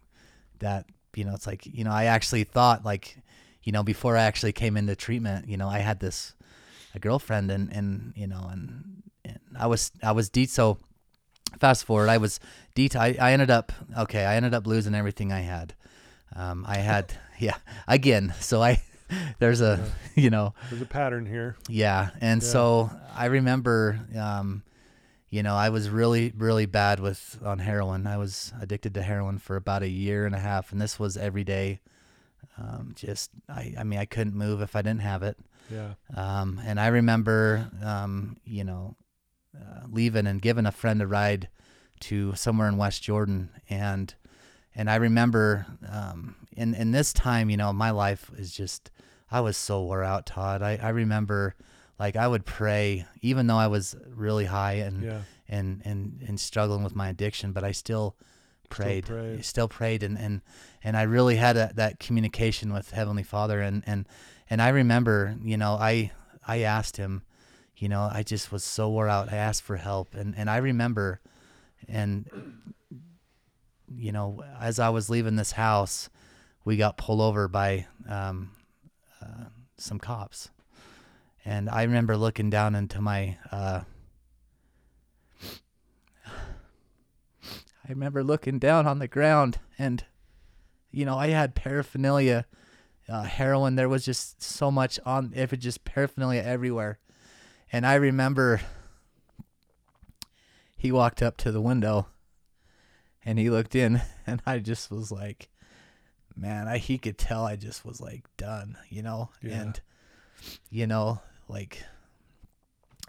that. 0.60 0.86
You 1.16 1.26
know, 1.26 1.34
it's 1.34 1.48
like, 1.48 1.66
you 1.66 1.84
know, 1.84 1.90
I 1.90 2.04
actually 2.06 2.44
thought 2.44 2.86
like, 2.86 3.18
you 3.64 3.72
know, 3.72 3.82
before 3.82 4.16
I 4.16 4.22
actually 4.26 4.52
came 4.54 4.78
into 4.78 4.96
treatment, 4.96 5.50
you 5.50 5.58
know, 5.58 5.68
I 5.68 5.80
had 5.80 6.00
this 6.00 6.35
a 6.96 7.00
girlfriend 7.00 7.52
and 7.52 7.72
and 7.72 8.14
you 8.16 8.28
know 8.28 8.48
and, 8.52 9.04
and 9.24 9.40
I 9.60 9.68
was 9.68 9.92
I 10.04 10.12
was 10.14 10.30
de- 10.30 10.46
so 10.48 10.78
fast 11.60 11.86
forward, 11.86 12.10
I 12.10 12.18
was 12.18 12.40
det- 12.76 12.96
I, 12.96 13.16
I 13.20 13.32
ended 13.34 13.52
up 13.52 13.72
okay. 14.00 14.26
I 14.26 14.36
ended 14.36 14.54
up 14.54 14.66
losing 14.68 14.96
everything 14.96 15.32
I 15.32 15.42
had. 15.42 15.74
Um, 16.36 16.66
I 16.68 16.78
had 16.78 17.14
yeah 17.40 17.58
again. 17.88 18.34
So 18.40 18.62
I 18.64 18.82
there's 19.40 19.62
a 19.62 19.92
you 20.16 20.30
know 20.30 20.54
There's 20.70 20.82
a 20.82 20.86
pattern 20.86 21.26
here. 21.26 21.56
yeah, 21.70 22.10
and 22.22 22.42
Yeah. 22.42 22.48
so 22.50 22.90
I 23.16 23.26
remember, 23.26 24.00
um, 24.18 24.64
you 25.30 25.44
know, 25.44 25.56
I 25.56 25.70
was 25.70 25.90
really, 25.90 26.34
really 26.38 26.66
bad 26.66 27.00
with 27.00 27.40
on 27.46 27.60
heroin. 27.60 28.08
I 28.08 28.18
was 28.18 28.52
addicted 28.62 28.94
to 28.96 29.02
heroin 29.02 29.38
for 29.38 29.56
about 29.58 29.84
a 29.84 29.88
year 29.90 30.26
and 30.26 30.34
a 30.36 30.40
half, 30.40 30.72
and 30.72 30.82
this 30.82 30.98
was 31.00 31.18
every 31.18 31.44
day. 31.44 31.80
Um, 32.58 32.94
just, 32.96 33.32
I, 33.50 33.74
I 33.78 33.84
mean, 33.84 34.00
I 34.00 34.06
couldn't 34.06 34.34
move 34.36 34.62
if 34.62 34.76
I 34.76 34.82
didn't 34.82 35.02
have 35.02 35.24
it. 35.24 35.38
Yeah. 35.70 35.94
Um, 36.16 36.60
and 36.66 36.80
I 36.80 36.88
remember, 36.88 37.70
um, 37.84 38.38
you 38.46 38.64
know, 38.64 38.96
uh, 39.56 39.82
leaving 39.90 40.28
and 40.28 40.42
giving 40.42 40.66
a 40.66 40.72
friend 40.72 41.02
a 41.02 41.08
ride 41.08 41.50
to 42.02 42.36
somewhere 42.36 42.68
in 42.68 42.78
West 42.78 43.02
Jordan, 43.04 43.50
and 43.70 44.14
and 44.76 44.90
I 44.90 44.96
remember, 44.96 45.66
um, 45.90 46.36
in 46.56 46.74
in 46.76 46.92
this 46.92 47.14
time, 47.14 47.50
you 47.50 47.58
know, 47.58 47.72
my 47.74 47.92
life 47.92 48.30
is 48.38 48.52
just, 48.54 48.92
I 49.32 49.40
was 49.40 49.56
so 49.58 49.82
wore 49.84 50.04
out, 50.04 50.26
Todd. 50.26 50.62
I 50.62 50.78
I 50.82 50.90
remember, 50.90 51.56
like, 51.98 52.16
I 52.18 52.28
would 52.28 52.46
pray, 52.46 53.06
even 53.22 53.48
though 53.48 53.58
I 53.58 53.68
was 53.68 53.96
really 54.14 54.46
high 54.46 54.74
and 54.74 55.04
Yeah. 55.04 55.22
and 55.48 55.82
and 55.86 56.22
and 56.28 56.40
struggling 56.40 56.84
with 56.84 56.96
my 56.96 57.08
addiction, 57.10 57.54
but 57.54 57.64
I 57.64 57.72
still 57.72 58.18
prayed, 58.70 59.06
prayed. 59.06 59.46
still 59.46 59.70
prayed, 59.70 60.04
and 60.04 60.18
and 60.20 60.42
and 60.84 60.98
I 60.98 61.04
really 61.04 61.38
had 61.38 61.56
a, 61.56 61.72
that 61.76 62.00
communication 62.00 62.74
with 62.74 62.92
Heavenly 62.92 63.24
Father, 63.24 63.62
and 63.62 63.84
and 63.88 64.06
and 64.50 64.62
I 64.62 64.70
remember, 64.70 65.36
you 65.44 65.58
know, 65.58 65.74
I 65.74 66.12
I 66.48 66.60
asked 66.60 66.98
him, 66.98 67.24
you 67.78 67.90
know, 67.90 68.10
I 68.12 68.24
just 68.24 68.52
was 68.52 68.64
so 68.64 68.90
wore 68.90 69.10
out. 69.10 69.32
I 69.32 69.38
asked 69.38 69.64
for 69.64 69.78
help, 69.78 70.14
and 70.14 70.36
and 70.38 70.50
I 70.50 70.58
remember, 70.58 71.20
and 71.88 72.30
you 73.94 74.12
know, 74.12 74.44
as 74.60 74.80
I 74.80 74.90
was 74.90 75.10
leaving 75.10 75.36
this 75.36 75.54
house, 75.54 76.10
we 76.64 76.78
got 76.78 76.98
pulled 76.98 77.22
over 77.22 77.48
by 77.48 77.88
um, 78.10 78.52
uh, 79.22 79.46
some 79.78 80.00
cops, 80.00 80.50
and 81.44 81.70
I 81.70 81.84
remember 81.84 82.18
looking 82.18 82.50
down 82.50 82.76
into 82.76 83.02
my. 83.02 83.38
Uh, 83.52 83.82
I 87.88 87.90
remember 87.90 88.24
looking 88.24 88.58
down 88.58 88.88
on 88.88 88.98
the 88.98 89.08
ground 89.08 89.60
and, 89.78 90.04
you 90.92 91.06
know, 91.06 91.18
I 91.18 91.28
had 91.28 91.54
paraphernalia, 91.54 92.48
uh, 93.10 93.24
heroin. 93.24 93.76
There 93.76 93.90
was 93.90 94.06
just 94.06 94.42
so 94.42 94.72
much 94.72 95.00
on, 95.06 95.34
if 95.36 95.54
it 95.54 95.58
just 95.58 95.84
paraphernalia 95.86 96.42
everywhere. 96.42 97.00
And 97.72 97.86
I 97.86 97.96
remember 97.96 98.62
he 100.78 100.92
walked 100.92 101.22
up 101.22 101.38
to 101.38 101.52
the 101.52 101.62
window 101.62 102.08
and 103.24 103.40
he 103.40 103.50
looked 103.50 103.76
in 103.76 104.02
and 104.28 104.42
I 104.46 104.60
just 104.60 104.92
was 104.92 105.12
like, 105.12 105.50
man, 106.36 106.68
I, 106.68 106.78
he 106.78 106.98
could 106.98 107.18
tell 107.18 107.46
I 107.46 107.56
just 107.56 107.86
was 107.86 108.02
like 108.02 108.26
done, 108.38 108.78
you 108.90 109.02
know? 109.02 109.30
Yeah. 109.42 109.62
And, 109.62 109.82
you 110.70 110.86
know, 110.86 111.22
like, 111.48 111.84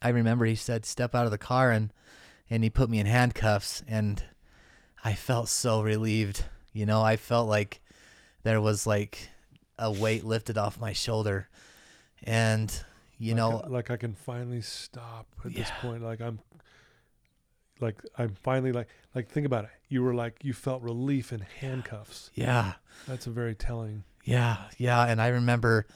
I 0.01 0.11
remember 0.11 0.45
he 0.45 0.55
said, 0.55 0.85
step 0.85 1.15
out 1.15 1.25
of 1.25 1.31
the 1.31 1.39
car 1.39 1.71
and, 1.71 1.93
and 2.49 2.63
he 2.63 2.71
put 2.71 2.91
me 2.91 3.01
in 3.01 3.07
handcuffs 3.07 3.83
and 3.89 4.23
I 5.03 5.15
felt 5.15 5.49
so 5.49 5.83
relieved. 5.83 6.45
You 6.73 6.87
know, 6.87 7.03
I 7.03 7.17
felt 7.17 7.49
like 7.49 7.81
there 8.43 8.61
was 8.61 8.87
like 8.87 9.31
a 9.79 9.91
weight 9.91 10.25
lifted 10.25 10.57
off 10.59 10.81
my 10.81 10.93
shoulder. 10.93 11.49
And, 12.23 12.73
you 13.19 13.33
like, 13.33 13.37
know, 13.37 13.61
uh, 13.61 13.69
like 13.69 13.91
I 13.91 13.97
can 13.97 14.15
finally 14.15 14.61
stop 14.63 15.27
at 15.45 15.55
this 15.55 15.71
point. 15.81 16.03
Like 16.03 16.21
I'm, 16.21 16.39
like 17.81 17.97
I'm 18.17 18.35
finally 18.43 18.73
like 18.73 18.89
like 19.15 19.29
think 19.29 19.47
about 19.47 19.65
it. 19.65 19.71
You 19.89 20.03
were 20.03 20.15
like 20.15 20.39
you 20.43 20.53
felt 20.53 20.83
relief 20.83 21.33
in 21.33 21.41
handcuffs. 21.61 22.31
yeah. 22.35 22.75
That's 23.07 23.27
a 23.27 23.31
very 23.31 23.55
telling. 23.55 24.05
Yeah, 24.25 24.57
yeah, 24.79 25.05
and 25.05 25.21
I 25.23 25.29
remember, 25.29 25.87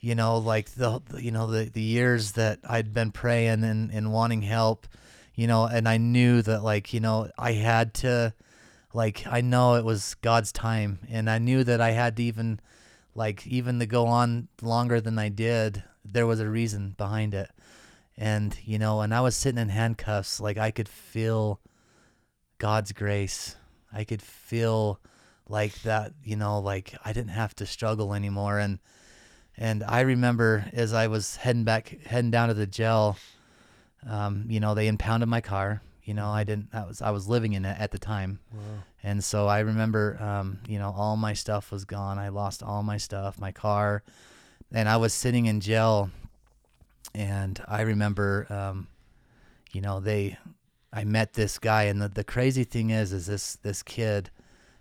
you 0.00 0.14
know, 0.14 0.38
like 0.38 0.70
the 0.70 1.00
the- 1.06 1.22
you 1.22 1.30
know 1.30 1.46
the 1.46 1.64
the 1.64 1.82
years 1.82 2.32
that 2.32 2.60
I'd 2.68 2.92
been 2.94 3.12
praying 3.12 3.62
and 3.62 3.90
and 3.92 4.12
wanting 4.12 4.42
help, 4.42 4.88
you 5.34 5.46
know, 5.46 5.66
and 5.66 5.86
I 5.88 5.98
knew 5.98 6.42
that 6.42 6.64
like 6.64 6.92
you 6.94 7.00
know 7.00 7.30
I 7.38 7.52
had 7.52 7.94
to, 7.94 8.32
like 8.94 9.26
I 9.26 9.42
know 9.42 9.74
it 9.76 9.84
was 9.84 10.14
God's 10.22 10.50
time, 10.50 11.00
and 11.10 11.28
I 11.30 11.38
knew 11.38 11.62
that 11.62 11.80
I 11.80 11.90
had 11.90 12.16
to 12.16 12.22
even, 12.24 12.58
like 13.14 13.46
even 13.46 13.78
to 13.78 13.86
go 13.86 14.06
on 14.06 14.48
longer 14.62 15.00
than 15.00 15.18
I 15.18 15.28
did. 15.28 15.82
There 16.04 16.26
was 16.26 16.40
a 16.40 16.48
reason 16.48 16.94
behind 16.96 17.34
it, 17.34 17.50
and 18.16 18.56
you 18.64 18.78
know, 18.78 19.00
and 19.00 19.14
I 19.14 19.20
was 19.20 19.36
sitting 19.36 19.60
in 19.60 19.68
handcuffs, 19.68 20.40
like 20.40 20.56
I 20.56 20.70
could 20.70 20.88
feel 20.88 21.60
God's 22.58 22.92
grace. 22.92 23.56
I 23.92 24.04
could 24.04 24.22
feel 24.22 25.00
like 25.48 25.80
that, 25.82 26.12
you 26.22 26.36
know, 26.36 26.58
like 26.60 26.94
I 27.04 27.12
didn't 27.12 27.30
have 27.30 27.54
to 27.56 27.66
struggle 27.66 28.14
anymore. 28.14 28.58
And 28.58 28.78
and 29.56 29.82
I 29.82 30.00
remember 30.00 30.66
as 30.72 30.92
I 30.92 31.06
was 31.08 31.36
heading 31.36 31.64
back, 31.64 31.98
heading 32.04 32.30
down 32.30 32.48
to 32.48 32.54
the 32.54 32.66
jail, 32.66 33.16
um, 34.08 34.44
you 34.48 34.60
know, 34.60 34.74
they 34.74 34.86
impounded 34.86 35.28
my 35.28 35.40
car. 35.40 35.82
You 36.08 36.14
know, 36.14 36.30
I 36.30 36.42
didn't. 36.44 36.68
I 36.72 36.84
was 36.86 37.02
I 37.02 37.10
was 37.10 37.28
living 37.28 37.52
in 37.52 37.64
it 37.66 37.76
at 37.78 37.90
the 37.90 37.98
time, 37.98 38.38
Wow. 38.52 38.60
and 39.02 39.22
so 39.22 39.46
I 39.46 39.58
remember, 39.60 40.16
um, 40.22 40.58
you 40.66 40.78
know, 40.78 40.94
all 40.96 41.16
my 41.18 41.34
stuff 41.34 41.70
was 41.70 41.84
gone. 41.84 42.18
I 42.18 42.30
lost 42.30 42.62
all 42.62 42.82
my 42.82 42.96
stuff, 42.96 43.38
my 43.38 43.52
car, 43.52 44.02
and 44.72 44.88
I 44.88 44.96
was 44.96 45.12
sitting 45.12 45.44
in 45.46 45.60
jail. 45.60 46.10
And 47.14 47.62
I 47.68 47.82
remember, 47.82 48.46
um, 48.50 48.86
you 49.72 49.80
know, 49.80 50.00
they, 50.00 50.38
I 50.92 51.04
met 51.04 51.34
this 51.34 51.58
guy, 51.58 51.84
and 51.84 52.00
the, 52.00 52.08
the 52.08 52.24
crazy 52.24 52.64
thing 52.64 52.90
is, 52.90 53.12
is 53.12 53.26
this 53.26 53.56
this 53.56 53.82
kid, 53.82 54.30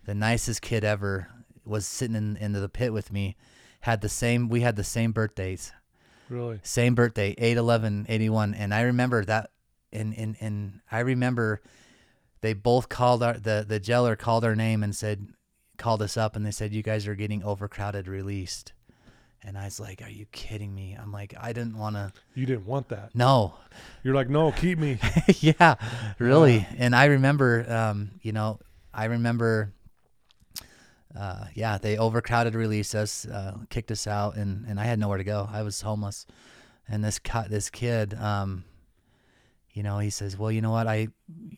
the 0.06 0.16
nicest 0.16 0.62
kid 0.62 0.84
ever, 0.86 1.28
was 1.66 1.86
sitting 1.86 2.16
in, 2.16 2.38
in 2.38 2.54
the 2.54 2.70
pit 2.70 2.94
with 2.94 3.12
me, 3.12 3.36
had 3.82 4.00
the 4.02 4.10
same. 4.10 4.48
We 4.50 4.62
had 4.62 4.76
the 4.78 4.84
same 4.84 5.12
birthdays, 5.12 5.74
Really. 6.30 6.60
same 6.63 6.96
birthday, 6.96 7.36
8 7.38 7.58
11 7.58 8.06
81. 8.08 8.54
And 8.54 8.74
I 8.74 8.82
remember 8.82 9.26
that, 9.26 9.50
and, 9.91 10.13
and, 10.17 10.36
and 10.39 10.82
I 10.91 11.00
remember 11.00 11.62
they 12.41 12.54
both 12.54 12.89
called 12.89 13.23
our, 13.23 13.34
the, 13.34 13.65
the 13.67 13.80
jailer 13.80 14.15
called 14.15 14.43
our 14.43 14.56
name 14.56 14.84
and 14.84 14.95
said, 14.95 15.28
called 15.78 16.02
us 16.02 16.17
up 16.17 16.36
and 16.36 16.45
they 16.45 16.52
said, 16.52 16.73
You 16.73 16.84
guys 16.84 17.08
are 17.08 17.15
getting 17.15 17.43
overcrowded, 17.43 18.08
released. 18.08 18.73
And 19.43 19.58
I 19.58 19.65
was 19.65 19.80
like, 19.80 20.02
Are 20.02 20.10
you 20.10 20.26
kidding 20.32 20.73
me? 20.73 20.97
I'm 21.00 21.12
like, 21.12 21.34
I 21.39 21.54
didn't 21.54 21.78
want 21.78 21.95
to. 21.95 22.12
You 22.36 22.45
didn't 22.45 22.65
want 22.65 22.89
that. 22.89 23.15
No. 23.15 23.56
You're 24.04 24.15
like, 24.15 24.30
no, 24.30 24.52
keep 24.52 24.78
me. 24.80 25.00
yeah, 25.39 25.76
really. 26.19 26.67
And 26.78 26.95
I 26.95 27.06
remember, 27.06 27.65
um, 27.71 28.12
you 28.21 28.32
know, 28.32 28.60
I 28.93 29.06
remember, 29.06 29.71
uh, 31.17 31.45
yeah, 31.54 31.78
they 31.78 31.97
overcrowded 31.97 32.56
released 32.56 32.95
us, 32.95 33.26
uh, 33.26 33.58
kicked 33.69 33.91
us 33.91 34.08
out, 34.08 34.36
and, 34.36 34.65
and 34.67 34.80
I 34.80 34.86
had 34.86 35.00
nowhere 35.00 35.17
to 35.17 35.23
go. 35.23 35.47
I 35.52 35.62
was 35.62 35.82
homeless. 35.82 36.26
And 36.89 37.04
this 37.04 37.19
co- 37.19 37.47
this 37.50 37.69
kid, 37.69 38.13
um, 38.13 38.63
you 39.78 39.84
know, 39.84 40.00
he 40.00 40.10
says, 40.10 40.36
well, 40.36 40.52
you 40.52 40.60
know 40.60 40.72
what? 40.72 40.88
I 40.88 41.10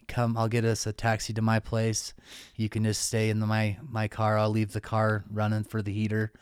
come, 0.09 0.35
I'll 0.35 0.49
get 0.49 0.65
us 0.65 0.85
a 0.85 0.91
taxi 0.91 1.31
to 1.35 1.41
my 1.41 1.61
place. 1.61 2.13
You 2.57 2.67
can 2.67 2.83
just 2.83 3.03
stay 3.07 3.29
in 3.29 3.39
the, 3.39 3.47
my, 3.47 3.77
my 3.81 4.09
car. 4.09 4.37
I'll 4.37 4.49
leave 4.49 4.73
the 4.73 4.81
car 4.81 5.23
running 5.31 5.63
for 5.63 5.81
the 5.81 5.93
heater. 5.93 6.33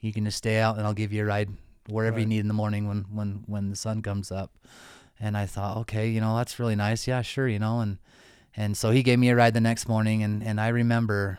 You 0.00 0.12
can 0.12 0.24
just 0.24 0.38
stay 0.38 0.58
out 0.58 0.76
and 0.78 0.86
I'll 0.86 0.94
give 0.94 1.12
you 1.12 1.22
a 1.22 1.26
ride 1.26 1.50
wherever 1.88 2.20
you 2.20 2.26
need 2.26 2.38
in 2.38 2.46
the 2.46 2.54
morning 2.54 2.86
when, 2.86 3.06
when, 3.10 3.42
when 3.46 3.70
the 3.70 3.74
sun 3.74 4.00
comes 4.00 4.30
up. 4.30 4.52
And 5.18 5.36
I 5.36 5.46
thought, 5.46 5.76
okay, 5.78 6.08
you 6.08 6.20
know, 6.20 6.36
that's 6.36 6.60
really 6.60 6.76
nice. 6.76 7.08
Yeah, 7.08 7.22
sure, 7.22 7.48
you 7.48 7.58
know, 7.58 7.80
and 7.80 7.98
and 8.56 8.76
so 8.76 8.90
he 8.92 9.02
gave 9.02 9.18
me 9.18 9.28
a 9.30 9.34
ride 9.34 9.54
the 9.54 9.60
next 9.60 9.88
morning, 9.88 10.22
and 10.22 10.42
and 10.42 10.60
I 10.60 10.68
remember, 10.68 11.38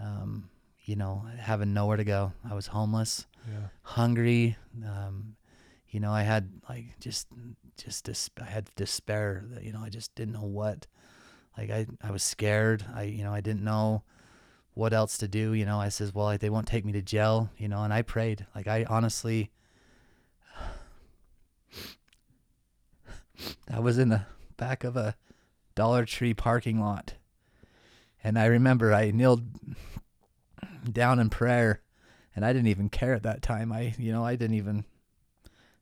um, 0.00 0.48
you 0.84 0.96
know, 0.96 1.24
having 1.38 1.74
nowhere 1.74 1.96
to 1.96 2.04
go. 2.04 2.32
I 2.48 2.54
was 2.54 2.68
homeless, 2.68 3.26
Yeah. 3.50 3.68
hungry. 3.82 4.56
Um, 4.86 5.36
you 5.88 6.00
know, 6.00 6.12
I 6.12 6.22
had 6.22 6.50
like 6.68 6.98
just 7.00 7.28
just 7.76 8.04
dis- 8.04 8.30
I 8.40 8.44
had 8.44 8.70
despair. 8.76 9.44
You 9.60 9.72
know, 9.72 9.80
I 9.82 9.88
just 9.88 10.14
didn't 10.14 10.34
know 10.34 10.44
what. 10.44 10.86
Like 11.56 11.70
I 11.70 11.86
I 12.02 12.10
was 12.10 12.22
scared. 12.22 12.84
I 12.94 13.02
you 13.04 13.24
know 13.24 13.32
I 13.32 13.40
didn't 13.40 13.64
know 13.64 14.02
what 14.74 14.92
else 14.92 15.18
to 15.18 15.28
do. 15.28 15.52
You 15.52 15.66
know, 15.66 15.78
I 15.80 15.88
says, 15.90 16.14
well, 16.14 16.36
they 16.38 16.50
won't 16.50 16.66
take 16.66 16.84
me 16.84 16.92
to 16.92 17.02
jail. 17.02 17.50
You 17.58 17.68
know, 17.68 17.82
and 17.82 17.92
I 17.92 18.02
prayed. 18.02 18.46
Like 18.54 18.66
I 18.66 18.84
honestly. 18.88 19.50
I 23.70 23.80
was 23.80 23.98
in 23.98 24.08
the 24.10 24.22
back 24.56 24.84
of 24.84 24.96
a 24.96 25.16
Dollar 25.74 26.04
Tree 26.04 26.34
parking 26.34 26.80
lot. 26.80 27.14
And 28.22 28.38
I 28.38 28.46
remember 28.46 28.92
I 28.92 29.10
kneeled 29.10 29.42
down 30.90 31.18
in 31.18 31.30
prayer 31.30 31.80
and 32.34 32.44
I 32.44 32.52
didn't 32.52 32.68
even 32.68 32.88
care 32.88 33.14
at 33.14 33.24
that 33.24 33.42
time. 33.42 33.72
I, 33.72 33.94
you 33.98 34.12
know, 34.12 34.24
I 34.24 34.36
didn't 34.36 34.56
even, 34.56 34.84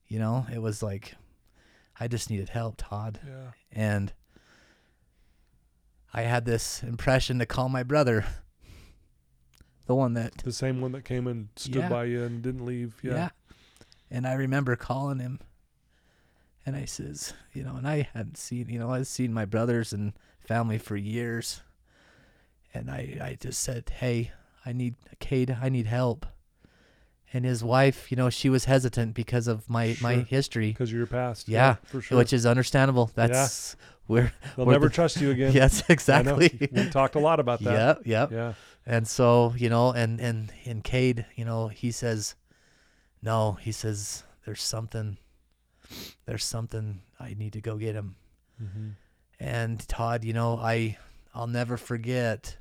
you 0.08 0.18
know, 0.18 0.46
it 0.52 0.60
was 0.60 0.82
like 0.82 1.14
I 2.00 2.08
just 2.08 2.30
needed 2.30 2.48
help, 2.48 2.76
Todd. 2.78 3.20
Yeah. 3.26 3.50
And 3.70 4.12
I 6.12 6.22
had 6.22 6.44
this 6.44 6.82
impression 6.82 7.38
to 7.38 7.46
call 7.46 7.68
my 7.68 7.82
brother, 7.82 8.24
the 9.86 9.94
one 9.94 10.14
that, 10.14 10.38
The 10.38 10.52
same 10.52 10.80
one 10.80 10.92
that 10.92 11.04
came 11.04 11.26
and 11.26 11.48
stood 11.56 11.74
Yeah. 11.76 11.88
by 11.88 12.04
you 12.04 12.24
and 12.24 12.42
didn't 12.42 12.64
leave. 12.64 12.98
yeah. 13.02 13.12
Yeah. 13.12 13.28
And 14.10 14.26
I 14.26 14.32
remember 14.34 14.74
calling 14.76 15.18
him 15.20 15.40
And 16.66 16.76
I 16.76 16.84
says, 16.84 17.32
you 17.54 17.62
know, 17.64 17.76
and 17.76 17.88
I 17.88 18.08
hadn't 18.12 18.36
seen, 18.36 18.68
you 18.68 18.78
know, 18.78 18.90
I'd 18.92 19.06
seen 19.06 19.32
my 19.32 19.44
brothers 19.46 19.92
and 19.94 20.12
family 20.40 20.76
for 20.78 20.94
years. 20.96 21.62
And 22.74 22.90
I, 22.90 23.18
I 23.20 23.36
just 23.40 23.60
said, 23.62 23.90
hey, 23.98 24.32
I 24.66 24.72
need, 24.72 24.94
Cade, 25.20 25.56
I 25.60 25.70
need 25.70 25.86
help. 25.86 26.26
And 27.32 27.44
his 27.44 27.62
wife, 27.62 28.10
you 28.10 28.16
know, 28.16 28.28
she 28.28 28.48
was 28.48 28.64
hesitant 28.64 29.14
because 29.14 29.46
of 29.46 29.68
my, 29.70 29.96
my 30.00 30.14
history, 30.16 30.68
Because 30.72 30.90
of 30.90 30.96
your 30.96 31.06
past. 31.06 31.48
Yeah, 31.48 31.76
for 31.84 32.00
sure. 32.00 32.18
which 32.18 32.32
is 32.32 32.44
understandable. 32.44 33.10
That's 33.14 33.76
where, 34.06 34.32
They'll 34.56 34.66
where 34.66 34.74
never 34.74 34.88
the- 34.88 34.94
trust 34.94 35.20
you 35.20 35.30
again. 35.36 35.52
yes, 35.52 35.82
exactly. 35.88 36.68
We 36.72 36.88
talked 36.90 37.14
a 37.14 37.20
lot 37.20 37.38
about 37.38 37.60
that. 37.60 38.00
Yeah, 38.04 38.26
yeah, 38.30 38.36
Yeah. 38.36 38.52
And 38.86 39.06
so, 39.06 39.54
you 39.56 39.68
know, 39.68 39.92
and 39.92 40.18
and 40.20 40.52
and 40.64 40.82
Cade, 40.82 41.26
you 41.36 41.44
know, 41.44 41.68
he 41.68 41.92
says, 41.92 42.34
no, 43.22 43.52
he 43.60 43.70
says, 43.72 44.24
there's 44.44 44.62
something, 44.62 45.18
there's 46.26 46.44
something 46.44 47.02
I 47.20 47.34
need 47.34 47.52
to 47.52 47.60
go 47.60 47.76
get 47.76 47.94
him. 47.94 48.16
hmm 48.58 48.88
And 49.38 49.86
Todd, 49.86 50.24
you 50.24 50.32
know, 50.32 50.56
I 50.58 50.96
I'll 51.34 51.46
never 51.46 51.76
forget 51.76 52.56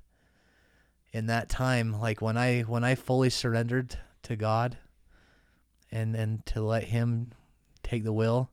in 1.11 1.26
that 1.28 1.49
time, 1.49 1.99
like 1.99 2.22
when 2.22 2.38
I 2.38 2.61
when 2.61 2.84
I 2.84 2.93
fully 2.95 3.30
surrendered 3.32 3.97
to 4.30 4.36
God, 4.36 4.77
and 5.91 6.15
and 6.15 6.45
to 6.47 6.61
let 6.61 6.86
Him 6.86 7.32
take 7.84 8.03
the 8.03 8.13
will, 8.13 8.49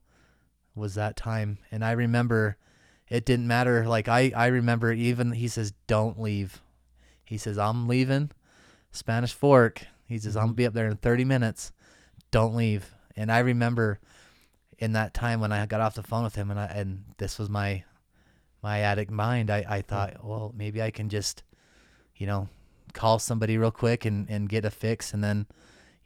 was 0.75 0.95
that 0.95 1.15
time. 1.15 1.57
And 1.71 1.83
I 1.83 1.91
remember, 1.91 2.57
it 3.09 3.25
didn't 3.25 3.47
matter. 3.47 3.87
Like 3.87 4.07
I 4.07 4.31
I 4.35 4.47
remember 4.47 4.91
even 4.91 5.31
he 5.31 5.47
says, 5.47 5.73
don't 5.87 6.19
leave. 6.21 6.61
He 7.23 7.37
says 7.37 7.57
I'm 7.57 7.87
leaving, 7.87 8.31
Spanish 8.91 9.33
Fork. 9.33 9.83
He 10.05 10.17
says 10.19 10.35
I'm 10.35 10.41
mm-hmm. 10.41 10.47
gonna 10.47 10.55
be 10.55 10.65
up 10.65 10.73
there 10.73 10.87
in 10.87 10.97
30 10.97 11.25
minutes. 11.25 11.71
Don't 12.31 12.55
leave. 12.55 12.93
And 13.15 13.31
I 13.31 13.39
remember 13.39 13.99
in 14.77 14.93
that 14.93 15.13
time 15.13 15.39
when 15.39 15.51
I 15.51 15.65
got 15.65 15.81
off 15.81 15.95
the 15.95 16.03
phone 16.03 16.23
with 16.23 16.35
him 16.35 16.51
and 16.51 16.59
I 16.59 16.65
and 16.65 17.03
this 17.17 17.39
was 17.39 17.49
my 17.49 17.83
my 18.63 18.79
addict 18.81 19.11
mind, 19.11 19.49
I, 19.49 19.65
I 19.67 19.81
thought, 19.81 20.23
well, 20.25 20.53
maybe 20.55 20.81
I 20.81 20.91
can 20.91 21.09
just, 21.09 21.43
you 22.15 22.27
know, 22.27 22.49
call 22.93 23.19
somebody 23.19 23.57
real 23.57 23.71
quick 23.71 24.05
and, 24.05 24.29
and 24.29 24.49
get 24.49 24.65
a 24.65 24.71
fix 24.71 25.13
and 25.13 25.23
then, 25.23 25.45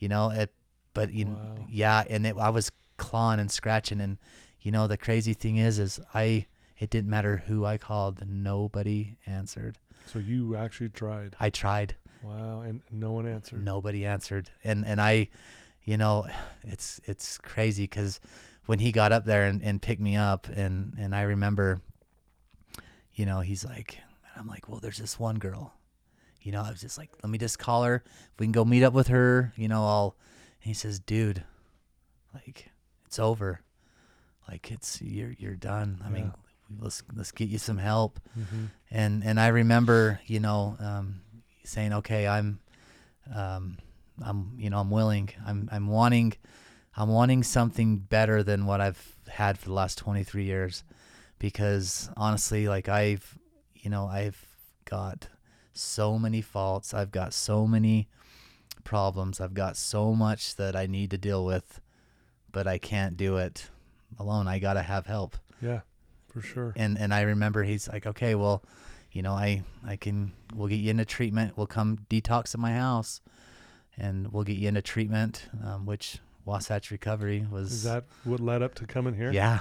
you 0.02 0.10
know, 0.10 0.30
it 0.32 0.54
but 0.93 1.14
you 1.14 1.28
Wow. 1.28 1.66
yeah, 1.70 2.04
and 2.10 2.26
it, 2.28 2.36
I 2.38 2.49
was 2.49 2.72
clawing 2.97 3.39
and 3.39 3.49
scratching 3.49 4.02
and 4.02 4.18
you 4.60 4.72
know 4.72 4.88
the 4.88 4.97
crazy 4.97 5.34
thing 5.34 5.56
is 5.58 5.80
is 5.80 5.99
I 6.14 6.47
it 6.78 6.89
didn't 6.89 7.10
matter 7.10 7.43
who 7.47 7.64
I 7.64 7.78
called, 7.78 8.22
nobody 8.28 9.16
answered. 9.26 9.78
So 10.08 10.20
you 10.20 10.56
actually 10.56 10.89
tried. 10.89 11.36
I 11.39 11.52
tried. 11.52 11.95
Wow. 12.24 12.62
And 12.62 12.82
no 12.91 13.12
one 13.12 13.28
answered. 13.28 13.64
Nobody 13.64 14.06
answered, 14.06 14.49
and 14.64 14.86
and 14.86 14.99
I, 14.99 15.30
you 15.84 15.97
know, 15.97 16.26
it's 16.64 16.99
it's 17.06 17.38
crazy 17.38 17.84
because 17.84 18.20
when 18.66 18.80
he 18.80 18.91
got 18.91 19.12
up 19.12 19.26
there 19.26 19.45
and, 19.45 19.62
and 19.64 19.82
picked 19.82 20.02
me 20.02 20.16
up, 20.16 20.47
and 20.49 20.95
and 20.99 21.16
I 21.16 21.22
remember, 21.22 21.82
you 23.14 23.26
know, 23.26 23.39
he's 23.41 23.64
like, 23.66 23.99
I'm 24.36 24.47
like, 24.47 24.68
well, 24.70 24.80
there's 24.80 24.97
this 24.99 25.20
one 25.20 25.38
girl, 25.39 25.74
you 26.42 26.52
know, 26.52 26.62
I 26.64 26.70
was 26.72 26.82
just 26.82 26.98
like, 26.98 27.10
let 27.24 27.30
me 27.30 27.38
just 27.38 27.60
call 27.60 27.84
her. 27.84 28.04
If 28.06 28.39
we 28.39 28.46
can 28.46 28.52
go 28.52 28.66
meet 28.66 28.84
up 28.84 28.94
with 28.94 29.08
her, 29.08 29.54
you 29.56 29.68
know, 29.68 29.86
I'll. 29.86 30.16
And 30.64 30.68
he 30.68 30.74
says, 30.74 31.00
dude, 31.00 31.44
like, 32.34 32.70
it's 33.06 33.20
over. 33.20 33.62
Like 34.48 34.72
it's 34.72 35.02
you're 35.02 35.34
you're 35.38 35.56
done. 35.56 36.02
I 36.06 36.10
mean, 36.10 36.34
let's 36.80 37.04
let's 37.16 37.32
get 37.32 37.50
you 37.50 37.58
some 37.58 37.78
help 37.78 38.20
hmm 38.34 38.66
and 38.89 39.24
and 39.24 39.39
I 39.39 39.48
remember, 39.48 40.20
you 40.26 40.39
know, 40.42 40.76
um, 40.80 41.22
saying, 41.64 41.94
"Okay, 41.94 42.28
I'm, 42.28 42.60
um, 43.34 43.78
I'm, 44.22 44.54
you 44.58 44.70
know, 44.70 44.80
I'm 44.80 44.92
willing. 44.92 45.30
I'm, 45.46 45.70
I'm 45.72 45.88
wanting, 45.88 46.34
I'm 46.98 47.08
wanting 47.10 47.44
something 47.44 47.98
better 47.98 48.44
than 48.44 48.66
what 48.66 48.82
I've 48.82 49.16
had 49.30 49.58
for 49.58 49.66
the 49.70 49.74
last 49.74 49.98
23 49.98 50.44
years, 50.44 50.84
because 51.39 52.10
honestly, 52.18 52.68
like 52.68 52.89
I've, 52.89 53.38
you 53.76 53.89
know, 53.89 54.08
I've 54.08 54.46
got 54.86 55.28
so 55.74 56.17
many 56.19 56.41
faults. 56.41 56.93
I've 56.93 57.11
got 57.11 57.34
so 57.34 57.67
many 57.67 58.07
problems. 58.84 59.39
I've 59.39 59.53
got 59.53 59.78
so 59.78 60.13
much 60.13 60.55
that 60.55 60.76
I 60.76 60.86
need 60.88 61.11
to 61.11 61.17
deal 61.17 61.45
with, 61.45 61.80
but 62.51 62.67
I 62.67 62.78
can't 62.78 63.15
do 63.17 63.38
it 63.38 63.69
alone. 64.19 64.47
I 64.47 64.59
gotta 64.59 64.82
have 64.84 65.05
help." 65.05 65.38
Yeah. 65.61 65.82
For 66.30 66.41
sure. 66.41 66.74
and 66.78 66.97
and 66.97 67.13
I 67.13 67.22
remember 67.22 67.63
he's 67.63 67.89
like, 67.89 68.05
okay, 68.07 68.36
well, 68.36 68.63
you 69.11 69.22
know, 69.22 69.34
I 69.34 69.63
I 69.86 69.97
can 69.97 70.32
we'll 70.55 70.69
get 70.69 70.78
you 70.78 70.89
into 70.89 71.03
treatment. 71.03 71.57
We'll 71.57 71.67
come 71.67 72.05
detox 72.09 72.53
at 72.55 72.59
my 72.61 72.72
house, 72.74 73.19
and 73.97 74.32
we'll 74.32 74.45
get 74.45 74.55
you 74.57 74.69
into 74.69 74.82
treatment, 74.82 75.49
um, 75.61 75.86
which 75.86 76.19
Wasatch 76.45 76.89
Recovery 76.89 77.45
was. 77.51 77.74
Is 77.74 77.84
that 77.84 78.05
what 78.24 78.39
led 78.39 78.61
up 78.61 78.76
to 78.76 78.86
coming 78.88 79.13
here? 79.13 79.32
Yeah, 79.32 79.59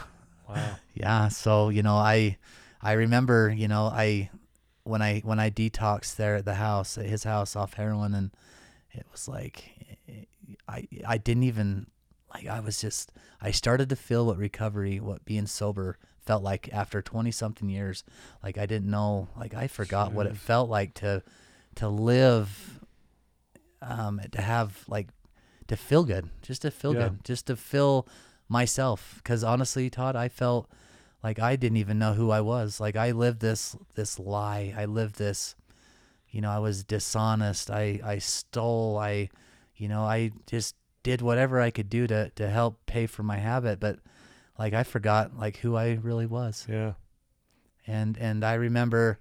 Wow. 0.49 0.77
yeah. 0.95 1.27
So 1.29 1.71
you 1.71 1.83
know, 1.83 1.97
I 1.97 2.39
I 2.81 2.93
remember, 2.93 3.51
you 3.51 3.67
know, 3.67 3.87
I 3.87 4.31
when 4.85 5.03
I 5.03 5.21
when 5.21 5.39
I 5.41 5.51
detoxed 5.51 6.17
there 6.17 6.37
at 6.37 6.45
the 6.45 6.55
house 6.55 6.97
at 6.99 7.07
his 7.07 7.25
house 7.25 7.55
off 7.57 7.75
heroin, 7.75 8.15
and 8.15 8.31
it 8.93 9.07
was 9.13 9.29
like 9.29 9.71
I 10.69 10.89
I 11.07 11.19
didn't 11.19 11.45
even 11.45 11.87
like 12.35 12.47
I 12.47 12.61
was 12.61 12.81
just 12.81 13.13
I 13.41 13.51
started 13.51 13.89
to 13.91 13.97
feel 13.97 14.27
what 14.27 14.37
recovery, 14.39 15.01
what 15.01 15.25
being 15.25 15.47
sober 15.47 15.99
felt 16.25 16.43
like 16.43 16.69
after 16.73 17.03
20 17.03 17.31
something 17.31 17.69
years. 17.69 18.05
Like 18.43 18.59
I 18.59 18.67
didn't 18.67 18.91
know, 18.91 19.29
like 19.37 19.55
I 19.55 19.67
forgot 19.69 20.13
what 20.13 20.27
it 20.27 20.37
felt 20.37 20.69
like 20.71 20.95
to 20.95 21.23
to 21.77 21.89
live 21.89 22.81
um 23.83 24.21
to 24.33 24.41
have 24.41 24.85
like 24.89 25.09
to 25.69 25.77
feel 25.77 26.05
good, 26.05 26.29
just 26.43 26.63
to 26.63 26.71
feel 26.71 26.95
Yeah. 26.95 27.09
good, 27.09 27.25
just 27.25 27.47
to 27.47 27.57
feel 27.57 28.07
myself 28.49 29.21
cuz 29.25 29.45
honestly, 29.45 29.89
Todd, 29.91 30.17
I 30.17 30.29
felt 30.29 30.69
like 31.23 31.39
I 31.39 31.57
didn't 31.57 31.79
even 31.79 31.99
know 31.99 32.15
who 32.15 32.31
I 32.31 32.41
was. 32.41 32.81
Like 32.81 32.97
I 32.97 33.11
lived 33.13 33.41
this 33.41 33.77
this 33.95 34.19
lie. 34.19 34.75
I 34.77 34.85
lived 34.87 35.17
this 35.17 35.55
you 36.31 36.41
know, 36.41 36.51
I 36.51 36.59
was 36.59 36.85
dishonest. 36.85 37.71
I 37.71 38.01
I 38.05 38.19
stole. 38.19 38.99
I 38.99 39.31
you 39.77 39.89
know, 39.89 40.03
I 40.03 40.31
just 40.47 40.77
did 41.03 41.23
whatever 41.23 41.61
I 41.61 41.71
could 41.71 41.91
do 41.91 42.07
to 42.07 42.31
to 42.31 42.49
help 42.49 42.87
pay 42.87 43.07
for 43.07 43.23
my 43.23 43.39
habit, 43.39 43.81
but 43.81 43.99
like 44.59 44.73
I 44.73 44.83
forgot 44.83 45.37
like 45.37 45.59
who 45.59 45.77
I 45.77 45.99
really 46.03 46.27
was. 46.27 46.67
Yeah. 46.69 46.93
And 47.87 48.17
and 48.19 48.45
I 48.45 48.55
remember 48.55 49.19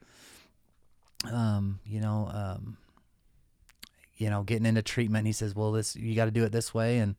um, 1.31 1.79
you 1.85 1.99
know, 1.99 2.29
um 2.31 2.77
you 4.15 4.29
know, 4.29 4.43
getting 4.43 4.65
into 4.65 4.81
treatment, 4.81 5.25
he 5.25 5.31
says, 5.31 5.55
"Well, 5.55 5.71
this 5.71 5.95
you 5.95 6.13
got 6.13 6.25
to 6.25 6.31
do 6.31 6.43
it 6.43 6.51
this 6.51 6.73
way." 6.73 6.99
And 6.99 7.15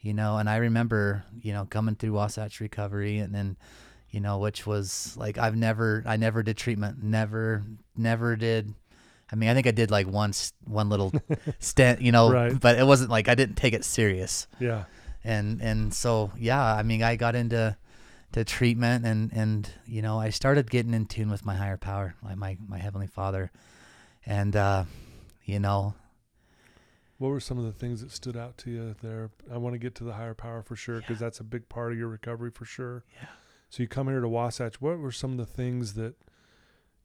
you 0.00 0.14
know, 0.14 0.38
and 0.38 0.48
I 0.48 0.56
remember, 0.56 1.24
you 1.40 1.52
know, 1.52 1.66
coming 1.66 1.94
through 1.94 2.12
Wasatch 2.12 2.58
Recovery 2.60 3.18
and 3.18 3.34
then 3.34 3.56
you 4.10 4.20
know, 4.20 4.38
which 4.38 4.66
was 4.66 5.14
like 5.16 5.38
I've 5.38 5.56
never 5.56 6.02
I 6.06 6.16
never 6.16 6.42
did 6.42 6.56
treatment. 6.56 7.02
Never 7.02 7.64
never 7.96 8.36
did 8.36 8.74
I 9.30 9.36
mean, 9.36 9.50
I 9.50 9.54
think 9.54 9.66
I 9.66 9.72
did 9.72 9.90
like 9.90 10.06
one 10.06 10.30
s- 10.30 10.52
one 10.64 10.88
little 10.88 11.12
stint, 11.58 12.00
you 12.00 12.12
know, 12.12 12.30
Right. 12.32 12.58
but 12.58 12.78
it 12.78 12.86
wasn't 12.86 13.10
like 13.10 13.28
I 13.28 13.34
didn't 13.34 13.56
take 13.56 13.74
it 13.74 13.84
serious 13.84 14.46
Yeah. 14.58 14.84
and 15.24 15.60
and 15.60 15.92
so 15.92 16.30
yeah 16.38 16.62
i 16.76 16.82
mean 16.84 17.02
i 17.02 17.16
got 17.16 17.34
into 17.34 17.76
to 18.32 18.44
treatment 18.44 19.04
and 19.04 19.32
and 19.32 19.68
you 19.84 20.00
know 20.00 20.18
i 20.20 20.30
started 20.30 20.70
getting 20.70 20.94
in 20.94 21.06
tune 21.06 21.28
with 21.30 21.44
my 21.44 21.56
higher 21.56 21.76
power 21.76 22.14
like 22.22 22.36
my 22.36 22.56
my 22.68 22.78
heavenly 22.78 23.08
father 23.08 23.50
and 24.24 24.54
uh 24.54 24.84
you 25.44 25.58
know 25.58 25.94
What 27.18 27.30
were 27.30 27.40
some 27.40 27.58
of 27.58 27.64
the 27.64 27.72
things 27.72 28.00
that 28.00 28.12
stood 28.12 28.36
out 28.36 28.56
to 28.58 28.70
you 28.70 28.94
there? 29.02 29.30
I 29.52 29.56
want 29.58 29.74
to 29.74 29.78
get 29.78 29.94
to 29.96 30.04
the 30.04 30.12
higher 30.12 30.34
power 30.34 30.62
for 30.62 30.76
sure 30.76 31.00
because 31.00 31.20
Yeah. 31.20 31.26
that's 31.26 31.40
a 31.40 31.44
big 31.44 31.68
part 31.68 31.90
of 31.92 31.98
your 31.98 32.08
recovery 32.08 32.50
for 32.50 32.64
sure. 32.64 33.02
Yeah. 33.20 33.28
So 33.68 33.82
you 33.82 33.88
come 33.88 34.08
here 34.08 34.20
to 34.20 34.28
Wasatch. 34.28 34.80
What 34.80 34.98
were 34.98 35.12
some 35.12 35.32
of 35.32 35.36
the 35.38 35.46
things 35.46 35.94
that 35.94 36.14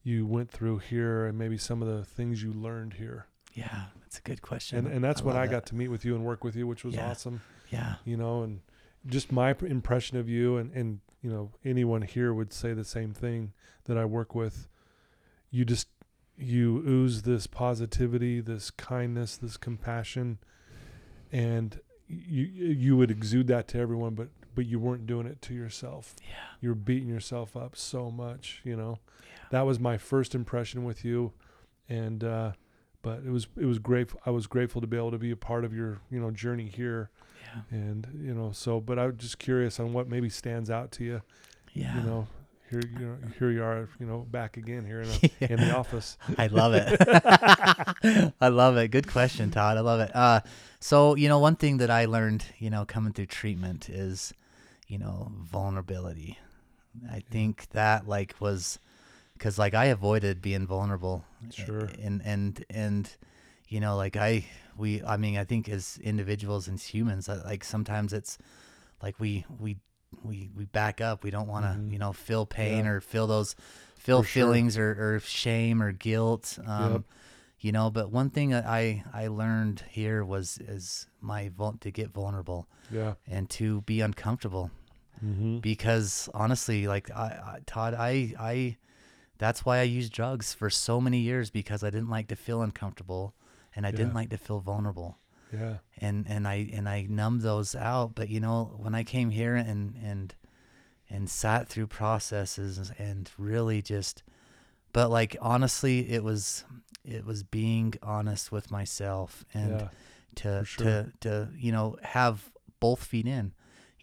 you 0.01 0.25
went 0.25 0.51
through 0.51 0.79
here, 0.79 1.25
and 1.25 1.37
maybe 1.37 1.57
some 1.57 1.81
of 1.81 1.87
the 1.87 2.03
things 2.05 2.43
you 2.43 2.51
learned 2.53 2.93
here? 2.95 3.27
yeah 3.55 3.83
that's 4.01 4.17
a 4.17 4.21
good 4.23 4.41
question 4.41 4.79
And 4.79 4.87
and 4.87 5.03
that's 5.03 5.21
when 5.21 5.35
love 5.35 5.43
I 5.43 5.45
that. 5.45 5.51
got 5.51 5.65
to 5.67 5.75
meet 5.75 5.89
with 5.89 6.03
you 6.03 6.15
and 6.15 6.25
work 6.25 6.43
with 6.43 6.55
you, 6.55 6.65
which 6.65 6.83
was 6.83 6.95
Yeah. 6.95 7.11
awesome. 7.11 7.41
yeah 7.69 7.95
You 8.03 8.17
know, 8.17 8.41
and 8.41 8.61
just 9.05 9.31
my 9.31 9.55
impression 9.61 10.17
of 10.17 10.27
you, 10.27 10.57
and 10.57 10.71
and 10.73 11.01
you 11.21 11.29
know 11.29 11.51
anyone 11.63 12.01
here 12.01 12.33
would 12.33 12.51
say 12.51 12.73
the 12.73 12.83
same 12.83 13.13
thing 13.13 13.53
that 13.85 13.95
I 13.97 14.05
work 14.05 14.33
with. 14.33 14.67
You 15.51 15.65
just 15.65 15.87
you 16.35 16.77
ooze 16.87 17.21
this 17.21 17.45
positivity, 17.45 18.41
this 18.41 18.71
kindness, 18.71 19.37
this 19.37 19.55
compassion, 19.57 20.39
and 21.31 21.79
you 22.07 22.45
you 22.45 22.97
would 22.97 23.11
exude 23.11 23.45
that 23.47 23.67
to 23.69 23.77
everyone, 23.77 24.15
but 24.15 24.29
but 24.55 24.65
you 24.65 24.79
weren't 24.79 25.05
doing 25.07 25.25
it 25.27 25.41
to 25.43 25.53
yourself. 25.53 26.15
yeah 26.21 26.35
You 26.61 26.69
were 26.69 26.75
beating 26.75 27.09
yourself 27.09 27.55
up 27.57 27.75
so 27.75 28.11
much, 28.11 28.61
you 28.63 28.75
know. 28.75 28.99
Yeah. 29.21 29.45
That 29.51 29.61
was 29.65 29.79
my 29.79 29.97
first 29.97 30.35
impression 30.35 30.83
with 30.83 31.03
you, 31.05 31.33
and 31.89 32.23
uh, 32.23 32.51
but 33.01 33.19
it 33.25 33.29
was 33.31 33.47
it 33.57 33.65
was 33.65 33.79
grateful. 33.79 34.19
I 34.25 34.29
was 34.31 34.47
grateful 34.47 34.81
to 34.81 34.87
be 34.87 34.97
able 34.97 35.11
to 35.11 35.17
be 35.19 35.31
a 35.31 35.35
part 35.35 35.63
of 35.65 35.73
your 35.73 35.99
you 36.09 36.19
know 36.19 36.31
journey 36.31 36.67
here, 36.67 37.09
yeah 37.43 37.61
and 37.77 38.07
you 38.21 38.33
know 38.33 38.51
so. 38.51 38.79
But 38.79 38.97
I'm 38.99 39.17
just 39.17 39.39
curious 39.39 39.79
on 39.79 39.93
what 39.93 40.07
maybe 40.07 40.29
stands 40.29 40.69
out 40.69 40.91
to 40.93 41.03
you. 41.03 41.21
yeah 41.73 41.97
You 41.97 42.03
know, 42.03 42.27
here 42.69 42.81
you 42.99 43.05
know 43.05 43.17
here 43.39 43.51
you 43.51 43.63
are, 43.63 43.89
you 43.99 44.05
know, 44.05 44.19
back 44.31 44.57
again 44.57 44.85
here 44.85 45.01
in, 45.01 45.09
a, 45.09 45.29
in 45.53 45.59
the 45.59 45.75
office. 45.75 46.17
I 46.37 46.47
love 46.47 46.73
it. 46.75 48.33
I 48.41 48.47
love 48.47 48.77
it. 48.77 48.89
Good 48.91 49.07
question, 49.07 49.51
Todd. 49.51 49.77
I 49.77 49.81
love 49.81 49.99
it. 49.99 50.15
Uh, 50.15 50.41
so 50.79 51.15
you 51.15 51.27
know, 51.27 51.39
one 51.39 51.55
thing 51.57 51.77
that 51.77 51.89
I 51.91 52.05
learned, 52.05 52.45
you 52.59 52.69
know, 52.69 52.85
coming 52.85 53.13
through 53.13 53.27
treatment 53.27 53.89
is, 53.89 54.33
you 54.93 54.99
know, 54.99 55.31
vulnerability. 55.41 56.37
I 57.11 57.21
think 57.31 57.67
that 57.71 58.07
like 58.07 58.35
was 58.39 58.77
because 59.33 59.57
like 59.57 59.73
I 59.73 59.85
avoided 59.85 60.39
being 60.41 60.67
vulnerable. 60.67 61.25
Sure. 61.51 61.89
And 61.99 62.21
and 62.23 62.63
and 62.69 63.09
you 63.67 63.79
know 63.79 63.97
like 63.97 64.15
I 64.15 64.45
we 64.77 65.01
I 65.03 65.17
mean 65.17 65.35
I 65.37 65.45
think 65.45 65.67
as 65.67 65.97
individuals 66.03 66.67
and 66.67 66.79
humans 66.79 67.27
uh, 67.27 67.41
like 67.43 67.63
sometimes 67.63 68.13
it's 68.13 68.37
like 69.01 69.19
we 69.19 69.45
we 69.59 69.77
we 70.21 70.51
we 70.55 70.65
back 70.65 71.01
up. 71.01 71.23
We 71.23 71.31
don't 71.31 71.47
want 71.47 71.65
to 71.65 71.71
Mhm. 71.71 71.91
you 71.91 71.97
know 71.97 72.13
feel 72.13 72.45
pain 72.45 72.85
Yeah. 72.85 72.91
or 72.91 73.01
feel 73.01 73.25
those 73.25 73.55
feel 73.97 74.21
For 74.21 74.27
sure. 74.29 74.43
feelings 74.45 74.77
or, 74.77 74.91
or 75.15 75.19
shame 75.21 75.81
or 75.81 75.91
guilt. 75.91 76.59
Um, 76.67 76.91
Yep. 76.91 77.01
You 77.65 77.71
know, 77.71 77.89
but 77.89 78.11
one 78.11 78.29
thing 78.29 78.49
that 78.51 78.65
I 78.67 79.03
I 79.13 79.27
learned 79.27 79.83
here 79.89 80.23
was 80.23 80.57
is 80.59 81.07
my 81.21 81.49
to 81.81 81.91
get 81.91 82.11
vulnerable 82.11 82.67
Yeah. 82.91 83.13
and 83.25 83.49
to 83.51 83.81
be 83.81 84.01
uncomfortable 84.01 84.69
Mm-hmm. 85.23 85.59
because 85.59 86.29
honestly 86.33 86.87
like 86.87 87.11
I, 87.11 87.25
I 87.25 87.59
Todd 87.65 87.93
I 87.93 88.33
I 88.39 88.77
that's 89.37 89.65
why 89.65 89.79
I 89.79 89.83
used 89.83 90.13
drugs 90.13 90.53
for 90.53 90.69
so 90.69 91.01
many 91.01 91.19
years 91.19 91.49
because 91.49 91.83
I 91.83 91.89
didn't 91.89 92.09
like 92.09 92.27
to 92.29 92.35
feel 92.35 92.61
uncomfortable 92.61 93.33
and 93.75 93.85
I 93.85 93.91
didn't 93.91 94.13
like 94.13 94.29
to 94.29 94.37
feel 94.37 94.59
vulnerable 94.59 95.17
Yeah. 95.51 95.77
and 95.97 96.25
and 96.27 96.47
I 96.47 96.69
and 96.73 96.87
I 96.89 97.05
numbed 97.09 97.41
those 97.41 97.75
out 97.75 98.15
but 98.15 98.29
you 98.29 98.39
know 98.39 98.75
when 98.77 98.95
I 98.95 99.03
came 99.03 99.29
here 99.31 99.55
and 99.55 99.95
and 100.03 100.35
and 101.09 101.29
sat 101.29 101.67
through 101.67 101.87
processes 101.87 102.91
and 102.97 103.29
really 103.37 103.81
just 103.81 104.23
but 104.93 105.09
like 105.09 105.35
honestly 105.41 106.09
it 106.09 106.23
was 106.23 106.63
it 107.05 107.25
was 107.25 107.43
being 107.43 107.93
honest 108.01 108.51
with 108.51 108.71
myself 108.71 109.45
and 109.53 109.71
yeah. 109.71 109.87
to 110.35 110.65
sure. 110.65 110.85
to 110.85 111.11
to 111.21 111.49
you 111.55 111.71
know 111.71 111.97
have 112.01 112.49
both 112.79 113.03
feet 113.03 113.27
in. 113.27 113.53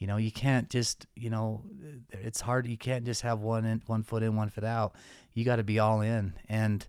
You 0.01 0.07
know, 0.07 0.17
you 0.17 0.33
can't 0.33 0.71
just 0.71 1.07
you 1.15 1.29
know, 1.29 1.63
it's 2.11 2.41
hard. 2.41 2.67
You 2.67 2.79
can't 2.79 3.05
just 3.05 3.21
have 3.21 3.41
one 3.41 3.67
in, 3.67 3.83
one 3.87 4.03
foot 4.03 4.23
in, 4.23 4.35
one 4.35 4.49
foot 4.49 4.65
out. 4.65 4.95
You 5.35 5.45
got 5.45 5.57
to 5.57 5.63
be 5.63 5.79
all 5.79 6.01
in. 6.01 6.33
And 6.49 6.87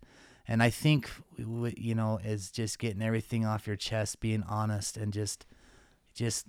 and 0.48 0.64
I 0.64 0.70
think 0.70 1.10
you 1.38 1.94
know 1.94 2.20
is 2.24 2.50
just 2.52 2.80
getting 2.80 3.02
everything 3.02 3.46
off 3.46 3.68
your 3.68 3.76
chest, 3.76 4.22
being 4.22 4.44
honest, 4.44 4.96
and 4.96 5.12
just 5.12 5.46
just 6.14 6.48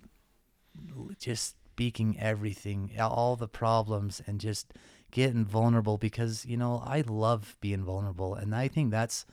just 1.19 1.57
speaking 1.73 2.17
everything, 2.21 2.93
all 3.01 3.35
the 3.35 3.49
problems, 3.49 4.23
and 4.25 4.41
just 4.41 4.73
getting 5.11 5.45
vulnerable 5.45 5.99
because 5.99 6.47
you 6.47 6.57
know 6.57 6.81
I 6.87 7.03
love 7.05 7.57
being 7.61 7.83
vulnerable, 7.83 8.37
and 8.37 8.55
I 8.55 8.69
think 8.69 8.93
that's 8.93 9.27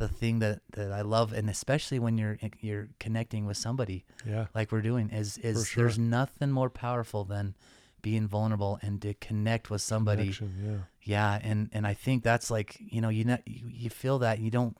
the 0.00 0.08
thing 0.08 0.40
that, 0.40 0.60
that 0.72 0.90
I 0.90 1.02
love, 1.02 1.32
and 1.32 1.48
especially 1.48 1.98
when 2.00 2.18
you're 2.18 2.38
you're 2.60 2.88
connecting 2.98 3.46
with 3.46 3.56
somebody 3.56 4.04
Yeah. 4.26 4.46
like 4.54 4.72
we're 4.72 4.82
doing, 4.82 5.10
is 5.10 5.38
is 5.38 5.68
sure. 5.68 5.84
there's 5.84 5.98
nothing 5.98 6.50
more 6.50 6.70
powerful 6.70 7.24
than 7.24 7.54
being 8.02 8.26
vulnerable 8.26 8.78
and 8.82 9.00
to 9.02 9.12
connect 9.14 9.70
with 9.70 9.82
somebody. 9.82 10.32
Connection, 10.32 10.54
Yeah. 10.66 10.78
Yeah, 11.02 11.38
and 11.48 11.68
and 11.72 11.86
I 11.86 11.94
think 11.94 12.22
that's 12.24 12.50
like 12.50 12.76
you 12.80 13.00
know 13.00 13.10
you 13.10 13.24
you, 13.46 13.62
you 13.84 13.90
feel 13.90 14.18
that 14.20 14.38
you 14.40 14.50
don't 14.50 14.76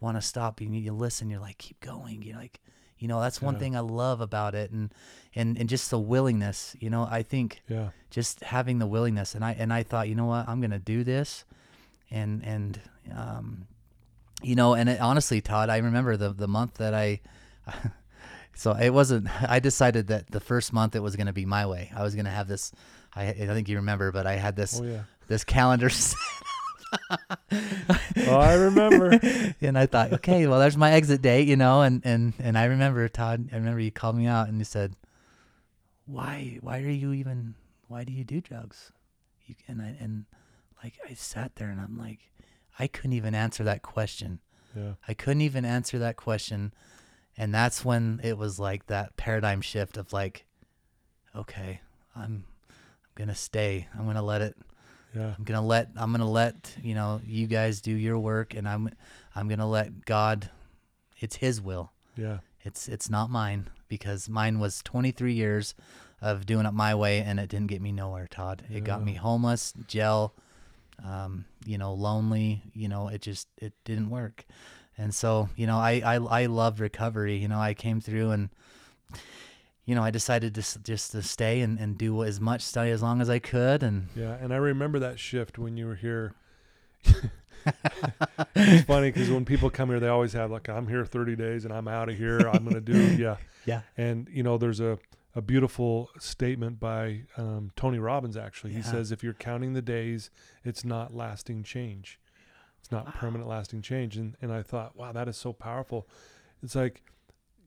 want 0.00 0.16
to 0.16 0.22
stop. 0.22 0.60
You 0.60 0.68
you 0.70 0.92
listen. 0.92 1.28
You're 1.30 1.40
like 1.48 1.58
keep 1.58 1.80
going. 1.80 2.22
You're 2.22 2.36
like 2.36 2.60
you 2.98 3.08
know 3.08 3.20
that's 3.20 3.40
one 3.40 3.54
Yeah. 3.54 3.60
thing 3.60 3.76
I 3.76 3.80
love 3.80 4.20
about 4.20 4.54
it, 4.54 4.70
and 4.70 4.92
and 5.34 5.58
and 5.58 5.68
just 5.68 5.90
the 5.90 5.98
willingness. 5.98 6.76
You 6.78 6.90
know 6.90 7.08
I 7.10 7.22
think 7.22 7.62
Yeah. 7.68 7.90
just 8.10 8.40
having 8.42 8.78
the 8.80 8.86
willingness 8.86 9.34
and 9.34 9.42
I 9.44 9.52
and 9.58 9.72
I 9.72 9.82
thought 9.82 10.08
you 10.08 10.14
know 10.14 10.26
what 10.26 10.46
I'm 10.48 10.60
gonna 10.60 10.78
do 10.96 11.04
this 11.04 11.44
and 12.10 12.44
and 12.44 12.80
um 13.14 13.66
you 14.42 14.54
know 14.54 14.74
and 14.74 14.88
it, 14.88 15.00
honestly 15.00 15.40
Todd 15.40 15.68
I 15.70 15.78
remember 15.78 16.16
the 16.16 16.30
the 16.32 16.48
month 16.48 16.74
that 16.74 16.94
I 16.94 17.20
so 18.54 18.72
it 18.72 18.90
wasn't 18.90 19.28
I 19.50 19.58
decided 19.60 20.06
that 20.08 20.30
the 20.30 20.40
first 20.40 20.72
month 20.72 20.94
it 20.96 21.00
was 21.00 21.16
gonna 21.16 21.32
be 21.32 21.44
my 21.46 21.66
way 21.66 21.90
I 21.94 22.02
was 22.02 22.14
gonna 22.14 22.30
have 22.30 22.48
this 22.48 22.72
I 23.14 23.28
I 23.28 23.34
think 23.34 23.68
you 23.68 23.76
remember 23.76 24.12
but 24.12 24.26
I 24.26 24.34
had 24.36 24.56
this 24.56 24.78
Oh 24.80 24.84
yeah. 24.84 25.02
this 25.28 25.44
calendar 25.44 25.88
set 25.90 26.18
Oh, 28.26 28.38
I 28.38 28.54
remember. 28.54 29.18
and 29.60 29.78
I 29.78 29.86
thought, 29.86 30.12
okay, 30.14 30.46
well, 30.46 30.58
there's 30.58 30.76
my 30.76 30.92
exit 30.92 31.20
date, 31.22 31.46
you 31.46 31.56
know, 31.56 31.82
and 31.82 32.00
and 32.04 32.32
and 32.38 32.56
I 32.56 32.64
remember 32.64 33.06
Todd. 33.08 33.48
I 33.52 33.56
remember 33.56 33.80
you 33.80 33.90
called 33.90 34.16
me 34.16 34.26
out 34.26 34.48
and 34.48 34.58
you 34.58 34.64
said, 34.64 34.94
"Why? 36.06 36.58
Why 36.60 36.78
are 36.80 36.88
you 36.90 37.12
even? 37.12 37.54
Why 37.88 38.04
do 38.04 38.12
you 38.12 38.24
do 38.24 38.40
drugs?" 38.40 38.92
You 39.46 39.54
and 39.66 39.82
I 39.82 39.96
and 40.00 40.24
like 40.82 40.94
I 41.08 41.14
sat 41.14 41.56
there 41.56 41.68
and 41.68 41.80
I'm 41.80 41.98
like, 41.98 42.20
I 42.78 42.86
couldn't 42.86 43.12
even 43.12 43.34
answer 43.34 43.64
that 43.64 43.82
question. 43.82 44.40
yeah. 44.74 44.92
I 45.06 45.14
couldn't 45.14 45.42
even 45.42 45.64
answer 45.64 45.98
that 45.98 46.16
question, 46.16 46.72
and 47.36 47.52
that's 47.54 47.84
when 47.84 48.20
it 48.22 48.38
was 48.38 48.58
like 48.58 48.86
that 48.86 49.16
paradigm 49.16 49.60
shift 49.60 49.96
of 49.96 50.12
like, 50.12 50.44
okay, 51.34 51.80
I'm 52.14 52.44
I'm 52.68 53.24
gonna 53.24 53.34
stay. 53.34 53.88
I'm 53.98 54.06
gonna 54.06 54.22
let 54.22 54.42
it 54.42 54.56
Yeah. 55.14 55.34
I'm 55.36 55.44
gonna 55.44 55.66
let 55.66 55.88
I'm 55.96 56.12
gonna 56.12 56.30
let 56.30 56.76
you 56.82 56.94
know 56.94 57.20
you 57.24 57.46
guys 57.46 57.80
do 57.80 57.92
your 57.92 58.18
work, 58.18 58.54
and 58.54 58.68
I'm 58.68 58.90
I'm 59.34 59.48
gonna 59.48 59.68
let 59.68 60.04
God. 60.04 60.50
It's 61.20 61.36
His 61.36 61.60
will. 61.60 61.90
Yeah. 62.16 62.38
It's 62.62 62.86
it's 62.88 63.10
not 63.10 63.28
mine 63.30 63.70
because 63.88 64.28
mine 64.28 64.60
was 64.60 64.82
23 64.82 65.32
years 65.32 65.74
of 66.20 66.46
doing 66.46 66.66
it 66.66 66.72
my 66.74 66.94
way, 66.94 67.20
and 67.20 67.40
it 67.40 67.48
didn't 67.48 67.68
get 67.68 67.80
me 67.80 67.90
nowhere. 67.92 68.26
Todd, 68.28 68.62
it 68.70 68.84
got 68.84 69.04
me 69.04 69.14
homeless, 69.14 69.72
jail, 69.86 70.34
um, 71.04 71.44
you 71.64 71.78
know, 71.78 71.92
lonely. 71.94 72.62
You 72.74 72.88
know, 72.88 73.08
it 73.08 73.22
just 73.22 73.48
it 73.58 73.72
didn't 73.84 74.10
work, 74.10 74.44
and 74.96 75.14
so 75.14 75.48
you 75.56 75.66
know, 75.66 75.78
I 75.78 76.02
I 76.04 76.14
I 76.16 76.46
loved 76.46 76.80
recovery. 76.80 77.36
You 77.36 77.48
know, 77.48 77.58
I 77.60 77.74
came 77.74 78.00
through 78.00 78.30
and. 78.30 78.50
You 79.86 79.94
know, 79.94 80.02
I 80.02 80.10
decided 80.10 80.54
to 80.56 80.82
just 80.82 81.12
to 81.12 81.22
stay 81.22 81.62
and, 81.62 81.78
and 81.78 81.96
do 81.96 82.22
as 82.22 82.42
much 82.42 82.60
study 82.60 82.90
as 82.90 83.00
long 83.02 83.22
as 83.22 83.30
I 83.30 83.38
could, 83.38 83.82
and 83.82 84.08
Yeah. 84.14 84.34
And 84.34 84.52
I 84.52 84.58
remember 84.58 84.98
that 84.98 85.18
shift 85.18 85.56
when 85.56 85.78
you 85.78 85.86
were 85.86 85.94
here. 85.94 86.34
it's 88.54 88.84
funny 88.84 89.10
because 89.10 89.30
when 89.30 89.44
people 89.44 89.70
come 89.70 89.88
here, 89.88 89.98
they 89.98 90.08
always 90.08 90.32
have 90.34 90.50
like, 90.50 90.68
"I'm 90.68 90.88
here 90.88 91.04
30 91.04 91.36
days 91.36 91.64
and 91.64 91.72
I'm 91.72 91.88
out 91.88 92.08
of 92.10 92.16
here. 92.16 92.38
I'm 92.40 92.64
gonna 92.64 92.82
do 92.82 92.98
yeah." 93.18 93.36
yeah, 93.64 93.80
And 93.96 94.28
you 94.30 94.42
know, 94.42 94.58
there's 94.58 94.80
a 94.80 94.98
a 95.38 95.42
beautiful 95.42 96.10
statement 96.18 96.78
by 96.80 97.22
um, 97.36 97.70
Tony 97.76 97.98
Robbins. 97.98 98.36
Actually, 98.36 98.72
he 98.72 98.82
says, 98.82 99.12
"If 99.12 99.22
you're 99.22 99.34
counting 99.34 99.72
the 99.74 99.82
days, 99.82 100.30
it's 100.64 100.84
not 100.84 101.14
lasting 101.14 101.62
change. 101.62 102.18
It's 102.80 102.90
not 102.90 103.14
permanent 103.14 103.48
lasting 103.48 103.82
change." 103.82 104.16
And 104.16 104.36
and 104.42 104.52
I 104.52 104.62
thought, 104.62 104.96
wow, 104.96 105.12
that 105.12 105.28
is 105.28 105.36
so 105.36 105.52
powerful. 105.52 106.08
It's 106.62 106.74
like 106.74 107.02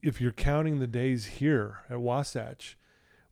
if 0.02 0.20
you're 0.20 0.32
counting 0.32 0.78
the 0.80 0.86
days 0.86 1.26
here 1.38 1.78
at 1.88 2.00
Wasatch, 2.00 2.76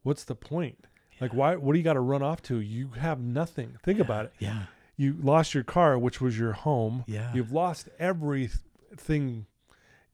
what's 0.03 0.25
the 0.25 0.35
point? 0.37 0.87
Like, 1.21 1.35
why? 1.35 1.57
What 1.57 1.73
do 1.75 1.79
you 1.79 1.85
got 1.85 1.95
to 1.95 2.01
run 2.01 2.23
off 2.23 2.41
to? 2.45 2.61
You 2.61 2.89
have 2.99 3.21
nothing. 3.21 3.77
Think 3.83 3.99
about 4.01 4.25
it. 4.27 4.33
yeah, 4.39 4.63
You 4.97 5.17
lost 5.21 5.53
your 5.53 5.65
car, 5.65 5.99
which 5.99 6.21
was 6.21 6.39
your 6.39 6.53
home. 6.53 7.05
yeah. 7.07 7.31
You've 7.35 7.53
lost 7.53 7.89
everything, 7.99 9.47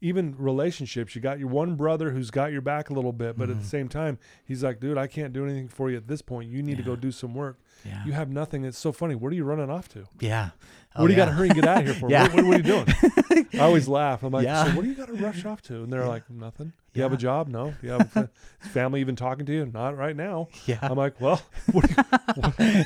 even 0.00 0.34
relationships. 0.38 1.14
You 1.14 1.20
got 1.22 1.38
your 1.38 1.48
one 1.48 1.74
brother 1.76 2.10
who's 2.10 2.30
got 2.30 2.52
your 2.52 2.60
back 2.60 2.90
a 2.90 2.92
little 2.92 3.12
bit, 3.12 3.36
but 3.38 3.48
at 3.50 3.56
Mhm. 3.56 3.60
the 3.60 3.66
same 3.66 3.88
time, 3.88 4.18
he's 4.44 4.62
like, 4.62 4.78
dude, 4.80 4.98
I 4.98 5.06
can't 5.06 5.32
do 5.32 5.44
anything 5.44 5.68
for 5.68 5.90
you 5.90 5.96
at 5.96 6.06
this 6.06 6.22
point. 6.22 6.50
You 6.50 6.62
need 6.62 6.76
to 6.76 6.82
go 6.82 6.96
do 6.96 7.10
some 7.10 7.34
work. 7.34 7.58
Yeah. 7.84 8.04
You 8.04 8.12
have 8.12 8.30
nothing. 8.30 8.64
It's 8.64 8.78
so 8.78 8.90
funny. 8.92 9.14
What 9.14 9.32
are 9.32 9.36
you 9.36 9.44
running 9.44 9.70
off 9.70 9.88
to? 9.90 10.04
yeah. 10.20 10.50
what 10.94 11.08
do 11.08 11.12
you 11.12 11.16
got 11.16 11.26
to 11.26 11.32
hurry 11.32 11.48
and 11.48 11.54
get 11.56 11.66
out 11.68 11.80
of 11.80 11.84
here 11.84 11.94
for? 12.00 12.10
Yeah. 12.10 12.22
What, 12.22 12.36
what, 12.36 12.44
what 12.46 12.54
are 12.54 12.56
you 12.56 12.62
doing? 12.62 13.46
I 13.54 13.58
always 13.58 13.86
laugh. 13.86 14.22
I'm 14.22 14.32
like, 14.32 14.44
Yeah. 14.44 14.64
so 14.64 14.70
what 14.76 14.82
do 14.82 14.88
you 14.88 14.94
got 14.94 15.08
to 15.08 15.14
rush 15.14 15.44
off 15.44 15.60
to? 15.62 15.82
And 15.82 15.92
they're 15.92 16.00
Yeah. 16.00 16.08
like, 16.08 16.30
nothing. 16.30 16.72
Do 16.94 16.98
You 17.00 17.02
have 17.02 17.12
a 17.12 17.18
job? 17.18 17.48
No. 17.48 17.74
Do 17.80 17.86
You 17.86 17.92
have 17.92 18.16
a 18.16 18.30
family 18.68 19.00
even 19.02 19.14
talking 19.14 19.44
to 19.44 19.52
you? 19.52 19.66
Not 19.66 19.94
right 19.96 20.16
now. 20.16 20.48
Yeah. 20.64 20.78
I'm 20.80 20.96
like, 20.96 21.20
well, 21.20 21.42
what 21.72 21.90
you, 21.90 22.84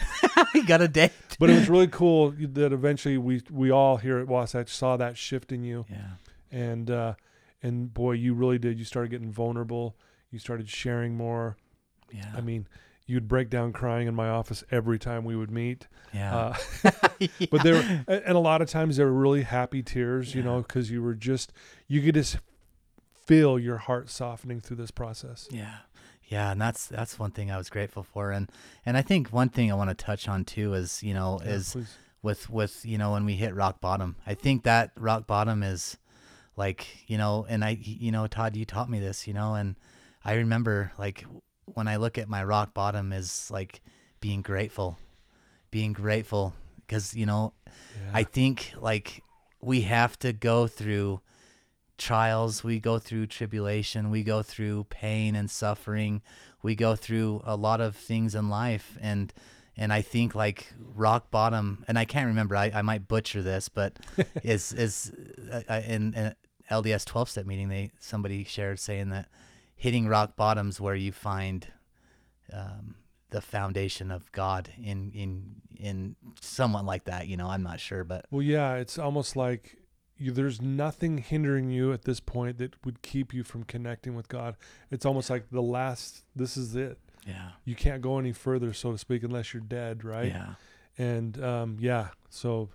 you 0.54 0.66
got 0.66 0.80
a 0.82 0.88
date. 0.88 1.12
but 1.38 1.50
it 1.50 1.54
was 1.54 1.68
really 1.68 1.86
cool 1.86 2.32
that 2.36 2.72
eventually 2.72 3.16
we 3.16 3.42
we 3.50 3.70
all 3.70 3.96
here 3.98 4.18
at 4.18 4.26
Wasatch 4.26 4.68
saw 4.74 4.96
that 4.96 5.16
shift 5.16 5.52
in 5.52 5.62
you 5.62 5.86
Yeah. 5.88 5.96
And 6.51 6.90
uh, 6.90 7.14
and 7.62 7.92
boy, 7.92 8.12
you 8.12 8.34
really 8.34 8.59
did. 8.59 8.78
You 8.78 8.84
started 8.84 9.11
getting 9.11 9.30
vulnerable. 9.32 9.96
You 10.30 10.38
started 10.38 10.68
sharing 10.68 11.16
more. 11.16 11.57
Yeah. 12.12 12.32
I 12.36 12.40
mean, 12.40 12.66
you'd 13.07 13.28
break 13.28 13.51
down 13.51 13.72
crying 13.72 14.07
in 14.09 14.14
my 14.14 14.28
office 14.28 14.62
every 14.70 14.98
time 14.98 15.24
we 15.24 15.36
would 15.36 15.51
meet. 15.51 15.86
yeah. 16.14 16.55
Uh, 16.84 16.90
but 17.51 17.62
there, 17.62 17.74
were- 17.74 18.14
and 18.14 18.36
a 18.36 18.40
lot 18.40 18.62
of 18.62 18.68
times 18.68 18.96
they 18.96 19.05
were 19.05 19.12
really 19.12 19.42
happy 19.42 19.82
tears, 19.82 20.34
you 20.34 20.42
know, 20.42 20.62
because 20.62 20.90
you 20.90 21.03
were 21.03 21.14
just 21.14 21.53
you 21.88 22.01
could 22.03 22.14
just 22.14 22.38
feel 23.26 23.59
your 23.59 23.76
heart 23.78 24.09
softening 24.11 24.61
through 24.61 24.76
this 24.76 24.90
process. 24.90 25.48
yeah. 25.51 25.76
Yeah, 26.28 26.53
and 26.53 26.61
that's 26.61 26.86
that's 26.86 27.18
one 27.18 27.32
thing 27.32 27.51
I 27.51 27.57
was 27.57 27.68
grateful 27.68 28.05
for, 28.05 28.30
and 28.30 28.48
and 28.86 28.96
I 28.96 29.03
think 29.03 29.30
one 29.30 29.48
thing 29.48 29.72
I 29.72 29.74
want 29.74 29.90
to 29.90 29.94
touch 29.96 30.28
on 30.28 30.44
too 30.44 30.74
is 30.74 31.03
you 31.03 31.12
know 31.12 31.40
Yeah, 31.42 31.51
is 31.51 31.72
please. 31.72 31.96
with 32.22 32.48
with 32.48 32.86
you 32.86 32.98
know 32.98 33.11
when 33.11 33.24
we 33.24 33.34
hit 33.34 33.53
rock 33.53 33.80
bottom. 33.80 34.14
I 34.24 34.34
think 34.34 34.62
that 34.62 34.92
rock 34.96 35.26
bottom 35.26 35.64
is 35.64 35.98
like 36.57 36.86
you 37.07 37.18
know, 37.18 37.46
and 37.48 37.64
I 37.64 37.78
you 37.80 38.12
know 38.12 38.26
Todd, 38.26 38.57
you 38.57 38.64
taught 38.64 38.90
me 38.90 38.98
this, 39.01 39.26
you 39.26 39.34
know, 39.34 39.55
and 39.55 39.76
I 40.24 40.34
remember 40.34 40.92
like 40.98 41.24
when 41.64 41.88
I 41.88 41.96
look 41.96 42.18
at 42.18 42.28
my 42.28 42.44
rock 42.44 42.74
bottom 42.74 43.12
is 43.12 43.51
like 43.51 43.80
being 44.20 44.42
grateful, 44.42 44.98
being 45.70 45.92
grateful 45.92 46.55
because 46.86 47.14
you 47.14 47.26
know 47.26 47.53
Yeah. 48.05 48.11
I 48.14 48.24
think 48.24 48.72
like 48.80 49.22
we 49.61 49.82
have 49.82 50.18
to 50.20 50.32
go 50.32 50.66
through 50.66 51.20
trials, 51.98 52.64
we 52.64 52.80
go 52.80 52.98
through 52.98 53.26
tribulation, 53.26 54.11
we 54.11 54.22
go 54.22 54.42
through 54.42 54.84
pain 54.84 55.36
and 55.36 55.51
suffering, 55.51 56.22
we 56.62 56.74
go 56.74 56.96
through 56.96 57.42
a 57.44 57.57
lot 57.57 57.80
of 57.80 57.94
things 57.94 58.34
in 58.34 58.48
life, 58.48 58.96
and 59.01 59.32
and 59.77 59.93
I 59.93 60.03
think 60.03 60.35
like 60.35 60.73
rock 60.95 61.31
bottom, 61.31 61.85
and 61.89 61.99
I 61.99 62.05
can't 62.05 62.27
remember, 62.27 62.57
I, 62.57 62.71
I 62.75 62.83
might 62.83 63.09
butcher 63.09 63.43
this, 63.43 63.68
but 63.68 63.99
is 64.43 64.73
is 64.73 65.12
uh, 65.53 65.81
in, 65.87 66.14
in 66.14 66.35
LDS 66.71 67.05
twelve 67.05 67.29
step 67.29 67.47
meeting, 67.47 67.68
they 67.68 67.91
somebody 67.99 68.45
shared 68.45 68.79
saying 68.79 69.11
that 69.11 69.29
hitting 69.77 70.07
rock 70.07 70.37
bottoms 70.37 70.81
where 70.81 70.95
you 70.95 71.12
find 71.12 71.66
um, 72.53 72.97
the 73.31 73.41
foundation 73.41 74.11
of 74.11 74.31
God 74.33 74.71
in 74.83 75.11
in 75.12 75.62
in 75.79 76.16
somewhat 76.41 76.85
like 76.85 77.05
that. 77.05 77.29
You 77.29 77.37
know, 77.37 77.49
I'm 77.49 77.62
not 77.62 77.81
sure, 77.81 78.05
but 78.05 78.27
Well, 78.31 78.43
yeah, 78.43 78.75
it's 78.75 78.99
almost 78.99 79.37
like 79.37 79.77
you, 80.18 80.33
there's 80.33 80.61
nothing 80.61 81.18
hindering 81.18 81.71
you 81.71 81.93
at 81.93 82.03
this 82.05 82.21
point 82.21 82.59
that 82.59 82.85
would 82.85 83.03
keep 83.03 83.33
you 83.33 83.43
from 83.43 83.64
connecting 83.64 84.14
with 84.14 84.29
God. 84.29 84.57
It's 84.91 85.07
almost 85.07 85.31
like 85.31 85.51
the 85.51 85.62
last. 85.62 86.25
This 86.37 86.57
is 86.57 86.77
it. 86.77 86.99
Yeah, 87.27 87.51
You 87.64 87.75
can't 87.75 88.03
go 88.03 88.18
any 88.18 88.33
further, 88.33 88.73
so 88.73 88.93
to 88.93 88.99
speak, 88.99 89.23
unless 89.23 89.53
you're 89.55 89.62
dead, 89.62 90.05
right? 90.05 90.29
yeah, 90.29 90.55
And 90.99 91.43
um, 91.43 91.77
yeah, 91.81 92.09
so 92.29 92.71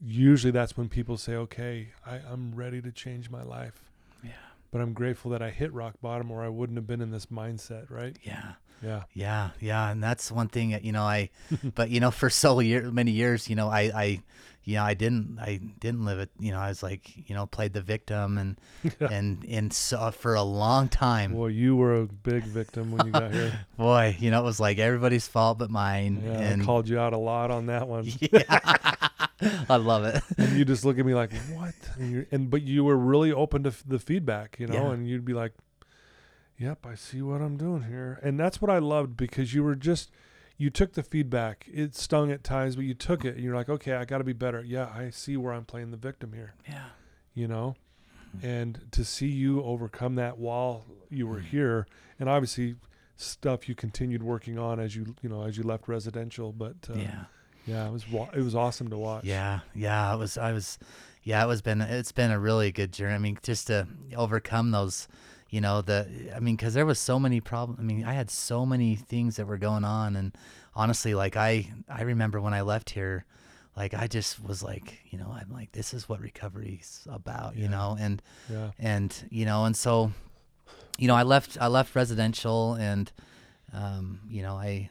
usually 0.00 0.50
that's 0.50 0.76
when 0.76 0.88
people 0.88 1.16
say, 1.16 1.34
"Okay, 1.34 1.88
I, 2.04 2.16
I'm 2.16 2.54
ready 2.54 2.80
to 2.82 2.92
change 2.92 3.30
my 3.30 3.42
life." 3.42 3.85
But 4.70 4.80
I'm 4.80 4.92
grateful 4.92 5.30
that 5.32 5.42
I 5.42 5.50
hit 5.50 5.72
rock 5.72 5.94
bottom, 6.02 6.30
or 6.30 6.44
I 6.44 6.48
wouldn't 6.48 6.76
have 6.76 6.86
been 6.86 7.00
in 7.00 7.10
this 7.10 7.26
mindset, 7.26 7.90
right? 7.90 8.16
yeah. 8.22 8.52
Yeah, 8.82 9.04
Yeah, 9.14 9.50
yeah, 9.58 9.90
and 9.90 10.02
that's 10.02 10.30
one 10.30 10.48
thing 10.48 10.70
that, 10.72 10.84
you 10.84 10.92
know 10.92 11.02
I, 11.02 11.30
but 11.74 11.88
you 11.88 11.98
know 11.98 12.10
for 12.10 12.28
so 12.28 12.60
year 12.60 12.90
many 12.90 13.10
years 13.10 13.48
you 13.48 13.56
know 13.56 13.70
I 13.70 13.80
I, 13.94 14.20
you 14.64 14.74
know 14.76 14.82
I 14.84 14.92
didn't 14.92 15.38
I 15.40 15.60
didn't 15.80 16.04
live 16.04 16.18
it 16.18 16.28
you 16.38 16.52
know 16.52 16.58
I 16.60 16.68
was 16.68 16.82
like 16.82 17.26
you 17.26 17.34
know 17.34 17.46
played 17.46 17.72
the 17.72 17.80
victim 17.80 18.36
and 18.36 18.60
and 19.10 19.46
and 19.48 19.72
so 19.72 19.96
uh, 19.98 20.10
for 20.10 20.34
a 20.34 20.42
long 20.42 20.88
time 20.90 21.32
boy, 21.32 21.46
you 21.46 21.74
were 21.74 22.02
a 22.02 22.06
big 22.06 22.42
victim 22.44 22.92
when 22.92 23.06
you 23.06 23.12
got 23.12 23.32
here. 23.32 23.58
boy 23.78 24.14
you 24.20 24.30
know 24.30 24.42
it 24.42 24.44
was 24.44 24.60
like 24.60 24.76
everybody's 24.78 25.26
fault 25.26 25.56
but 25.56 25.70
mine 25.70 26.20
Yeah, 26.22 26.32
and 26.40 26.60
I 26.62 26.64
called 26.66 26.86
you 26.86 26.98
out 26.98 27.14
a 27.14 27.18
lot 27.18 27.50
on 27.50 27.66
that 27.66 27.88
one. 27.88 28.04
yeah, 28.20 28.60
I 29.68 29.76
love 29.76 30.04
it. 30.04 30.22
And 30.38 30.56
you 30.56 30.64
just 30.64 30.84
look 30.84 30.98
at 30.98 31.04
me 31.06 31.14
like 31.14 31.32
what? 31.52 31.74
And, 31.98 32.26
and 32.30 32.50
but 32.50 32.62
you 32.62 32.84
were 32.84 32.96
really 32.96 33.32
open 33.32 33.62
to 33.64 33.68
f- 33.70 33.84
the 33.86 33.98
feedback 33.98 34.56
you 34.58 34.66
know 34.66 34.74
Yeah. 34.88 34.92
and 34.92 35.08
you'd 35.08 35.24
be 35.24 35.34
like 35.34 35.52
yep 36.58 36.86
i 36.86 36.94
see 36.94 37.20
what 37.22 37.40
i'm 37.42 37.56
doing 37.56 37.82
here. 37.84 38.18
And 38.22 38.38
that's 38.40 38.60
what 38.62 38.70
i 38.70 38.78
loved 38.78 39.16
because 39.16 39.52
you 39.54 39.62
were 39.62 39.74
just 39.74 40.10
you 40.56 40.70
took 40.70 40.94
the 40.94 41.02
feedback 41.02 41.66
it 41.70 41.94
stung 41.94 42.30
at 42.32 42.42
times 42.42 42.76
but 42.76 42.86
you 42.86 42.94
took 42.94 43.24
it 43.26 43.34
and 43.34 43.44
you're 43.44 43.54
like 43.54 43.68
okay 43.68 43.92
i 43.94 44.04
got 44.04 44.18
to 44.18 44.24
be 44.24 44.32
better. 44.32 44.62
Yeah 44.64 44.88
i 44.94 45.10
see 45.10 45.36
where 45.36 45.52
i'm 45.52 45.64
playing 45.64 45.90
the 45.90 45.96
victim 45.98 46.32
here. 46.32 46.54
Yeah. 46.68 46.84
You 47.34 47.48
know? 47.48 47.76
And 48.42 48.86
to 48.92 49.04
see 49.04 49.28
you 49.28 49.62
overcome 49.62 50.14
that 50.16 50.36
while 50.38 50.84
you 51.10 51.26
were 51.26 51.40
here 51.40 51.86
and 52.18 52.28
obviously 52.28 52.76
stuff 53.16 53.66
you 53.68 53.74
continued 53.74 54.22
working 54.22 54.58
on 54.58 54.78
as 54.80 54.94
you 54.96 55.14
you 55.22 55.28
know 55.28 55.42
as 55.44 55.56
you 55.56 55.62
left 55.62 55.88
residential 55.88 56.52
but 56.52 56.76
uh, 56.90 56.94
yeah 56.98 57.24
yeah 57.66 57.86
it 57.86 57.92
was 57.92 58.08
wa- 58.10 58.28
it 58.34 58.40
was 58.42 58.54
awesome 58.54 58.88
to 58.90 58.96
watch 58.98 59.24
Yeah, 59.24 59.60
yeah, 59.74 60.14
it 60.14 60.18
was. 60.18 60.38
I 60.38 60.52
was, 60.52 60.78
yeah, 61.22 61.42
it 61.44 61.46
was 61.48 61.62
been. 61.62 61.80
It's 61.80 62.12
been 62.12 62.30
a 62.30 62.38
really 62.38 62.70
good 62.72 62.92
journey. 62.92 63.14
I 63.14 63.18
mean, 63.18 63.38
just 63.42 63.66
to 63.66 63.86
overcome 64.16 64.70
those, 64.70 65.08
you 65.50 65.60
know, 65.60 65.82
the. 65.82 66.06
I 66.34 66.38
mean, 66.40 66.56
because 66.56 66.74
there 66.74 66.86
was 66.86 66.98
so 66.98 67.18
many 67.18 67.40
problems. 67.40 67.80
I 67.80 67.82
mean, 67.82 68.04
I 68.04 68.12
had 68.12 68.30
so 68.30 68.64
many 68.64 68.94
things 68.96 69.36
that 69.36 69.46
were 69.46 69.58
going 69.58 69.84
on, 69.84 70.14
and 70.16 70.32
honestly, 70.74 71.14
like 71.14 71.36
I, 71.36 71.72
I 71.88 72.02
remember 72.02 72.40
when 72.40 72.54
I 72.54 72.60
left 72.62 72.90
here, 72.90 73.24
like 73.76 73.92
I 73.94 74.06
just 74.06 74.42
was 74.44 74.62
like, 74.62 75.00
you 75.10 75.18
know, 75.18 75.34
I'm 75.34 75.50
like, 75.52 75.72
this 75.72 75.92
is 75.92 76.08
what 76.08 76.20
recovery's 76.20 77.06
about, 77.10 77.56
Yeah. 77.56 77.62
you 77.62 77.68
know, 77.68 77.96
and 77.98 78.22
yeah 78.50 78.70
and 78.78 79.14
you 79.30 79.44
know, 79.46 79.64
and 79.64 79.76
so, 79.76 80.12
you 80.98 81.08
know, 81.08 81.16
I 81.16 81.24
left. 81.24 81.58
I 81.60 81.66
left 81.66 81.94
residential, 81.96 82.74
and, 82.74 83.10
um, 83.72 84.20
you 84.28 84.42
know, 84.42 84.54
I 84.56 84.90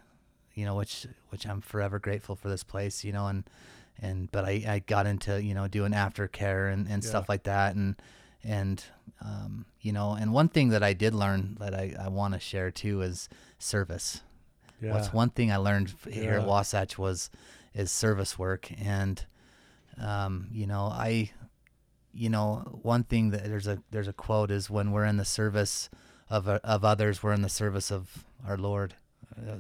you 0.56 0.66
know, 0.66 0.76
which 0.76 1.06
which 1.30 1.46
I'm 1.46 1.62
forever 1.62 2.00
grateful 2.00 2.36
for 2.36 2.50
this 2.50 2.64
place, 2.64 3.04
you 3.04 3.12
know, 3.12 3.28
and 3.28 3.44
and 4.02 4.32
but 4.32 4.46
I, 4.46 4.64
I 4.68 4.80
got 4.86 5.06
into 5.06 5.42
you 5.42 5.54
know 5.54 5.68
doing 5.68 5.92
aftercare 5.92 6.72
and, 6.74 6.88
and 6.88 7.04
stuff 7.04 7.30
like 7.30 7.44
that, 7.44 7.76
and 7.76 7.96
and 8.44 8.84
um, 9.22 9.66
you 9.82 9.92
know, 9.92 10.14
and 10.14 10.34
one 10.34 10.50
thing 10.50 10.70
that 10.70 10.84
I 10.84 10.94
did 10.94 11.14
learn 11.14 11.58
that 11.60 11.74
I, 11.74 11.96
I 12.00 12.08
want 12.10 12.34
to 12.34 12.40
share 12.40 12.72
too 12.72 13.02
is 13.02 13.30
service. 13.60 14.22
yeah. 14.82 14.94
What's 14.94 15.14
one 15.14 15.30
thing 15.30 15.52
I 15.52 15.58
learned 15.58 15.94
here 16.10 16.34
at 16.34 16.46
Wasatch 16.48 16.98
was 16.98 17.30
is 17.74 17.92
service 17.92 18.40
work, 18.40 18.72
and 18.82 19.24
um, 20.02 20.48
you 20.52 20.68
know, 20.68 20.90
I 20.92 21.32
you 22.14 22.30
know, 22.30 22.80
one 22.82 23.04
thing 23.04 23.32
that 23.32 23.44
there's 23.44 23.68
a 23.68 23.82
there's 23.92 24.08
a 24.08 24.14
quote 24.14 24.52
is 24.52 24.70
when 24.70 24.92
we're 24.92 25.06
in 25.06 25.18
the 25.18 25.26
service 25.26 25.90
of 26.30 26.48
of 26.48 26.86
others, 26.86 27.22
we're 27.22 27.34
in 27.34 27.42
the 27.42 27.50
service 27.50 27.92
of 27.92 28.26
our 28.48 28.58
Lord, 28.58 28.96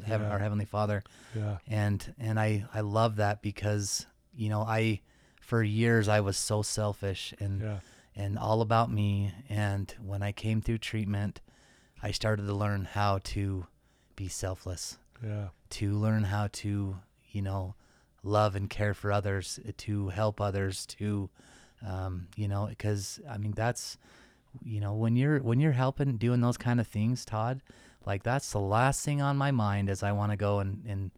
Yeah. 0.08 0.30
our 0.30 0.40
heavenly 0.40 0.66
Father. 0.66 1.04
Yeah. 1.36 1.58
And 1.68 2.14
and 2.20 2.40
I 2.40 2.66
I 2.74 2.82
love 2.82 3.18
that 3.18 3.42
because 3.42 4.06
you 4.36 4.50
know 4.50 4.62
I 4.62 5.02
for 5.42 5.62
years 5.62 6.08
I 6.08 6.22
was 6.22 6.38
so 6.38 6.62
selfish 6.62 7.34
and 7.40 7.62
yeah. 7.62 7.80
and 8.16 8.38
all 8.38 8.62
about 8.62 8.92
me. 8.92 9.34
And 9.50 9.94
when 10.04 10.24
I 10.24 10.32
came 10.32 10.62
through 10.62 10.80
treatment 10.80 11.42
I 12.02 12.12
started 12.12 12.46
to 12.46 12.54
learn 12.54 12.86
how 12.86 13.20
to 13.24 13.66
be 14.16 14.28
selfless. 14.28 14.98
Yeah. 15.24 15.48
To 15.72 15.94
learn 15.94 16.26
how 16.26 16.50
to 16.54 16.98
you 17.32 17.42
know 17.42 17.76
love 18.24 18.56
and 18.56 18.70
care 18.70 18.94
for 18.94 19.12
others 19.12 19.60
to 19.78 20.10
help 20.10 20.42
others 20.42 20.86
to 20.86 21.30
um, 21.86 22.28
you 22.36 22.48
know 22.48 22.68
because 22.68 23.20
I 23.30 23.38
mean 23.38 23.54
that's 23.56 23.98
you 24.64 24.80
know 24.80 24.94
when 24.94 25.16
you're 25.16 25.40
when 25.40 25.60
you're 25.60 25.72
helping 25.72 26.18
doing 26.18 26.42
those 26.42 26.58
kind 26.58 26.80
of 26.80 26.88
things 26.88 27.26
Todd 27.26 27.62
like 28.06 28.24
that's 28.24 28.52
the 28.52 28.60
last 28.60 29.04
thing 29.04 29.22
on 29.22 29.38
my 29.38 29.52
mind 29.52 29.90
is 29.90 30.04
I 30.04 30.12
want 30.12 30.32
to 30.32 30.38
go 30.38 30.60
and 30.60 30.84
and 30.88 31.12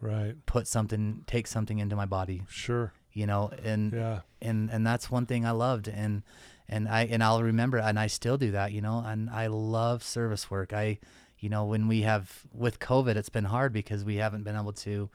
right. 0.00 0.34
put 0.46 0.66
something 0.66 1.24
take 1.26 1.46
something 1.46 1.78
into 1.78 1.96
my 1.96 2.06
body. 2.06 2.42
Sure. 2.48 2.92
You 3.12 3.26
know 3.26 3.50
and 3.62 3.92
yeah. 3.92 4.20
and 4.40 4.70
and 4.70 4.86
that's 4.86 5.10
one 5.10 5.26
thing 5.26 5.44
i 5.44 5.50
loved 5.50 5.86
and 5.86 6.22
and 6.66 6.88
i 6.88 7.04
and 7.04 7.22
i'll 7.22 7.42
remember 7.42 7.76
and 7.76 7.98
i 7.98 8.06
still 8.06 8.38
do 8.38 8.52
that 8.52 8.72
you 8.72 8.80
know 8.80 9.04
and 9.04 9.28
i 9.28 9.48
love 9.48 10.02
service 10.02 10.50
work. 10.50 10.72
I 10.72 10.98
you 11.38 11.50
know 11.50 11.66
when 11.66 11.88
we 11.88 12.00
have 12.02 12.44
with 12.54 12.78
covid 12.78 13.16
it's 13.16 13.28
been 13.28 13.44
hard 13.44 13.74
because 13.74 14.02
we 14.02 14.16
haven't 14.16 14.44
been 14.44 14.56
able 14.56 14.72
to 14.72 15.10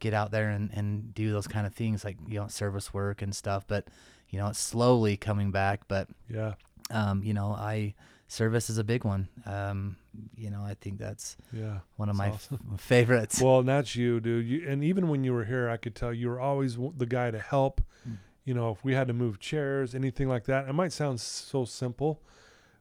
get 0.00 0.12
out 0.12 0.32
there 0.32 0.48
and 0.48 0.72
and 0.74 1.14
do 1.14 1.30
those 1.30 1.46
kind 1.46 1.68
of 1.68 1.74
things 1.74 2.04
like 2.04 2.16
you 2.26 2.40
know 2.40 2.48
service 2.48 2.92
work 2.92 3.22
and 3.22 3.32
stuff 3.32 3.64
but 3.68 3.86
you 4.28 4.40
know 4.40 4.48
it's 4.48 4.58
slowly 4.58 5.16
coming 5.16 5.52
back 5.52 5.82
but 5.86 6.08
yeah. 6.28 6.54
um 6.90 7.22
you 7.22 7.32
know 7.32 7.52
i 7.52 7.94
service 8.28 8.70
is 8.70 8.78
a 8.78 8.84
big 8.84 9.04
one. 9.04 9.28
Um 9.44 9.96
you 10.36 10.50
know 10.50 10.62
i 10.62 10.74
think 10.74 10.98
that's 10.98 11.36
yeah 11.52 11.78
one 11.96 12.08
of 12.08 12.16
my 12.16 12.30
awesome. 12.30 12.58
f- 12.74 12.80
favorites. 12.94 13.40
Well 13.40 13.60
and 13.60 13.68
that's 13.68 13.94
you 13.96 14.20
dude. 14.20 14.46
You, 14.46 14.68
and 14.68 14.82
even 14.84 15.08
when 15.08 15.24
you 15.24 15.32
were 15.32 15.44
here 15.44 15.68
i 15.68 15.76
could 15.76 15.94
tell 15.94 16.12
you 16.12 16.28
were 16.28 16.40
always 16.40 16.76
the 16.96 17.06
guy 17.06 17.30
to 17.30 17.38
help. 17.38 17.80
Mm. 18.08 18.18
you 18.44 18.54
know 18.54 18.70
if 18.70 18.84
we 18.84 18.94
had 18.94 19.06
to 19.08 19.12
move 19.14 19.38
chairs 19.40 19.94
anything 19.94 20.28
like 20.28 20.44
that 20.44 20.68
it 20.68 20.72
might 20.72 20.92
sound 20.92 21.20
so 21.20 21.64
simple 21.64 22.22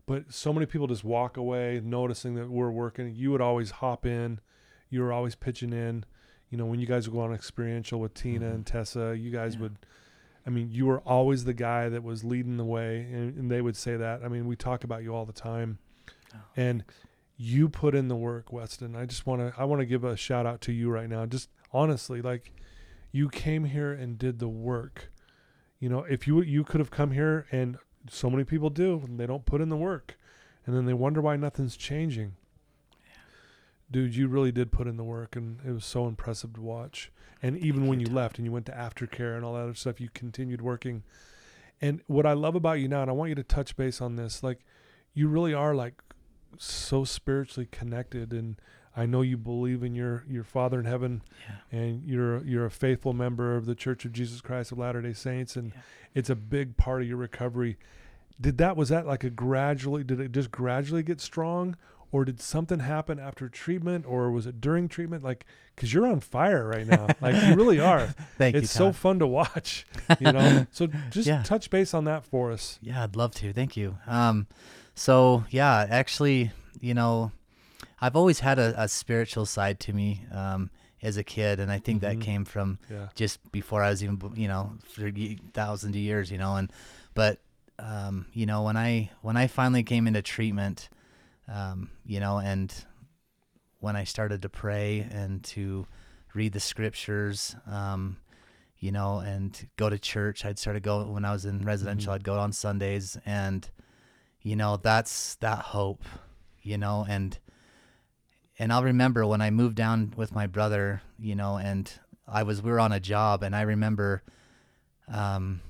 but 0.08 0.32
so 0.32 0.54
many 0.54 0.66
people 0.68 0.86
just 0.88 1.04
walk 1.04 1.36
away 1.38 1.82
noticing 1.84 2.36
that 2.36 2.48
we're 2.48 2.70
working. 2.70 3.16
You 3.16 3.32
would 3.32 3.42
always 3.42 3.72
hop 3.72 4.06
in. 4.06 4.40
You 4.92 5.02
were 5.02 5.12
always 5.12 5.34
pitching 5.34 5.74
in. 5.74 6.06
You 6.52 6.60
know 6.60 6.66
when 6.68 6.80
you 6.80 6.86
guys 6.86 7.08
would 7.10 7.16
go 7.16 7.22
on 7.22 7.34
experiential 7.34 8.00
with 8.00 8.14
tina 8.14 8.46
Mhm. 8.46 8.54
and 8.56 8.66
tessa 8.68 9.18
you 9.18 9.32
guys 9.32 9.56
Yeah. 9.56 9.62
would 9.62 9.78
i 10.46 10.52
mean 10.52 10.70
you 10.72 10.86
were 10.86 11.00
always 11.00 11.46
the 11.46 11.56
guy 11.56 11.90
that 11.90 12.04
was 12.04 12.24
leading 12.24 12.58
the 12.58 12.64
way 12.66 13.08
and, 13.12 13.36
and 13.36 13.50
they 13.50 13.62
would 13.62 13.76
say 13.76 13.98
that. 13.98 14.24
I 14.24 14.28
mean 14.28 14.46
we 14.46 14.56
talk 14.56 14.84
about 14.84 15.02
you 15.02 15.16
all 15.16 15.26
the 15.26 15.34
time. 15.34 15.80
Oh, 16.36 16.38
and 16.56 16.84
you 17.38 17.68
put 17.68 17.96
in 17.96 18.08
the 18.08 18.16
work 18.16 18.52
weston. 18.52 18.96
I 18.96 19.06
just 19.06 19.26
want 19.26 19.42
to 19.42 19.54
i 19.60 19.66
want 19.66 19.82
to 19.82 19.86
give 19.86 20.04
a 20.04 20.16
shout 20.16 20.46
out 20.46 20.62
to 20.62 20.72
you 20.72 20.90
right 20.90 21.10
now. 21.10 21.26
Just 21.26 21.50
honestly 21.74 22.22
like 22.22 22.52
you 23.12 23.30
came 23.30 23.66
here 23.66 23.92
and 23.92 24.18
did 24.18 24.40
the 24.40 24.48
work. 24.48 25.12
You 25.80 25.90
know 25.90 26.04
if 26.04 26.28
you 26.28 26.42
you 26.42 26.64
could 26.64 26.80
have 26.80 26.92
come 26.92 27.12
here 27.12 27.46
and 27.52 27.78
so 28.10 28.30
many 28.30 28.44
people 28.44 28.70
do 28.70 29.02
and 29.06 29.20
they 29.20 29.26
don't 29.26 29.46
put 29.46 29.62
in 29.62 29.70
the 29.70 29.78
work 29.78 30.18
and 30.66 30.76
then 30.76 30.86
they 30.86 30.94
wonder 30.94 31.22
why 31.22 31.36
nothing's 31.36 31.76
changing. 31.76 32.36
Dude 33.92 34.16
you 34.16 34.28
really 34.28 34.52
did 34.52 34.72
put 34.72 34.88
in 34.88 34.98
the 34.98 35.04
work 35.04 35.36
and 35.36 35.60
it 35.66 35.72
was 35.72 35.86
so 35.86 36.08
impressive 36.08 36.54
to 36.54 36.62
watch. 36.62 37.12
And 37.42 37.58
even 37.58 37.82
Thank 37.82 37.90
when 37.90 38.00
you, 38.00 38.08
you 38.08 38.14
left 38.14 38.38
and 38.38 38.46
you 38.46 38.52
went 38.52 38.66
to 38.68 38.72
aftercare 38.72 39.36
and 39.36 39.44
all 39.44 39.54
that 39.54 39.60
other 39.60 39.76
stuff 39.76 40.00
you 40.00 40.10
continued 40.14 40.62
working. 40.62 41.04
And 41.82 42.02
what 42.08 42.26
i 42.26 42.32
love 42.32 42.56
about 42.56 42.80
you 42.80 42.88
now 42.88 43.02
and 43.02 43.12
i 43.12 43.14
want 43.14 43.28
you 43.28 43.36
to 43.36 43.44
touch 43.44 43.76
base 43.76 44.00
on 44.00 44.16
this 44.16 44.42
like 44.42 44.60
you 45.14 45.28
really 45.28 45.54
are 45.54 45.76
like 45.76 46.02
so 46.62 47.04
spiritually 47.04 47.68
connected 47.72 48.32
and 48.34 48.56
I 48.98 49.06
know 49.06 49.22
you 49.22 49.38
believe 49.38 49.84
in 49.84 49.94
your 49.96 50.24
your 50.30 50.44
Father 50.44 50.80
in 50.80 50.86
heaven 50.86 51.22
yeah 51.72 51.78
and 51.80 52.04
you're 52.08 52.44
you're 52.46 52.66
a 52.66 52.72
faithful 52.72 53.14
member 53.14 53.56
of 53.56 53.66
the 53.66 53.76
Church 53.76 54.06
of 54.06 54.14
Jesus 54.14 54.42
Christ 54.42 54.72
of 54.72 54.78
Latter-day 54.78 55.14
Saints 55.14 55.56
and 55.56 55.72
Yeah. 55.74 55.82
it's 56.14 56.30
a 56.30 56.36
big 56.36 56.78
part 56.78 57.02
of 57.02 57.08
your 57.08 57.18
recovery. 57.18 57.78
Did 58.40 58.58
that 58.58 58.76
was 58.78 58.90
that 58.90 59.06
like 59.06 59.24
a 59.24 59.30
gradually 59.30 60.04
did 60.04 60.20
it 60.20 60.32
just 60.32 60.52
gradually 60.52 61.04
get 61.04 61.20
strong 61.22 61.76
or 62.12 62.24
did 62.24 62.40
something 62.40 62.80
happen 62.80 63.20
after 63.20 63.50
treatment, 63.50 64.06
or 64.08 64.32
was 64.32 64.46
it 64.46 64.62
during 64.62 64.88
treatment? 64.88 65.22
Like, 65.22 65.44
because 65.76 65.94
you're 65.94 66.08
on 66.08 66.22
fire 66.22 66.66
right 66.66 66.88
now. 66.88 67.08
like 67.20 67.36
you 67.44 67.56
really 67.56 67.80
are. 67.82 68.08
Thank 68.38 68.56
it's 68.56 68.62
you. 68.62 68.66
It's 68.66 68.72
so 68.72 68.94
fun 68.94 69.20
to 69.20 69.28
watch. 69.28 69.86
You 70.22 70.32
know. 70.32 70.66
so 70.72 70.88
just 71.10 71.28
Yeah. 71.28 71.44
touch 71.44 71.70
base 71.70 71.94
on 71.94 72.06
that 72.06 72.24
for 72.24 72.52
us. 72.54 72.80
Yeah, 72.82 73.04
I'd 73.04 73.18
love 73.18 73.34
to. 73.36 73.52
Thank 73.52 73.76
you. 73.76 73.98
Um, 74.08 74.48
so 74.96 75.44
yeah, 75.50 75.86
actually, 75.90 76.52
you 76.80 76.94
know, 76.94 77.32
I've 78.02 78.16
always 78.16 78.40
had 78.40 78.60
a, 78.60 78.74
a 78.84 78.88
spiritual 78.88 79.46
side 79.46 79.80
to 79.82 79.94
me 79.94 80.26
um, 80.32 80.70
as 81.02 81.18
a 81.18 81.24
kid, 81.24 81.60
and 81.60 81.72
I 81.72 81.80
think 81.80 82.00
Mhm. 82.00 82.02
that 82.02 82.22
came 82.22 82.46
from 82.46 82.80
Yeah. 82.90 83.08
just 83.16 83.40
before 83.52 83.84
I 83.84 83.90
was 83.90 84.04
even, 84.04 84.20
you 84.36 84.48
know, 84.48 84.74
thousands 85.54 85.96
of 85.96 86.02
years, 86.02 86.32
you 86.32 86.38
know, 86.38 86.56
and 86.56 86.72
but 87.14 87.40
um, 87.78 88.26
you 88.34 88.46
know, 88.46 88.64
when 88.64 88.78
I 88.78 89.12
when 89.22 89.36
I 89.38 89.48
finally 89.48 89.84
came 89.84 90.08
into 90.08 90.22
treatment, 90.22 90.90
um, 91.48 91.90
you 92.06 92.20
know, 92.20 92.40
and 92.40 92.74
when 93.80 93.96
I 93.96 94.04
started 94.06 94.42
to 94.44 94.50
pray 94.50 95.06
and 95.12 95.44
to 95.46 95.86
read 96.34 96.54
the 96.54 96.60
scriptures, 96.60 97.56
um, 97.68 98.18
you 98.80 98.92
know, 98.92 99.20
and 99.20 99.68
go 99.78 99.90
to 99.90 100.00
church, 100.00 100.46
I'd 100.46 100.58
started 100.60 100.84
go 100.84 101.06
when 101.12 101.26
I 101.26 101.32
was 101.34 101.46
in 101.46 101.64
residential. 101.66 102.12
Mhm. 102.12 102.16
I'd 102.16 102.24
go 102.24 102.40
on 102.40 102.52
Sundays, 102.54 103.18
and 103.26 103.70
you 104.46 104.56
know, 104.56 104.78
that's 104.78 105.36
that 105.38 105.58
hope, 105.58 106.04
you 106.62 106.78
know, 106.78 107.04
and 107.10 107.40
and 108.60 108.72
I'll 108.72 108.84
remember 108.84 109.26
when 109.26 109.42
I 109.42 109.50
moved 109.50 109.76
down 109.76 110.14
with 110.16 110.36
my 110.36 110.46
brother, 110.46 111.02
you 111.18 111.34
know, 111.34 111.58
and 111.58 111.92
I 112.28 112.44
was 112.44 112.62
we 112.62 112.70
were 112.70 112.80
on 112.80 112.92
a 112.92 113.00
job, 113.00 113.42
and 113.42 113.56
I 113.56 113.62
remember, 113.62 114.22
um, 115.12 115.62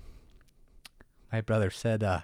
my 1.32 1.40
brother 1.40 1.70
said, 1.70 2.04
uh, 2.04 2.20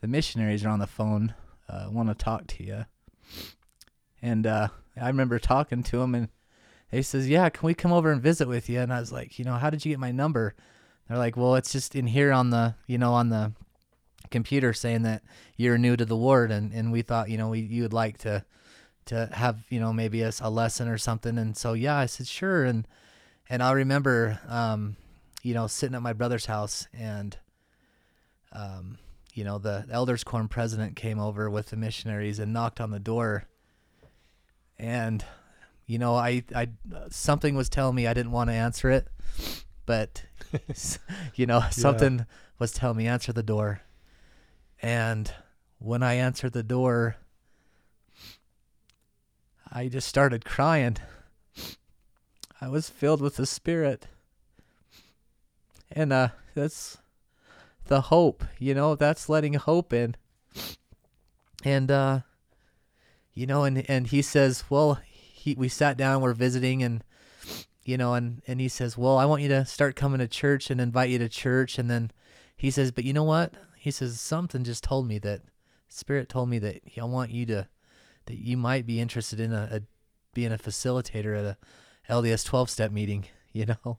"The 0.00 0.08
missionaries 0.08 0.64
are 0.64 0.68
on 0.68 0.80
the 0.80 0.88
phone, 0.88 1.32
uh, 1.68 1.86
want 1.92 2.08
to 2.08 2.16
talk 2.16 2.48
to 2.48 2.64
you," 2.64 2.84
and 4.20 4.44
uh, 4.44 4.66
I 5.00 5.06
remember 5.06 5.38
talking 5.38 5.84
to 5.84 6.02
him, 6.02 6.16
and 6.16 6.28
he 6.90 7.02
says, 7.02 7.28
"Yeah, 7.28 7.48
can 7.50 7.64
we 7.64 7.74
come 7.74 7.92
over 7.92 8.10
and 8.10 8.20
visit 8.20 8.48
with 8.48 8.68
you?" 8.68 8.80
And 8.80 8.92
I 8.92 8.98
was 8.98 9.12
like, 9.12 9.38
"You 9.38 9.44
know, 9.44 9.54
how 9.54 9.70
did 9.70 9.84
you 9.84 9.92
get 9.92 10.00
my 10.00 10.10
number?" 10.10 10.56
They're 11.06 11.18
like, 11.18 11.36
"Well, 11.36 11.54
it's 11.54 11.70
just 11.70 11.94
in 11.94 12.08
here 12.08 12.32
on 12.32 12.50
the, 12.50 12.74
you 12.88 12.98
know, 12.98 13.14
on 13.14 13.28
the 13.28 13.52
computer 14.30 14.72
saying 14.72 15.02
that 15.02 15.22
you're 15.56 15.78
new 15.78 15.96
to 15.96 16.04
the 16.04 16.16
ward, 16.16 16.50
and 16.50 16.72
and 16.72 16.92
we 16.92 17.02
thought, 17.02 17.28
you 17.28 17.38
know, 17.38 17.48
we 17.48 17.60
you 17.60 17.82
would 17.82 17.92
like 17.92 18.18
to." 18.18 18.44
to 19.04 19.28
have 19.32 19.64
you 19.68 19.80
know 19.80 19.92
maybe 19.92 20.22
a, 20.22 20.32
a 20.40 20.50
lesson 20.50 20.88
or 20.88 20.98
something. 20.98 21.38
And 21.38 21.56
so 21.56 21.72
yeah 21.72 21.96
i 21.96 22.06
said 22.06 22.26
sure. 22.26 22.64
And 22.64 22.86
and 23.48 23.62
i 23.62 23.72
remember 23.72 24.38
um 24.48 24.96
you 25.42 25.54
know 25.54 25.66
sitting 25.66 25.96
at 25.96 26.02
my 26.02 26.12
brother's 26.12 26.46
house 26.46 26.86
and 26.92 27.36
um 28.52 28.98
you 29.34 29.44
know 29.44 29.58
the 29.58 29.86
elders 29.90 30.22
quorum 30.24 30.48
president 30.48 30.94
came 30.94 31.18
over 31.18 31.50
with 31.50 31.70
the 31.70 31.76
missionaries 31.76 32.38
and 32.38 32.52
knocked 32.52 32.80
on 32.80 32.90
the 32.90 33.00
door. 33.00 33.44
And 34.78 35.24
you 35.86 35.98
know 35.98 36.14
i 36.14 36.42
i 36.54 36.68
something 37.10 37.54
was 37.54 37.68
telling 37.68 37.94
me 37.94 38.06
i 38.06 38.14
didn't 38.14 38.32
want 38.32 38.48
to 38.48 38.54
answer 38.54 38.90
it 38.90 39.08
but 39.84 40.22
you 41.34 41.44
know 41.46 41.62
something 41.70 42.24
was 42.58 42.72
telling 42.72 42.96
me 42.96 43.06
answer 43.06 43.32
the 43.32 43.42
door 43.42 43.82
and 44.82 45.32
when 45.78 46.02
i 46.02 46.14
answered 46.14 46.52
the 46.52 46.62
door 46.62 47.16
I 49.74 49.88
just 49.88 50.06
started 50.06 50.44
crying. 50.44 50.98
I 52.60 52.68
was 52.68 52.90
filled 52.90 53.22
with 53.22 53.36
the 53.36 53.46
Spirit. 53.46 54.06
And 55.90 56.12
uh 56.12 56.28
that's 56.54 56.98
the 57.86 58.02
hope, 58.02 58.44
you 58.58 58.74
know, 58.74 58.94
that's 58.94 59.30
letting 59.30 59.54
hope 59.54 59.94
in. 59.94 60.14
And 61.64 61.90
uh 61.90 62.20
you 63.32 63.46
know, 63.46 63.64
and 63.64 63.88
and 63.88 64.08
he 64.08 64.20
says, 64.20 64.64
Well, 64.68 64.98
he 65.06 65.54
we 65.54 65.68
sat 65.68 65.96
down, 65.96 66.20
we're 66.20 66.34
visiting 66.34 66.82
and 66.82 67.02
you 67.84 67.96
know, 67.96 68.14
and, 68.14 68.42
and 68.46 68.60
he 68.60 68.68
says, 68.68 68.98
Well, 68.98 69.16
I 69.16 69.24
want 69.24 69.42
you 69.42 69.48
to 69.48 69.64
start 69.64 69.96
coming 69.96 70.18
to 70.18 70.28
church 70.28 70.70
and 70.70 70.82
invite 70.82 71.08
you 71.08 71.18
to 71.18 71.30
church 71.30 71.78
and 71.78 71.90
then 71.90 72.10
he 72.58 72.70
says, 72.70 72.90
But 72.92 73.04
you 73.04 73.14
know 73.14 73.24
what? 73.24 73.54
He 73.82 73.90
says, 73.90 74.20
Something 74.20 74.62
just 74.62 74.84
told 74.84 75.08
me 75.08 75.18
that 75.18 75.42
Spirit 75.88 76.28
told 76.28 76.48
me 76.48 76.60
that 76.60 76.82
I 76.96 77.02
want 77.02 77.32
you 77.32 77.44
to 77.46 77.66
that 78.26 78.38
you 78.38 78.56
might 78.56 78.86
be 78.86 79.00
interested 79.00 79.40
in 79.40 79.52
a, 79.52 79.68
a 79.72 79.80
being 80.32 80.52
a 80.52 80.56
facilitator 80.56 81.36
at 81.36 81.44
a 81.44 81.56
LDS 82.12 82.44
12 82.46 82.70
step 82.70 82.92
meeting, 82.92 83.24
you 83.52 83.66
know? 83.66 83.98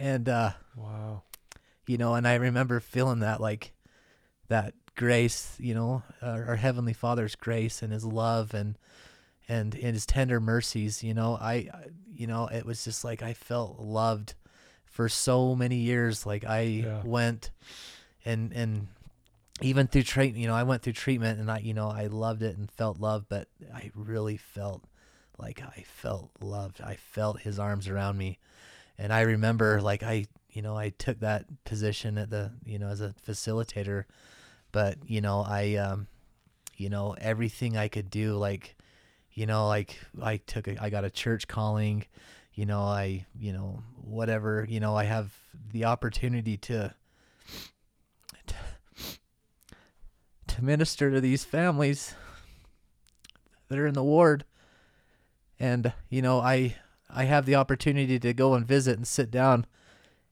And, 0.00 0.28
uh, 0.28 0.50
Wow. 0.76 1.22
you 1.86 1.96
know, 1.96 2.14
and 2.14 2.26
I 2.26 2.34
remember 2.34 2.80
feeling 2.80 3.20
that 3.20 3.40
like 3.40 3.72
that 4.48 4.74
grace, 4.96 5.54
you 5.60 5.74
know, 5.74 6.02
our, 6.20 6.46
our 6.46 6.56
heavenly 6.56 6.92
father's 6.92 7.36
grace 7.36 7.82
and 7.82 7.92
his 7.92 8.04
love 8.04 8.52
and, 8.52 8.76
and, 9.48 9.76
and 9.76 9.94
his 9.94 10.06
tender 10.06 10.40
mercies, 10.40 11.04
you 11.04 11.14
know, 11.14 11.38
I, 11.40 11.68
you 12.12 12.26
know, 12.26 12.48
it 12.48 12.66
was 12.66 12.82
just 12.82 13.04
like, 13.04 13.22
I 13.22 13.32
felt 13.32 13.78
loved 13.78 14.34
for 14.86 15.08
so 15.08 15.54
many 15.54 15.76
years. 15.76 16.26
Like 16.26 16.44
I 16.44 16.62
Yeah. 16.62 17.02
went 17.04 17.52
and, 18.28 18.52
and 18.52 18.88
even 19.60 19.86
through 19.86 20.02
treatment, 20.02 20.40
you 20.40 20.46
know, 20.46 20.54
I 20.54 20.62
went 20.62 20.82
through 20.82 20.92
treatment 20.92 21.40
and 21.40 21.50
I, 21.50 21.58
you 21.58 21.74
know, 21.74 21.88
I 21.88 22.06
loved 22.06 22.42
it 22.42 22.56
and 22.56 22.70
felt 22.70 23.00
love, 23.00 23.26
but 23.28 23.48
I 23.74 23.90
really 23.94 24.36
felt 24.36 24.84
like 25.38 25.62
I 25.62 25.84
felt 25.86 26.30
loved. 26.40 26.80
I 26.80 26.96
felt 26.96 27.40
his 27.40 27.58
arms 27.58 27.88
around 27.88 28.18
me. 28.18 28.38
And 28.98 29.12
I 29.12 29.22
remember 29.22 29.80
like 29.80 30.02
I, 30.02 30.26
you 30.50 30.62
know, 30.62 30.76
I 30.76 30.90
took 30.90 31.20
that 31.20 31.46
position 31.64 32.18
at 32.18 32.30
the, 32.30 32.52
you 32.64 32.78
know, 32.78 32.88
as 32.88 33.00
a 33.00 33.14
facilitator, 33.26 34.04
but 34.72 34.98
you 35.06 35.20
know, 35.20 35.44
I, 35.46 35.76
um, 35.76 36.06
you 36.76 36.90
know, 36.90 37.16
everything 37.20 37.76
I 37.76 37.88
could 37.88 38.10
do, 38.10 38.34
like, 38.34 38.76
you 39.32 39.46
know, 39.46 39.66
like 39.66 39.98
I 40.22 40.36
took, 40.36 40.68
a, 40.68 40.80
I 40.82 40.90
got 40.90 41.04
a 41.04 41.10
church 41.10 41.48
calling, 41.48 42.04
you 42.54 42.66
know, 42.66 42.82
I, 42.82 43.24
you 43.38 43.52
know, 43.52 43.82
whatever, 43.96 44.66
you 44.68 44.80
know, 44.80 44.96
I 44.96 45.04
have 45.04 45.32
the 45.72 45.86
opportunity 45.86 46.56
to, 46.58 46.94
to 50.58 50.64
minister 50.64 51.08
to 51.08 51.20
these 51.20 51.44
families 51.44 52.16
that 53.68 53.78
are 53.78 53.86
in 53.86 53.94
the 53.94 54.02
ward. 54.02 54.44
And 55.60 55.92
you 56.08 56.22
know 56.22 56.40
i 56.40 56.76
i 57.10 57.24
have 57.24 57.46
the 57.46 57.56
opportunity 57.56 58.18
to 58.18 58.32
go 58.32 58.54
and 58.54 58.66
visit 58.66 58.96
and 58.96 59.06
sit 59.06 59.28
down 59.28 59.66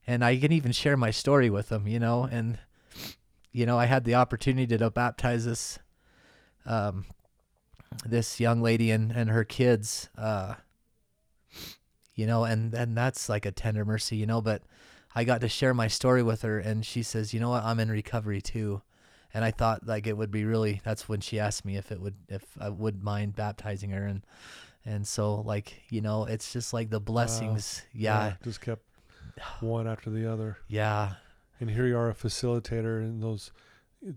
and 0.07 0.25
i 0.25 0.37
can 0.37 0.53
even 0.53 0.71
share 0.71 0.97
my 0.97 1.11
story 1.11 1.51
with 1.51 1.69
them 1.69 1.89
you 1.89 1.99
know 1.99 2.29
and 2.31 2.61
you 3.51 3.67
know 3.67 3.77
i 3.77 3.87
had 3.87 4.05
the 4.05 4.15
opportunity 4.15 4.79
to 4.79 4.89
baptize 4.89 5.45
this 5.45 5.81
um 6.65 7.07
this 8.05 8.39
young 8.39 8.63
lady 8.63 8.93
and 8.93 9.11
and 9.11 9.31
her 9.31 9.43
kids 9.43 10.09
uh 10.17 10.55
you 12.15 12.25
know 12.25 12.45
and 12.45 12.73
and 12.73 12.97
that's 12.97 13.29
like 13.29 13.47
a 13.47 13.51
tender 13.51 13.85
mercy 13.85 14.15
you 14.15 14.27
know 14.27 14.41
but 14.41 14.63
i 15.17 15.25
got 15.25 15.41
to 15.41 15.49
share 15.49 15.75
my 15.75 15.89
story 15.89 16.23
with 16.23 16.43
her 16.43 16.61
and 16.61 16.87
she 16.87 17.03
says 17.03 17.35
you 17.35 17.41
know 17.41 17.51
what? 17.51 17.65
I'm 17.65 17.81
in 17.81 17.91
recovery 17.91 18.41
too 18.41 18.83
and 19.37 19.45
I 19.45 19.51
thought 19.53 19.87
like 19.87 20.07
it 20.09 20.17
would 20.17 20.31
be 20.31 20.45
really 20.45 20.81
that's 20.83 21.09
when 21.09 21.21
she 21.21 21.39
asked 21.39 21.65
me 21.65 21.77
if 21.77 21.93
it 21.93 22.01
would 22.01 22.17
if 22.29 22.43
I 22.59 22.71
would 22.71 23.05
mind 23.05 23.37
baptizing 23.37 23.91
her 23.91 24.05
and 24.07 24.23
and 24.85 25.07
so 25.07 25.35
like 25.43 25.83
you 25.91 26.01
know 26.01 26.25
it's 26.25 26.53
just 26.53 26.73
like 26.73 26.89
the 26.91 27.01
blessings 27.01 27.83
yeah 27.93 28.35
Just 28.43 28.61
kept 28.63 28.83
one 29.61 29.87
after 29.87 30.09
the 30.11 30.25
other. 30.33 30.57
yeah 30.69 31.15
And 31.61 31.71
here 31.71 31.87
you 31.87 31.97
are, 31.99 32.09
a 32.11 32.15
facilitator 32.15 33.01
in 33.03 33.21
those 33.21 33.51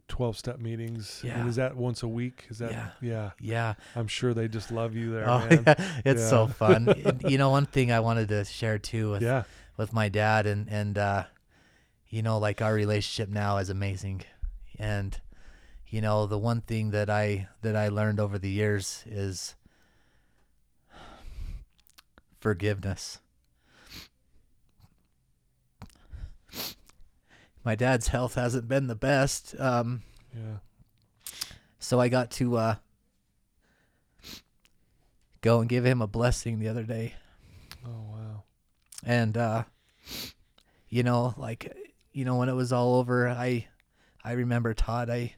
12 0.08 0.38
step 0.38 0.60
meetings. 0.60 1.22
Yeah. 1.24 1.40
And 1.40 1.50
is 1.50 1.56
that 1.56 1.76
once 1.76 2.04
a 2.04 2.08
week? 2.08 2.46
Is 2.50 2.60
that, 2.60 2.72
Yeah. 2.72 2.90
yeah. 3.02 3.32
yeah 3.40 3.74
I'm 3.96 4.08
sure 4.08 4.34
they 4.34 4.48
just 4.48 4.72
love 4.72 4.96
you 4.96 5.12
there, 5.12 5.28
oh 5.30 5.40
man. 5.50 5.64
yeah 5.68 5.92
it's 6.06 6.30
so 6.30 6.48
fun 6.48 6.88
And, 7.06 7.24
you 7.32 7.38
know 7.38 7.50
one 7.50 7.66
thing 7.66 7.92
I 7.92 8.00
wanted 8.00 8.28
to 8.30 8.46
share 8.46 8.78
too 8.80 9.12
with 9.12 9.22
Yeah. 9.24 9.44
with 9.78 9.92
my 9.92 10.08
dad 10.10 10.46
and 10.46 10.70
and 10.70 10.98
uh 10.98 11.24
you 12.10 12.22
know 12.22 12.38
like 12.38 12.62
our 12.62 12.74
relationship 12.74 13.30
now 13.34 13.58
is 13.58 13.70
amazing 13.70 14.22
and 14.80 15.20
you 15.88 16.02
know 16.02 16.26
the 16.26 16.38
one 16.38 16.62
thing 16.62 16.92
that 16.92 17.10
I 17.10 17.50
that 17.62 17.76
I 17.76 17.90
learned 17.90 18.20
over 18.20 18.40
the 18.40 18.50
years 18.50 19.04
is 19.06 19.56
forgiveness 22.40 23.20
my 27.66 27.76
dad's 27.76 28.08
health 28.08 28.36
hasn't 28.36 28.68
been 28.68 28.88
the 28.88 28.96
best 28.96 29.54
um 29.60 30.02
Yeah. 30.34 30.58
so 31.80 32.00
I 32.00 32.08
got 32.08 32.32
to 32.32 32.56
uh 32.58 32.76
go 35.42 35.60
and 35.60 35.70
give 35.70 35.86
him 35.86 36.02
a 36.02 36.08
blessing 36.08 36.60
the 36.60 36.68
other 36.70 36.84
day 36.84 37.16
Oh, 37.86 38.06
wow. 38.12 38.44
and 39.06 39.38
uh 39.38 39.64
you 40.90 41.04
know 41.04 41.34
like 41.38 41.76
you 42.14 42.24
know 42.26 42.38
when 42.38 42.50
it 42.50 42.54
was 42.56 42.72
all 42.74 42.96
over 42.96 43.28
i 43.30 43.68
i 44.24 44.32
remember 44.32 44.74
todd 44.74 45.10
i 45.10 45.36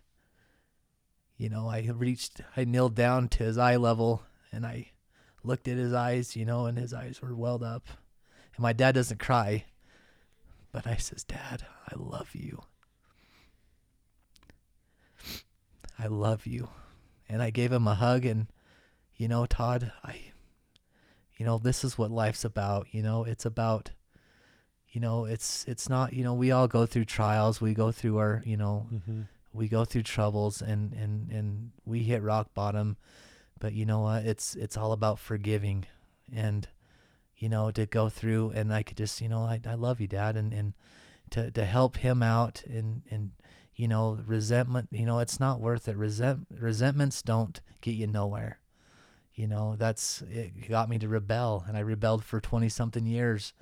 you 1.38 1.50
know 1.50 1.68
i 1.68 1.90
reached 1.94 2.42
i 2.56 2.64
knelt 2.64 2.96
down 2.96 3.28
to 3.28 3.44
his 3.44 3.58
eye 3.58 3.76
level 3.76 4.24
and 4.52 4.66
i 4.66 4.88
looked 5.44 5.68
at 5.68 5.78
his 5.78 5.94
eyes 5.94 6.36
you 6.36 6.46
know 6.46 6.66
and 6.66 6.78
his 6.78 6.94
eyes 6.94 7.22
were 7.22 7.36
welled 7.36 7.64
up. 7.64 7.88
And 8.56 8.64
my 8.64 8.74
dad 8.74 8.96
doesn't 8.96 9.20
cry 9.20 9.66
but 10.72 10.86
i 10.86 10.96
says 10.96 11.24
dad 11.24 11.66
i 11.90 11.96
love 11.96 12.30
you. 12.34 12.64
I 16.00 16.08
love 16.08 16.48
you. 16.48 16.70
And 17.30 17.42
I 17.44 17.52
gave 17.52 17.72
him 17.72 17.88
a 17.88 17.96
hug 17.96 18.26
and 18.26 18.48
you 19.16 19.28
know, 19.28 19.46
Todd, 19.46 19.92
I 20.04 20.20
you 21.38 21.46
know, 21.46 21.58
this 21.60 21.84
is 21.84 21.98
what 21.98 22.12
life's 22.12 22.44
about, 22.44 22.88
you 22.92 23.04
know, 23.04 23.24
it's 23.24 23.46
about 23.46 23.92
you 24.92 25.00
know, 25.02 25.26
it's 25.26 25.64
it's 25.68 25.88
not, 25.90 26.14
you 26.14 26.24
know, 26.24 26.34
we 26.34 26.52
all 26.52 26.68
go 26.68 26.86
through 26.86 27.06
trials, 27.06 27.62
we 27.62 27.74
go 27.74 27.92
through 27.92 28.18
our, 28.18 28.44
you 28.46 28.58
know, 28.58 28.88
Mm-hmm. 28.94 29.22
we 29.54 29.68
go 29.68 29.86
through 29.86 30.04
troubles 30.04 30.62
and 30.62 30.94
and 30.94 31.32
and 31.32 31.72
we 31.86 32.00
hit 32.04 32.22
rock 32.22 32.54
bottom. 32.54 32.98
But 33.60 33.74
you 33.74 33.86
know 33.86 34.02
what? 34.02 34.26
It's 34.26 34.56
it's 34.56 34.78
all 34.78 34.92
about 34.92 35.20
forgiving 35.20 35.86
and 36.34 36.68
you 37.38 37.50
know 37.50 37.72
to 37.72 37.86
go 37.86 38.08
through 38.08 38.52
and 38.56 38.72
i 38.74 38.84
could 38.84 38.98
just 38.98 39.20
you 39.20 39.28
know 39.28 39.40
i, 39.40 39.60
I 39.68 39.74
love 39.76 40.00
you 40.02 40.08
dad. 40.08 40.36
And 40.38 40.54
and 40.54 40.74
to 41.32 41.50
to 41.52 41.66
help 41.66 41.98
him 41.98 42.22
out 42.22 42.64
and 42.66 43.02
and 43.10 43.32
you 43.76 43.88
know 43.88 44.20
resentment 44.28 44.90
you 44.92 45.06
know 45.06 45.20
it's 45.20 45.40
not 45.40 45.60
worth 45.62 45.88
it. 45.88 45.96
Resent 45.96 46.48
resentments 46.60 47.22
don't 47.22 47.62
get 47.82 47.96
you 47.96 48.08
nowhere. 48.08 48.60
You 49.34 49.48
know 49.48 49.76
that's 49.78 50.22
it 50.30 50.68
got 50.70 50.90
me 50.90 51.00
to 51.00 51.08
rebel 51.08 51.64
and 51.68 51.78
i 51.78 51.80
rebelled 51.80 52.24
for 52.26 52.40
20 52.42 52.68
something 52.70 53.06
years 53.08 53.54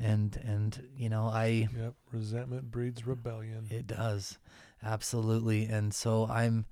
and 0.00 0.36
and 0.44 0.88
you 0.96 1.08
know 1.08 1.26
i 1.32 1.68
Yep. 1.76 1.94
Resentment 2.12 2.70
breeds 2.70 3.06
rebellion. 3.06 3.66
it 3.70 3.86
does. 3.86 4.38
Absolutely. 4.82 5.64
And 5.66 5.92
so 5.94 6.26
I'm 6.28 6.66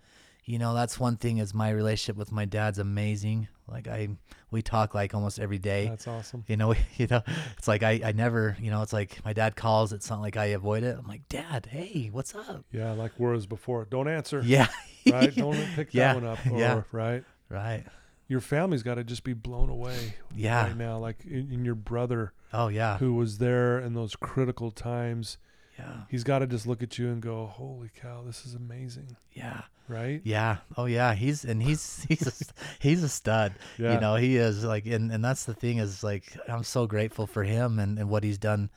you 0.44 0.58
know, 0.58 0.74
that's 0.74 0.98
one 0.98 1.16
thing 1.16 1.38
is 1.38 1.54
my 1.54 1.70
relationship 1.70 2.16
with 2.16 2.32
my 2.32 2.44
dad's 2.44 2.80
amazing. 2.80 3.46
Like 3.68 3.86
I 3.86 4.08
we 4.50 4.60
talk 4.60 4.92
like 4.92 5.14
almost 5.14 5.38
every 5.38 5.58
day. 5.58 5.86
That's 5.86 6.08
awesome. 6.08 6.44
You 6.48 6.56
know, 6.56 6.74
you 6.96 7.06
know, 7.08 7.22
it's 7.56 7.68
like 7.68 7.84
I, 7.84 8.00
I 8.04 8.12
never, 8.12 8.56
you 8.60 8.70
know, 8.72 8.82
it's 8.82 8.92
like 8.92 9.24
my 9.24 9.32
dad 9.32 9.54
calls, 9.54 9.92
it's 9.92 10.10
not 10.10 10.20
like 10.20 10.36
I 10.36 10.46
avoid 10.46 10.82
it. 10.82 10.96
I'm 10.98 11.06
like, 11.06 11.28
"Dad, 11.28 11.68
hey, 11.70 12.08
what's 12.12 12.34
up?" 12.34 12.64
Yeah, 12.72 12.90
like 12.92 13.16
words 13.20 13.46
before. 13.46 13.84
Don't 13.88 14.08
answer. 14.08 14.42
Yeah. 14.44 14.66
Right. 15.08 15.32
Don't 15.34 15.56
pick 15.76 15.94
Yeah, 15.94 16.14
that 16.14 16.22
one 16.22 16.30
up. 16.32 16.38
Or, 16.50 16.58
yeah. 16.58 16.82
Right. 16.90 17.22
right. 17.48 17.84
Your 18.32 18.40
family's 18.40 18.82
got 18.82 18.94
to 18.94 19.04
just 19.04 19.24
be 19.24 19.34
blown 19.34 19.68
away 19.68 20.14
Yeah. 20.34 20.64
right 20.68 20.76
now. 20.76 20.96
Like 20.98 21.24
in, 21.26 21.52
in 21.52 21.64
your 21.64 21.74
brother 21.74 22.32
Oh, 22.52 22.68
yeah. 22.68 22.96
who 22.98 23.14
was 23.14 23.36
there 23.38 23.78
in 23.78 23.92
those 23.92 24.16
critical 24.16 24.70
times. 24.70 25.36
Yeah. 25.78 26.02
He's 26.10 26.24
got 26.24 26.38
to 26.40 26.46
just 26.46 26.66
look 26.66 26.82
at 26.82 26.98
you 26.98 27.08
and 27.08 27.20
go, 27.22 27.46
"Holy 27.46 27.90
cow, 28.00 28.22
this 28.26 28.44
is 28.46 28.54
amazing!" 28.54 29.16
Yeah. 29.32 29.62
Right? 29.88 30.20
Yeah. 30.24 30.58
Oh 30.76 30.84
yeah. 30.86 31.14
He's 31.14 31.44
and 31.44 31.62
he's 31.62 32.04
he's 32.08 32.26
a, 32.26 32.32
he's 32.78 33.02
a 33.02 33.08
stud. 33.08 33.52
Yeah. 33.78 33.94
You 33.94 34.00
know, 34.00 34.14
he 34.16 34.36
is 34.36 34.64
like 34.64 34.86
and, 34.86 35.10
and 35.12 35.22
that's 35.24 35.44
the 35.44 35.54
thing 35.54 35.78
is 35.78 36.02
like 36.02 36.36
I'm 36.48 36.62
so 36.64 36.86
grateful 36.86 37.26
for 37.26 37.42
him 37.44 37.78
and, 37.78 37.98
and 37.98 38.08
what 38.08 38.22
he's 38.24 38.38
done 38.38 38.70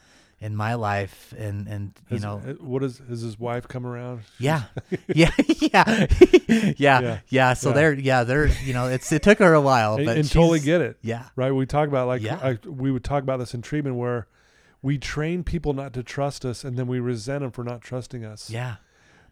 in 0.45 0.55
my 0.55 0.73
life 0.75 1.33
and 1.37 1.67
and 1.67 1.83
you 2.09 2.15
Has- 2.15 2.21
know 2.23 2.37
uh, 2.47 2.53
what 2.73 2.81
is 2.83 3.01
has 3.09 3.21
his 3.21 3.37
wife 3.39 3.67
come 3.67 3.85
around? 3.85 4.21
yeah 4.39 4.63
yeah 5.21 5.31
yeah 5.73 6.05
yeah 6.77 6.99
Yeah. 6.99 7.19
yeah 7.29 7.53
so 7.53 7.69
Yeah. 7.69 7.75
they're 7.75 7.93
yeah 7.93 8.23
they're 8.23 8.47
you 8.67 8.73
know 8.73 8.87
it's 8.95 9.11
it 9.11 9.23
took 9.23 9.39
her 9.39 9.53
a 9.53 9.61
while 9.61 9.95
and, 9.95 10.05
but 10.05 10.17
and 10.17 10.29
totally 10.29 10.59
she's- 10.59 10.65
get 10.65 10.81
it. 10.81 10.97
yeah 11.01 11.25
Right? 11.35 11.51
We 11.51 11.65
talk 11.65 11.87
about 11.87 12.07
like 12.07 12.21
Yeah. 12.21 12.39
I, 12.41 12.57
we 12.67 12.91
would 12.91 13.03
talk 13.03 13.23
about 13.23 13.37
this 13.39 13.53
in 13.53 13.61
treatment 13.61 13.95
where 13.97 14.27
we 14.81 14.97
train 14.99 15.43
people 15.43 15.73
not 15.73 15.93
to 15.93 16.03
trust 16.03 16.45
us, 16.45 16.63
and 16.63 16.77
then 16.77 16.85
we 16.87 16.99
resent 16.99 17.41
them 17.41 17.49
for 17.51 17.63
not 17.63 17.81
trusting 17.81 18.23
us. 18.23 18.49
yeah 18.51 18.75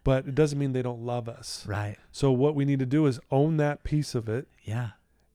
But 0.04 0.28
it 0.28 0.34
doesn't 0.36 0.58
mean 0.58 0.72
they 0.74 0.82
don't 0.82 1.04
love 1.06 1.30
us. 1.30 1.64
right 1.68 1.98
So 2.12 2.32
what 2.32 2.56
we 2.56 2.66
need 2.66 2.80
to 2.80 2.86
do 2.98 3.06
is 3.06 3.20
own 3.30 3.58
that 3.58 3.84
piece 3.84 4.16
of 4.16 4.28
it, 4.30 4.48
yeah 4.64 4.90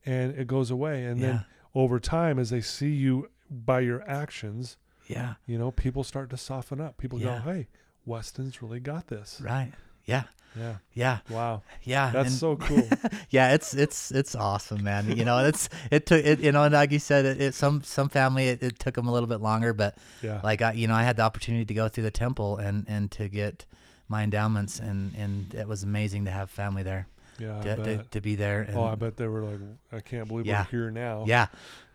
and 0.05 0.35
it 0.37 0.47
goes 0.47 0.71
away. 0.71 1.05
And 1.05 1.21
yeah 1.21 1.27
then 1.27 1.45
over 1.75 2.01
time, 2.01 2.39
as 2.39 2.49
they 2.51 2.61
see 2.63 2.91
you 2.91 3.29
by 3.51 3.81
your 3.81 4.03
actions, 4.09 4.77
yeah 5.09 5.35
you 5.47 5.59
know, 5.59 5.71
people 5.73 6.05
start 6.05 6.31
to 6.31 6.37
soften 6.37 6.81
up. 6.81 6.97
People 6.99 7.19
Yeah. 7.21 7.41
go, 7.45 7.53
"Hey, 7.53 7.67
Weston's 8.07 8.63
really 8.63 8.81
got 8.81 9.09
this." 9.09 9.41
right 9.45 9.73
yeah 10.05 10.25
Yeah. 10.57 10.77
yeah 10.95 11.19
Wow. 11.29 11.63
yeah 11.83 12.11
That's 12.11 12.29
and- 12.31 12.39
so 12.39 12.57
cool. 12.57 12.89
yeah, 13.31 13.53
it's 13.55 13.75
it's 13.75 14.11
it's 14.11 14.35
awesome, 14.35 14.83
man. 14.83 15.15
You 15.17 15.25
know, 15.25 15.39
it's 15.45 15.69
it 15.91 16.07
took 16.07 16.25
it. 16.25 16.41
You 16.41 16.53
know, 16.53 16.65
and 16.65 16.73
like 16.75 16.91
you 16.93 16.99
said, 16.99 17.27
it, 17.27 17.41
it 17.41 17.55
some 17.55 17.83
some 17.83 18.09
family 18.09 18.49
it, 18.49 18.63
it 18.63 18.79
took 18.79 18.95
them 18.95 19.07
a 19.09 19.13
little 19.13 19.29
bit 19.29 19.41
longer, 19.43 19.73
but 19.75 19.99
Yeah. 20.23 20.41
like 20.43 20.63
I, 20.63 20.73
you 20.73 20.87
know, 20.89 20.95
I 20.95 21.03
had 21.03 21.17
the 21.17 21.23
opportunity 21.23 21.65
to 21.67 21.75
go 21.75 21.89
through 21.89 22.05
the 22.05 22.11
temple 22.11 22.57
and 22.57 22.87
and 22.89 23.11
to 23.13 23.29
get 23.29 23.67
my 24.09 24.23
endowments, 24.23 24.81
and 24.81 25.15
and 25.17 25.53
it 25.55 25.69
was 25.69 25.83
amazing 25.83 26.25
to 26.25 26.31
have 26.31 26.49
family 26.51 26.83
there, 26.83 27.07
yeah. 27.39 27.61
To, 27.61 27.77
to, 27.77 28.05
to 28.11 28.21
be 28.23 28.35
there. 28.37 28.65
Oh, 28.69 28.71
and, 28.71 28.79
oh, 28.79 28.85
I 28.85 28.95
bet 28.95 29.19
they 29.19 29.29
were 29.29 29.43
like, 29.43 29.61
"I 29.93 30.01
can't 30.01 30.27
believe 30.27 30.47
Yeah. 30.47 30.65
we're 30.65 30.71
here 30.81 30.91
now." 30.91 31.25
Yeah, 31.27 31.49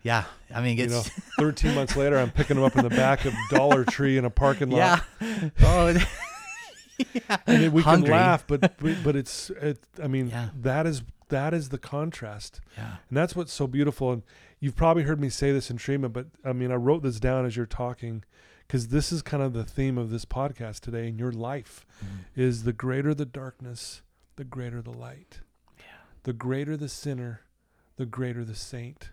yeah. 0.04 0.24
I 0.54 0.60
mean, 0.60 0.76
You 0.76 0.86
know, 0.86 1.02
13 1.38 1.74
months 1.74 1.96
later, 1.96 2.16
I'm 2.16 2.30
picking 2.30 2.54
them 2.54 2.64
up 2.64 2.76
in 2.76 2.84
the 2.84 2.90
back 2.90 3.24
of 3.24 3.34
Dollar 3.50 3.84
Tree 3.84 4.16
in 4.16 4.24
a 4.24 4.30
parking 4.30 4.70
lot. 4.70 5.02
yeah. 5.20 5.50
oh, 5.62 5.88
yeah. 7.12 7.36
And 7.46 7.62
then 7.62 7.72
we 7.72 7.82
Hungry. 7.82 8.08
can 8.08 8.16
laugh, 8.16 8.46
but 8.46 8.74
but 9.02 9.16
it's 9.16 9.50
it. 9.50 9.82
I 10.00 10.06
mean, 10.06 10.28
Yeah. 10.28 10.50
that 10.60 10.86
is 10.86 11.02
that 11.30 11.52
is 11.54 11.70
the 11.70 11.78
contrast. 11.78 12.60
Yeah, 12.76 12.96
And 13.08 13.16
that's 13.16 13.34
what's 13.34 13.52
so 13.52 13.66
beautiful. 13.66 14.12
And 14.12 14.22
you've 14.60 14.76
probably 14.76 15.02
heard 15.02 15.20
me 15.20 15.30
say 15.30 15.50
this 15.50 15.70
in 15.70 15.78
treatment, 15.78 16.12
but 16.12 16.26
I 16.44 16.52
mean, 16.52 16.70
I 16.70 16.76
wrote 16.76 17.02
this 17.02 17.18
down 17.18 17.46
as 17.46 17.56
you're 17.56 17.66
talking 17.66 18.22
because 18.66 18.88
this 18.88 19.10
is 19.10 19.22
kind 19.22 19.42
of 19.42 19.52
the 19.52 19.64
theme 19.64 19.98
of 19.98 20.10
this 20.10 20.24
podcast 20.24 20.80
today 20.80 21.08
in 21.08 21.18
your 21.18 21.32
life 21.32 21.84
mm-hmm. 22.04 22.40
is 22.40 22.62
the 22.64 22.72
greater 22.72 23.14
the 23.14 23.26
darkness, 23.26 24.02
the 24.36 24.44
greater 24.44 24.80
the 24.82 24.92
light. 24.92 25.40
Yeah. 25.78 25.84
The 26.24 26.32
greater 26.32 26.76
the 26.76 26.88
sinner, 26.88 27.40
the 27.96 28.06
greater 28.06 28.44
the 28.44 28.54
saint. 28.54 29.10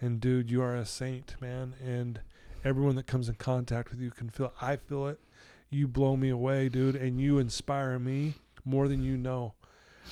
And 0.00 0.20
dude, 0.20 0.50
you 0.50 0.62
are 0.62 0.74
a 0.74 0.84
saint, 0.84 1.36
man. 1.40 1.74
And 1.84 2.20
everyone 2.64 2.96
that 2.96 3.06
comes 3.06 3.28
in 3.28 3.36
contact 3.36 3.90
with 3.90 4.00
you 4.00 4.10
can 4.10 4.28
feel 4.30 4.52
I 4.60 4.76
feel 4.76 5.06
it. 5.06 5.20
You 5.70 5.88
blow 5.88 6.16
me 6.16 6.28
away, 6.28 6.68
dude, 6.68 6.96
and 6.96 7.20
you 7.20 7.38
inspire 7.38 7.98
me 7.98 8.34
more 8.64 8.88
than 8.88 9.02
you 9.02 9.16
know 9.16 9.54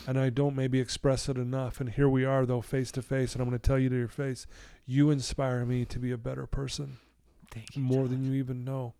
and 0.07 0.19
I 0.19 0.31
don't 0.31 0.57
maybe 0.57 0.81
express 0.81 1.29
it 1.29 1.37
enough. 1.37 1.81
And 1.81 1.91
here 1.91 2.09
we 2.09 2.25
are, 2.25 2.47
though, 2.47 2.61
face 2.61 2.91
to 2.93 3.03
face, 3.03 3.33
and 3.33 3.43
I'm 3.43 3.49
going 3.49 3.59
to 3.59 3.67
tell 3.67 3.79
you 3.79 3.89
to 3.89 3.97
your 3.97 4.09
face, 4.09 4.47
you 4.87 5.11
inspire 5.11 5.65
me 5.65 5.85
to 5.87 5.99
be 5.99 6.13
a 6.13 6.19
better 6.19 6.47
person 6.47 6.99
Thank 7.51 7.77
you. 7.77 7.83
more 7.83 8.05
John. 8.05 8.11
than 8.11 8.25
you 8.25 8.35
even 8.35 8.65
know. 8.65 8.95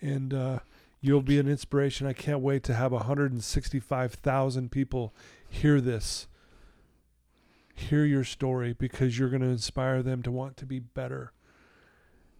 And 0.00 0.34
uh, 0.34 0.58
you'll 1.00 1.22
be 1.22 1.38
an 1.38 1.48
inspiration. 1.48 2.06
I 2.06 2.12
can't 2.12 2.40
wait 2.40 2.62
to 2.64 2.74
have 2.74 2.92
165,000 2.92 4.70
people 4.70 5.14
hear 5.48 5.80
this, 5.80 6.26
hear 7.74 8.04
your 8.04 8.24
story, 8.24 8.72
because 8.72 9.18
you're 9.18 9.30
going 9.30 9.42
to 9.42 9.48
inspire 9.48 10.02
them 10.02 10.22
to 10.22 10.30
want 10.30 10.56
to 10.58 10.66
be 10.66 10.78
better. 10.78 11.32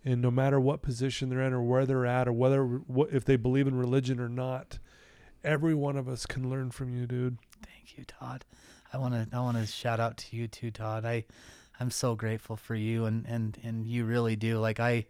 And 0.04 0.20
no 0.20 0.30
matter 0.30 0.58
what 0.58 0.82
position 0.82 1.28
they're 1.28 1.42
in, 1.42 1.52
or 1.52 1.62
where 1.62 1.86
they're 1.86 2.06
at, 2.06 2.28
or 2.28 2.32
whether 2.32 2.64
what, 2.64 3.10
if 3.12 3.24
they 3.24 3.36
believe 3.36 3.66
in 3.66 3.76
religion 3.76 4.18
or 4.18 4.28
not, 4.28 4.78
every 5.44 5.74
one 5.74 5.96
of 5.96 6.08
us 6.08 6.26
can 6.26 6.50
learn 6.50 6.70
from 6.70 6.94
you, 6.96 7.06
dude. 7.06 7.38
Thank 7.64 7.96
you, 7.96 8.04
Todd. 8.04 8.44
I 8.92 8.98
want 8.98 9.14
to 9.14 9.36
I 9.36 9.40
want 9.40 9.56
to 9.56 9.66
shout 9.66 10.00
out 10.00 10.18
to 10.18 10.36
you 10.36 10.48
too, 10.48 10.70
Todd. 10.70 11.04
I 11.04 11.24
I'm 11.80 11.90
so 11.90 12.14
grateful 12.14 12.56
for 12.56 12.74
you 12.74 13.06
and 13.06 13.26
and 13.26 13.58
and 13.62 13.86
you 13.86 14.04
really 14.04 14.36
do. 14.36 14.58
Like 14.58 14.80
I 14.80 15.06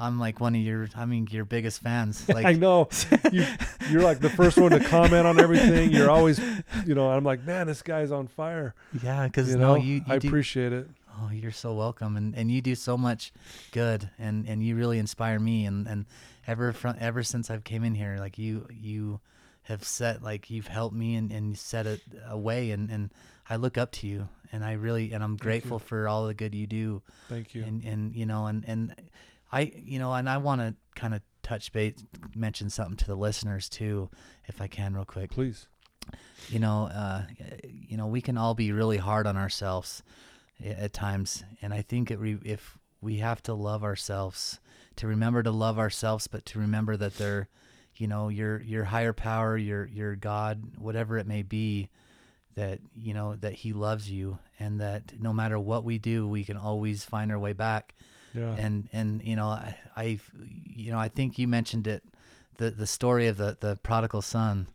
I'm 0.00 0.18
like 0.18 0.40
one 0.40 0.54
of 0.54 0.60
your 0.62 0.88
I 0.96 1.04
mean 1.04 1.28
your 1.30 1.44
biggest 1.44 1.80
fans. 1.82 2.26
Like 2.28 2.46
I 2.46 2.52
know 2.54 2.88
you, 3.30 3.44
you're 3.90 4.02
like 4.02 4.20
the 4.20 4.30
first 4.30 4.56
one 4.58 4.70
to 4.72 4.80
comment 4.96 5.26
on 5.26 5.38
everything. 5.38 5.90
You're 5.90 6.10
always, 6.10 6.40
you 6.86 6.94
know, 6.94 7.10
I'm 7.10 7.22
like, 7.24 7.44
man, 7.44 7.66
this 7.66 7.82
guy's 7.82 8.10
on 8.10 8.26
fire. 8.26 8.74
yeah, 9.02 9.28
cuz 9.28 9.50
You 9.50 9.58
no 9.58 9.74
know, 9.74 9.74
you, 9.76 9.96
you 9.96 10.02
I 10.08 10.18
do, 10.18 10.28
appreciate 10.28 10.72
it. 10.72 10.88
Oh, 11.22 11.30
you're 11.30 11.52
so 11.52 11.74
welcome, 11.74 12.16
and, 12.16 12.34
and 12.34 12.50
you 12.50 12.62
do 12.62 12.74
so 12.74 12.96
much 12.96 13.30
good, 13.72 14.08
and, 14.18 14.46
and 14.48 14.62
you 14.64 14.74
really 14.74 14.98
inspire 14.98 15.38
me, 15.38 15.66
and, 15.66 15.86
and 15.86 16.06
ever 16.46 16.72
from 16.72 16.96
ever 16.98 17.22
since 17.22 17.50
I've 17.50 17.62
came 17.64 17.84
in 17.84 17.94
here, 17.94 18.16
like 18.18 18.38
you 18.38 18.66
you 18.70 19.20
have 19.64 19.84
set 19.84 20.22
like 20.22 20.48
you've 20.50 20.68
helped 20.68 20.94
me 20.96 21.16
and, 21.16 21.30
and 21.30 21.58
set 21.58 21.86
a, 21.86 22.00
a 22.26 22.38
way, 22.38 22.70
and, 22.70 22.88
and 22.90 23.10
I 23.50 23.56
look 23.56 23.76
up 23.76 23.92
to 24.00 24.06
you, 24.06 24.28
and 24.50 24.64
I 24.64 24.72
really 24.72 25.12
and 25.12 25.22
I'm 25.22 25.36
grateful 25.36 25.78
for 25.78 26.08
all 26.08 26.26
the 26.26 26.32
good 26.32 26.54
you 26.54 26.66
do, 26.66 27.02
Thank 27.28 27.54
you. 27.54 27.64
and 27.64 27.84
and 27.84 28.14
you 28.16 28.24
know, 28.24 28.46
and 28.46 28.64
and 28.66 28.94
I 29.52 29.72
you 29.74 29.98
know, 29.98 30.12
and 30.12 30.28
I 30.28 30.38
want 30.38 30.60
to 30.60 30.74
kind 30.94 31.14
of 31.14 31.22
touch 31.42 31.72
base, 31.72 31.94
mention 32.34 32.70
something 32.70 32.96
to 32.98 33.06
the 33.06 33.16
listeners 33.16 33.68
too, 33.68 34.10
if 34.46 34.60
I 34.60 34.66
can, 34.66 34.94
real 34.94 35.04
quick 35.04 35.30
Please. 35.30 35.66
you 36.48 36.58
know, 36.58 36.86
uh, 36.86 37.22
you 37.64 37.96
know, 37.96 38.06
we 38.06 38.20
can 38.20 38.36
all 38.38 38.54
be 38.54 38.72
really 38.72 38.98
hard 38.98 39.26
on 39.26 39.36
ourselves 39.36 40.02
at 40.64 40.92
times, 40.92 41.44
and 41.62 41.72
I 41.72 41.82
think 41.82 42.10
it 42.10 42.18
re- 42.18 42.38
if 42.44 42.76
we 43.00 43.16
have 43.18 43.42
to 43.44 43.54
love 43.54 43.82
ourselves, 43.82 44.60
to 44.96 45.06
remember 45.06 45.42
to 45.42 45.50
love 45.50 45.78
ourselves, 45.78 46.26
but 46.26 46.44
to 46.46 46.58
remember 46.58 46.96
that 46.96 47.16
they're, 47.16 47.48
you 47.96 48.06
know, 48.06 48.28
your 48.28 48.60
your 48.60 48.84
higher 48.84 49.12
power, 49.12 49.56
your 49.56 49.86
your 49.86 50.16
God, 50.16 50.62
whatever 50.78 51.16
it 51.18 51.26
may 51.26 51.42
be, 51.42 51.88
that 52.54 52.80
you 52.94 53.14
know 53.14 53.36
that 53.36 53.54
He 53.54 53.72
loves 53.72 54.10
you, 54.10 54.38
and 54.58 54.80
that 54.80 55.14
no 55.18 55.32
matter 55.32 55.58
what 55.58 55.84
we 55.84 55.98
do, 55.98 56.28
we 56.28 56.44
can 56.44 56.56
always 56.56 57.04
find 57.04 57.32
our 57.32 57.38
way 57.38 57.54
back 57.54 57.94
Yeah. 58.34 58.54
and 58.58 58.88
and 58.92 59.22
you 59.24 59.36
know 59.36 59.46
I, 59.48 59.76
I 59.96 60.18
you 60.66 60.92
know 60.92 60.98
I 60.98 61.08
think 61.08 61.38
you 61.38 61.48
mentioned 61.48 61.86
it 61.86 62.02
the 62.58 62.70
the 62.70 62.86
story 62.86 63.26
of 63.28 63.36
the 63.36 63.56
the 63.60 63.76
prodigal 63.82 64.22
son 64.22 64.68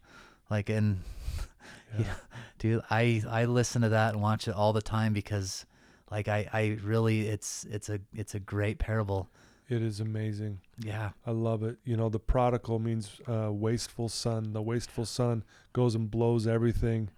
like 0.49 0.69
and 0.69 0.99
yeah. 1.97 2.05
yeah. 2.05 2.13
dude 2.59 2.81
I 2.89 3.23
I 3.29 3.45
listen 3.45 3.81
to 3.83 3.89
that 3.89 4.13
and 4.13 4.21
watch 4.21 4.47
it 4.47 4.55
all 4.55 4.73
the 4.73 4.81
time 4.81 5.13
because 5.13 5.65
like 6.11 6.27
I 6.27 6.47
I 6.51 6.77
really 6.83 7.27
it's 7.27 7.65
it's 7.69 7.89
a 7.89 7.99
it's 8.13 8.35
a 8.35 8.39
great 8.39 8.77
parable 8.77 9.29
It 9.69 9.81
is 9.81 9.99
amazing. 9.99 10.59
yeah 10.79 11.11
I 11.25 11.31
love 11.31 11.63
it. 11.63 11.77
You 11.85 11.97
know, 11.97 12.09
the 12.09 12.19
prodigal 12.19 12.77
means 12.79 13.19
uh, 13.27 13.49
wasteful 13.51 14.09
son. 14.09 14.53
The 14.53 14.61
wasteful 14.61 15.05
son 15.05 15.43
goes 15.73 15.95
and 15.95 16.11
blows 16.11 16.45
everything. 16.45 17.09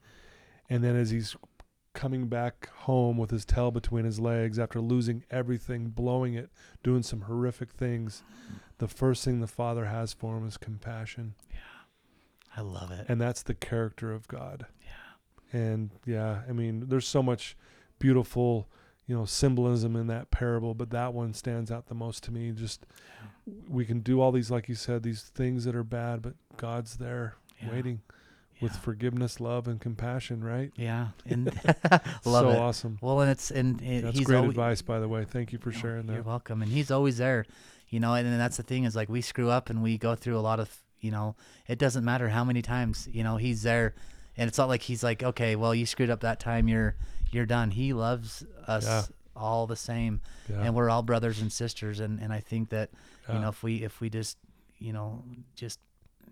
and 0.69 0.83
then 0.83 0.95
as 0.95 1.09
he's 1.09 1.35
coming 1.97 2.27
back 2.27 2.69
home 2.81 3.17
with 3.17 3.31
his 3.31 3.43
tail 3.43 3.71
between 3.71 4.05
his 4.05 4.19
legs 4.19 4.59
after 4.59 4.79
losing 4.79 5.23
everything, 5.31 5.87
blowing 5.89 6.35
it, 6.35 6.49
doing 6.83 7.01
some 7.01 7.21
horrific 7.21 7.71
things, 7.73 8.21
the 8.77 8.87
first 8.87 9.25
thing 9.25 9.41
the 9.41 9.47
Father 9.47 9.85
has 9.85 10.13
for 10.13 10.37
him 10.37 10.47
is 10.47 10.57
compassion. 10.57 11.33
Yeah. 11.49 11.57
I 12.55 12.61
love 12.61 12.91
it. 12.91 13.05
And 13.09 13.19
that's 13.19 13.41
the 13.41 13.55
character 13.55 14.11
of 14.13 14.27
God. 14.27 14.67
yeah. 14.83 15.59
And 15.59 15.89
yeah, 16.05 16.41
I 16.47 16.51
mean, 16.51 16.85
there's 16.87 17.07
so 17.07 17.23
much 17.23 17.57
beautiful, 17.97 18.67
you 19.07 19.15
know, 19.17 19.25
symbolism 19.25 19.95
in 19.95 20.05
that 20.07 20.29
parable, 20.29 20.75
but 20.75 20.91
that 20.91 21.13
one 21.15 21.33
stands 21.33 21.71
out 21.71 21.87
the 21.87 21.95
most 21.95 22.23
to 22.25 22.31
me. 22.31 22.51
Just 22.51 22.85
we 23.67 23.85
can 23.85 24.01
do 24.01 24.21
all 24.21 24.31
these, 24.31 24.51
like 24.51 24.69
you 24.69 24.75
said, 24.75 25.01
these 25.01 25.23
things 25.23 25.65
that 25.65 25.75
are 25.75 25.83
bad, 25.83 26.21
but 26.21 26.33
God's 26.57 26.97
there 26.97 27.37
Yeah. 27.59 27.71
waiting 27.71 28.01
with 28.61 28.75
forgiveness, 28.75 29.39
love, 29.39 29.67
and 29.67 29.79
compassion. 29.79 30.43
Right? 30.43 30.71
Yeah. 30.75 31.09
And 31.25 31.45
love 32.25 32.45
so 32.45 32.49
it. 32.49 32.57
awesome. 32.57 32.97
Well, 33.01 33.21
and 33.21 33.31
it's 33.31 33.51
and, 33.51 33.81
and 33.81 34.05
That's 34.05 34.17
he's 34.17 34.25
great 34.27 34.37
always, 34.37 34.51
advice, 34.51 34.81
by 34.81 34.99
the 34.99 35.07
way. 35.07 35.25
Thank 35.25 35.51
you 35.53 35.59
for 35.59 35.69
Oh, 35.69 35.73
sharing 35.73 36.07
You're 36.07 36.23
welcome. 36.23 36.61
And 36.61 36.71
he's 36.71 36.91
always 36.91 37.17
there, 37.17 37.45
you 37.89 37.99
know. 37.99 38.13
And, 38.13 38.27
and 38.27 38.39
that's 38.39 38.57
the 38.57 38.63
thing 38.63 38.83
is 38.85 38.95
like 38.95 39.09
we 39.09 39.21
screw 39.21 39.49
up 39.49 39.69
and 39.69 39.81
we 39.83 39.97
go 39.97 40.15
through 40.15 40.37
a 40.37 40.41
lot 40.41 40.59
of, 40.59 40.75
you 40.99 41.11
know, 41.11 41.35
it 41.67 41.77
doesn't 41.79 42.03
matter 42.05 42.29
how 42.29 42.43
many 42.43 42.61
times, 42.61 43.07
you 43.11 43.23
know, 43.23 43.37
he's 43.37 43.63
there, 43.63 43.93
and 44.37 44.47
it's 44.47 44.57
not 44.57 44.67
like 44.69 44.81
he's 44.83 45.03
like, 45.03 45.21
okay, 45.23 45.55
well, 45.55 45.73
you 45.75 45.85
screwed 45.85 46.09
up 46.09 46.21
that 46.21 46.39
time, 46.39 46.67
you're 46.67 46.95
you're 47.31 47.45
done. 47.45 47.71
He 47.71 47.91
loves 47.93 48.45
us 48.67 48.85
Yeah. 48.85 49.03
all 49.35 49.67
the 49.67 49.75
same, 49.75 50.21
Yeah. 50.49 50.61
and 50.63 50.73
we're 50.75 50.89
all 50.89 51.03
brothers 51.03 51.39
and 51.41 51.51
sisters. 51.51 51.99
And 51.99 52.19
and 52.19 52.31
I 52.33 52.39
think 52.39 52.69
that 52.69 52.89
you 53.31 53.39
know 53.39 53.49
if 53.49 53.61
we 53.61 53.83
if 53.83 53.99
we 54.01 54.09
just 54.09 54.37
you 54.79 54.93
know 54.93 55.23
just 55.55 55.79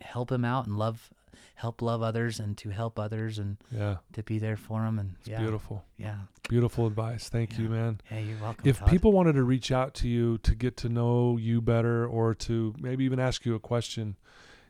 help 0.01 0.31
him 0.31 0.43
out 0.45 0.65
and 0.67 0.77
love 0.77 1.09
help 1.55 1.81
love 1.81 2.01
others 2.01 2.39
and 2.39 2.57
to 2.57 2.69
help 2.69 2.99
others 2.99 3.39
and 3.39 3.57
yeah, 3.71 3.97
to 4.13 4.23
be 4.23 4.39
there 4.39 4.57
for 4.57 4.81
them 4.81 4.99
and 4.99 5.15
it's 5.19 5.29
yeah 5.29 5.39
beautiful. 5.39 5.83
yeah 5.97 6.15
Beautiful 6.47 6.85
advice. 6.85 7.27
Thank 7.29 7.57
you, 7.57 7.69
man. 7.69 7.99
hey 8.05 8.23
you're 8.23 8.37
welcome 8.39 8.67
If 8.67 8.79
Todd. 8.79 8.89
people 8.89 9.11
wanted 9.11 9.33
to 9.33 9.43
reach 9.43 9.71
out 9.71 9.93
to 9.95 10.07
you 10.07 10.37
to 10.39 10.53
get 10.55 10.77
to 10.77 10.89
know 10.89 11.37
you 11.37 11.59
better 11.61 12.05
or 12.07 12.35
to 12.35 12.73
maybe 12.79 13.03
even 13.05 13.19
ask 13.19 13.45
you 13.45 13.55
a 13.55 13.59
question, 13.59 14.15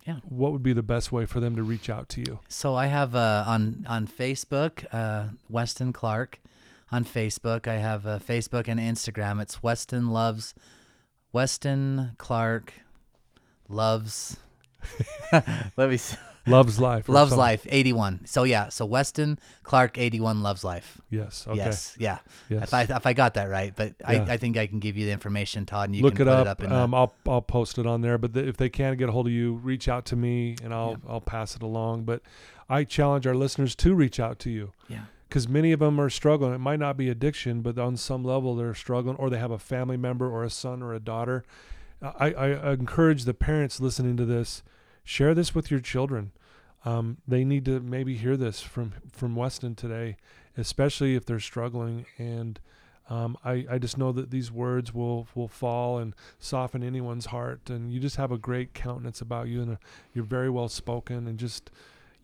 Yeah. 0.06 0.18
what 0.24 0.52
would 0.54 0.64
be 0.64 0.72
the 0.74 0.84
best 0.84 1.12
way 1.12 1.26
for 1.26 1.40
them 1.40 1.56
to 1.58 1.64
reach 1.64 1.90
out 1.90 2.08
to 2.10 2.22
you? 2.22 2.40
So 2.48 2.76
I 2.76 2.86
have 2.88 3.14
uh, 3.16 3.44
on 3.48 3.86
on 3.90 4.08
Facebook, 4.08 4.86
uh, 4.94 5.30
Weston 5.50 5.92
Clark. 5.94 6.40
On 6.92 7.04
Facebook, 7.04 7.68
I 7.68 7.78
have 7.78 8.06
uh, 8.06 8.20
Facebook 8.20 8.68
and 8.70 8.80
Instagram. 8.80 9.42
It's 9.42 9.62
Weston 9.64 10.12
loves 10.12 10.54
Weston 11.34 12.12
Clark 12.18 12.74
loves. 13.68 14.38
Let 15.76 15.90
me 15.90 15.98
see. 15.98 16.16
Loves 16.48 16.80
life. 16.80 17.10
loves 17.10 17.32
something. 17.32 17.40
life 17.40 17.66
eighty 17.70 17.92
one. 17.92 18.22
So 18.26 18.44
yeah, 18.44 18.70
so 18.70 18.86
Weston 18.86 19.40
Clark 19.64 19.98
eighty 19.98 20.20
one 20.20 20.44
loves 20.44 20.64
life. 20.64 21.02
Yes. 21.10 21.46
Okay. 21.48 21.58
Yes, 21.58 21.96
yeah. 21.98 22.20
Yes. 22.50 22.64
If 22.64 22.74
I 22.74 22.82
if 22.84 23.06
I 23.08 23.14
got 23.14 23.34
that 23.34 23.50
right, 23.50 23.74
but 23.76 23.96
Yeah. 24.02 24.26
I, 24.28 24.34
I 24.34 24.38
think 24.38 24.56
I 24.58 24.68
can 24.68 24.80
give 24.80 24.96
you 24.96 25.06
the 25.06 25.12
information, 25.12 25.66
Todd, 25.66 25.90
and 25.90 25.96
you 25.96 26.04
Look 26.04 26.16
can 26.18 26.28
it 26.28 26.32
put 26.32 26.38
up. 26.38 26.46
it 26.46 26.50
up 26.50 26.64
in 26.64 26.70
the, 26.70 26.76
um, 26.76 26.94
I'll 26.94 27.14
I'll 27.28 27.42
post 27.42 27.78
it 27.78 27.88
on 27.88 28.02
there. 28.02 28.18
But 28.18 28.34
th- 28.34 28.46
if 28.46 28.58
they 28.58 28.70
can't 28.70 28.98
get 28.98 29.10
a 29.10 29.12
hold 29.12 29.28
of 29.28 29.34
you, 29.34 29.54
reach 29.56 29.88
out 29.88 30.06
to 30.06 30.16
me 30.16 30.56
and 30.64 30.74
I'll 30.74 30.98
I'll 31.10 31.22
pass 31.22 31.56
it 31.56 31.64
along. 31.64 32.04
But 32.04 32.22
I 32.70 32.84
challenge 32.84 33.26
our 33.26 33.36
listeners 33.36 33.76
to 33.76 33.96
reach 33.96 34.20
out 34.20 34.38
to 34.40 34.50
you 34.50 34.72
yeah. 34.88 35.06
because 35.28 35.48
many 35.48 35.72
of 35.72 35.80
them 35.80 36.00
are 36.00 36.10
struggling. 36.10 36.54
It 36.54 36.60
might 36.60 36.80
not 36.80 36.98
be 36.98 37.10
addiction, 37.10 37.62
but 37.62 37.78
on 37.80 37.98
some 37.98 38.24
level 38.24 38.56
they're 38.56 38.74
struggling, 38.76 39.16
or 39.18 39.30
they 39.30 39.40
have 39.40 39.52
a 39.52 39.60
family 39.60 39.98
member 39.98 40.30
or 40.30 40.44
a 40.44 40.50
son 40.50 40.84
or 40.84 40.94
a 40.94 41.00
daughter. 41.00 41.44
I, 42.02 42.34
I 42.34 42.74
encourage 42.74 43.24
the 43.24 43.34
parents 43.34 43.80
listening 43.80 44.18
to 44.18 44.26
this, 44.26 44.62
share 45.06 45.34
this 45.34 45.56
with 45.56 45.72
your 45.72 45.80
children. 45.80 46.32
Um, 46.84 47.18
they 47.28 47.46
need 47.46 47.64
to 47.66 47.80
maybe 47.80 48.18
hear 48.18 48.36
this 48.36 48.62
from 48.62 48.94
from 49.12 49.36
Weston 49.36 49.76
today, 49.76 50.18
especially 50.58 51.16
if 51.16 51.26
they're 51.26 51.40
struggling. 51.40 52.06
And 52.18 52.60
um, 53.10 53.38
I, 53.46 53.66
I 53.70 53.78
just 53.78 53.98
know 53.98 54.12
that 54.12 54.32
these 54.32 54.52
words 54.52 54.94
will 54.94 55.28
will 55.34 55.48
fall 55.48 55.98
and 55.98 56.14
soften 56.40 56.84
anyone's 56.84 57.28
heart. 57.28 57.70
And 57.70 57.92
you 57.92 58.00
just 58.00 58.18
have 58.18 58.32
a 58.32 58.38
great 58.38 58.74
countenance 58.74 59.22
about 59.22 59.48
you, 59.48 59.62
and 59.62 59.72
a, 59.72 59.80
you're 60.14 60.26
very 60.26 60.50
well 60.50 60.68
spoken, 60.68 61.28
and 61.28 61.40
just 61.40 61.72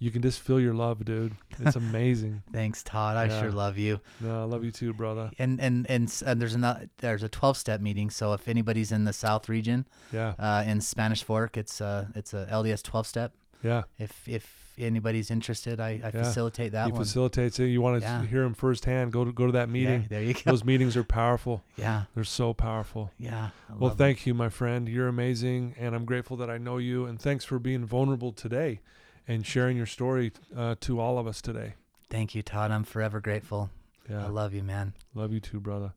you 0.01 0.09
can 0.09 0.23
just 0.23 0.39
feel 0.39 0.59
your 0.59 0.73
love, 0.73 1.05
dude. 1.05 1.33
It's 1.59 1.75
amazing. 1.85 2.41
Thanks, 2.51 2.81
Todd. 2.81 3.15
I 3.17 3.25
Yeah. 3.25 3.39
sure 3.39 3.51
love 3.51 3.77
you. 3.77 4.01
no, 4.19 4.41
I 4.41 4.45
love 4.45 4.63
you 4.63 4.71
too, 4.71 4.93
brother. 4.93 5.29
And 5.37 5.61
and 5.61 5.85
and, 5.89 6.11
and 6.25 6.41
there's 6.41 6.55
another 6.55 6.89
there's 6.97 7.21
a 7.23 7.29
12 7.29 7.55
step 7.55 7.81
meeting. 7.81 8.09
So 8.09 8.33
if 8.33 8.47
anybody's 8.47 8.91
in 8.91 9.03
the 9.05 9.13
South 9.13 9.47
region, 9.47 9.85
Yeah, 10.11 10.33
uh, 10.39 10.63
in 10.65 10.81
Spanish 10.81 11.23
Fork, 11.23 11.55
it's 11.55 11.79
uh 11.79 12.07
it's 12.15 12.33
a 12.33 12.47
LDS 12.51 12.81
12 12.83 13.05
step. 13.07 13.33
yeah. 13.63 13.83
If 13.99 14.27
if 14.27 14.57
anybody's 14.79 15.29
interested, 15.29 15.79
I, 15.79 15.89
I 15.89 16.11
Yeah. 16.11 16.23
facilitate 16.23 16.71
that 16.71 16.87
he 16.87 16.91
one. 16.93 17.01
facilitates 17.03 17.59
it. 17.59 17.65
You 17.67 17.81
want 17.81 18.01
to 18.01 18.07
Yeah. 18.07 18.25
hear 18.25 18.41
him 18.43 18.55
firsthand? 18.55 19.11
Go 19.11 19.23
to 19.25 19.31
go 19.31 19.45
to 19.45 19.51
that 19.51 19.67
Yeah, 19.67 19.73
meeting. 19.73 20.07
there 20.09 20.23
you 20.23 20.33
go. 20.33 20.41
Those 20.45 20.63
meetings 20.63 20.97
are 20.97 21.03
powerful. 21.03 21.63
Yeah, 21.77 22.05
They're 22.15 22.23
so 22.23 22.53
powerful. 22.55 23.11
yeah. 23.19 23.49
I 23.69 23.73
Well, 23.73 23.89
love 23.89 23.93
it. 23.93 23.97
thank 24.03 24.25
you, 24.25 24.33
my 24.33 24.49
friend. 24.49 24.89
You're 24.89 25.07
amazing, 25.09 25.75
and 25.77 25.93
I'm 25.93 26.05
grateful 26.05 26.37
that 26.37 26.49
I 26.49 26.57
know 26.57 26.77
you. 26.77 27.05
And 27.05 27.19
thanks 27.21 27.45
for 27.45 27.59
being 27.59 27.85
vulnerable 27.85 28.31
today 28.31 28.79
and 29.28 29.45
sharing 29.45 29.78
your 29.78 29.86
story 29.86 30.32
uh, 30.55 30.76
to 30.82 30.99
all 30.99 31.17
of 31.17 31.28
us 31.28 31.41
today. 31.41 31.76
thank 32.09 32.36
you, 32.36 32.41
Todd. 32.41 32.72
I'm 32.72 32.84
forever 32.84 33.19
grateful. 33.19 33.69
Yeah, 34.09 34.26
I 34.26 34.30
love 34.30 34.53
you, 34.53 34.63
man. 34.63 34.93
love 35.13 35.32
you 35.32 35.39
too, 35.39 35.59
brother. 35.59 35.93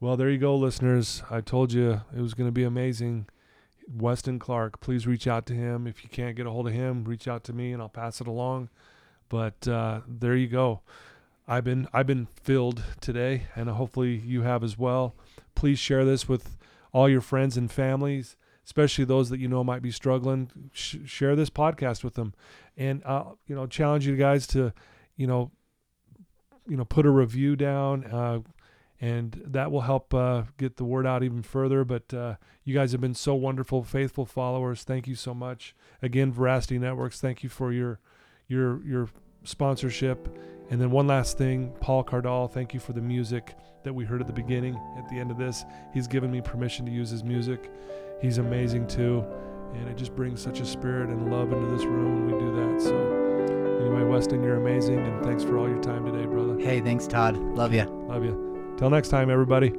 Well, 0.00 0.16
there 0.16 0.30
you 0.30 0.38
go, 0.38 0.54
listeners. 0.56 1.22
I 1.30 1.40
told 1.40 1.72
you 1.72 2.02
it 2.16 2.20
was 2.20 2.34
going 2.34 2.48
to 2.48 2.52
be 2.52 2.64
amazing. 2.64 3.26
Weston 3.90 4.38
Clark, 4.38 4.80
please 4.80 5.06
reach 5.06 5.26
out 5.26 5.46
to 5.46 5.54
him. 5.54 5.86
If 5.86 6.04
you 6.04 6.10
can't 6.10 6.36
get 6.36 6.46
a 6.46 6.50
hold 6.50 6.68
of 6.68 6.74
him, 6.74 7.04
reach 7.04 7.26
out 7.26 7.42
to 7.44 7.52
me, 7.52 7.72
and 7.72 7.80
I'll 7.80 7.88
pass 7.88 8.20
it 8.20 8.26
along. 8.28 8.68
But 9.28 9.66
uh, 9.66 10.02
there 10.06 10.36
you 10.36 10.46
go. 10.46 10.82
I've 11.46 11.64
been 11.64 11.88
I've 11.92 12.06
been 12.06 12.28
filled 12.42 12.82
today, 13.00 13.44
and 13.56 13.70
hopefully 13.70 14.16
you 14.16 14.42
have 14.42 14.62
as 14.62 14.76
well. 14.78 15.14
Please 15.54 15.78
share 15.78 16.04
this 16.04 16.28
with 16.28 16.56
all 16.92 17.08
your 17.08 17.22
friends 17.22 17.56
and 17.56 17.70
families, 17.70 18.36
especially 18.68 19.06
those 19.06 19.30
that 19.30 19.40
you 19.40 19.48
know 19.48 19.64
might 19.64 19.80
be 19.80 19.90
struggling. 19.90 20.50
Sh- 20.74 20.96
share 21.06 21.34
this 21.34 21.48
podcast 21.48 22.04
with 22.04 22.14
them, 22.14 22.34
and 22.76 23.02
uh, 23.06 23.24
you 23.46 23.54
know 23.54 23.66
challenge 23.66 24.06
you 24.06 24.14
guys 24.14 24.46
to, 24.48 24.74
you 25.16 25.26
know, 25.26 25.50
you 26.68 26.76
know 26.76 26.84
put 26.84 27.06
a 27.06 27.10
review 27.10 27.56
down, 27.56 28.04
uh, 28.04 28.40
and 29.00 29.40
that 29.46 29.72
will 29.72 29.80
help 29.80 30.12
uh, 30.12 30.42
get 30.58 30.76
the 30.76 30.84
word 30.84 31.06
out 31.06 31.22
even 31.22 31.42
further. 31.42 31.82
But 31.82 32.12
uh, 32.12 32.34
you 32.62 32.74
guys 32.74 32.92
have 32.92 33.00
been 33.00 33.14
so 33.14 33.34
wonderful, 33.34 33.84
faithful 33.84 34.26
followers. 34.26 34.82
Thank 34.84 35.08
you 35.08 35.14
so 35.14 35.32
much. 35.32 35.74
Again, 36.02 36.30
Veracity 36.30 36.78
Networks. 36.78 37.22
Thank 37.22 37.42
you 37.42 37.48
for 37.48 37.72
your 37.72 38.00
your 38.48 38.84
your 38.84 39.08
sponsorship. 39.44 40.28
And 40.70 40.78
then 40.78 40.90
one 40.90 41.06
last 41.06 41.38
thing, 41.38 41.72
Paul 41.80 42.04
Cardall, 42.04 42.52
thank 42.52 42.74
you 42.74 42.80
for 42.80 42.92
the 42.92 43.00
music 43.00 43.56
that 43.82 43.94
we 43.94 44.04
heard 44.04 44.20
at 44.20 44.26
the 44.26 44.32
beginning. 44.34 44.78
At 44.98 45.08
the 45.08 45.18
end 45.18 45.30
of 45.30 45.38
this, 45.38 45.64
he's 45.94 46.06
given 46.06 46.30
me 46.30 46.42
permission 46.42 46.84
to 46.84 46.92
use 46.92 47.08
his 47.08 47.24
music. 47.24 47.70
He's 48.20 48.38
amazing 48.38 48.86
too, 48.86 49.24
and 49.74 49.88
it 49.88 49.96
just 49.96 50.14
brings 50.14 50.42
such 50.42 50.60
a 50.60 50.66
spirit 50.66 51.08
and 51.08 51.30
love 51.30 51.52
into 51.52 51.66
this 51.74 51.84
room 51.84 52.26
when 52.26 52.34
we 52.34 52.40
do 52.40 52.52
that. 52.56 52.82
So, 52.82 53.78
anyway, 53.80 54.02
Weston, 54.02 54.42
you're 54.42 54.56
amazing, 54.56 54.98
and 54.98 55.24
thanks 55.24 55.44
for 55.44 55.58
all 55.58 55.68
your 55.68 55.80
time 55.80 56.04
today, 56.04 56.26
brother. 56.26 56.58
Hey, 56.58 56.80
thanks, 56.80 57.06
Todd. 57.06 57.36
Love 57.36 57.72
you. 57.72 57.84
Love 58.08 58.24
you. 58.24 58.74
Till 58.76 58.90
next 58.90 59.08
time, 59.08 59.30
everybody. 59.30 59.72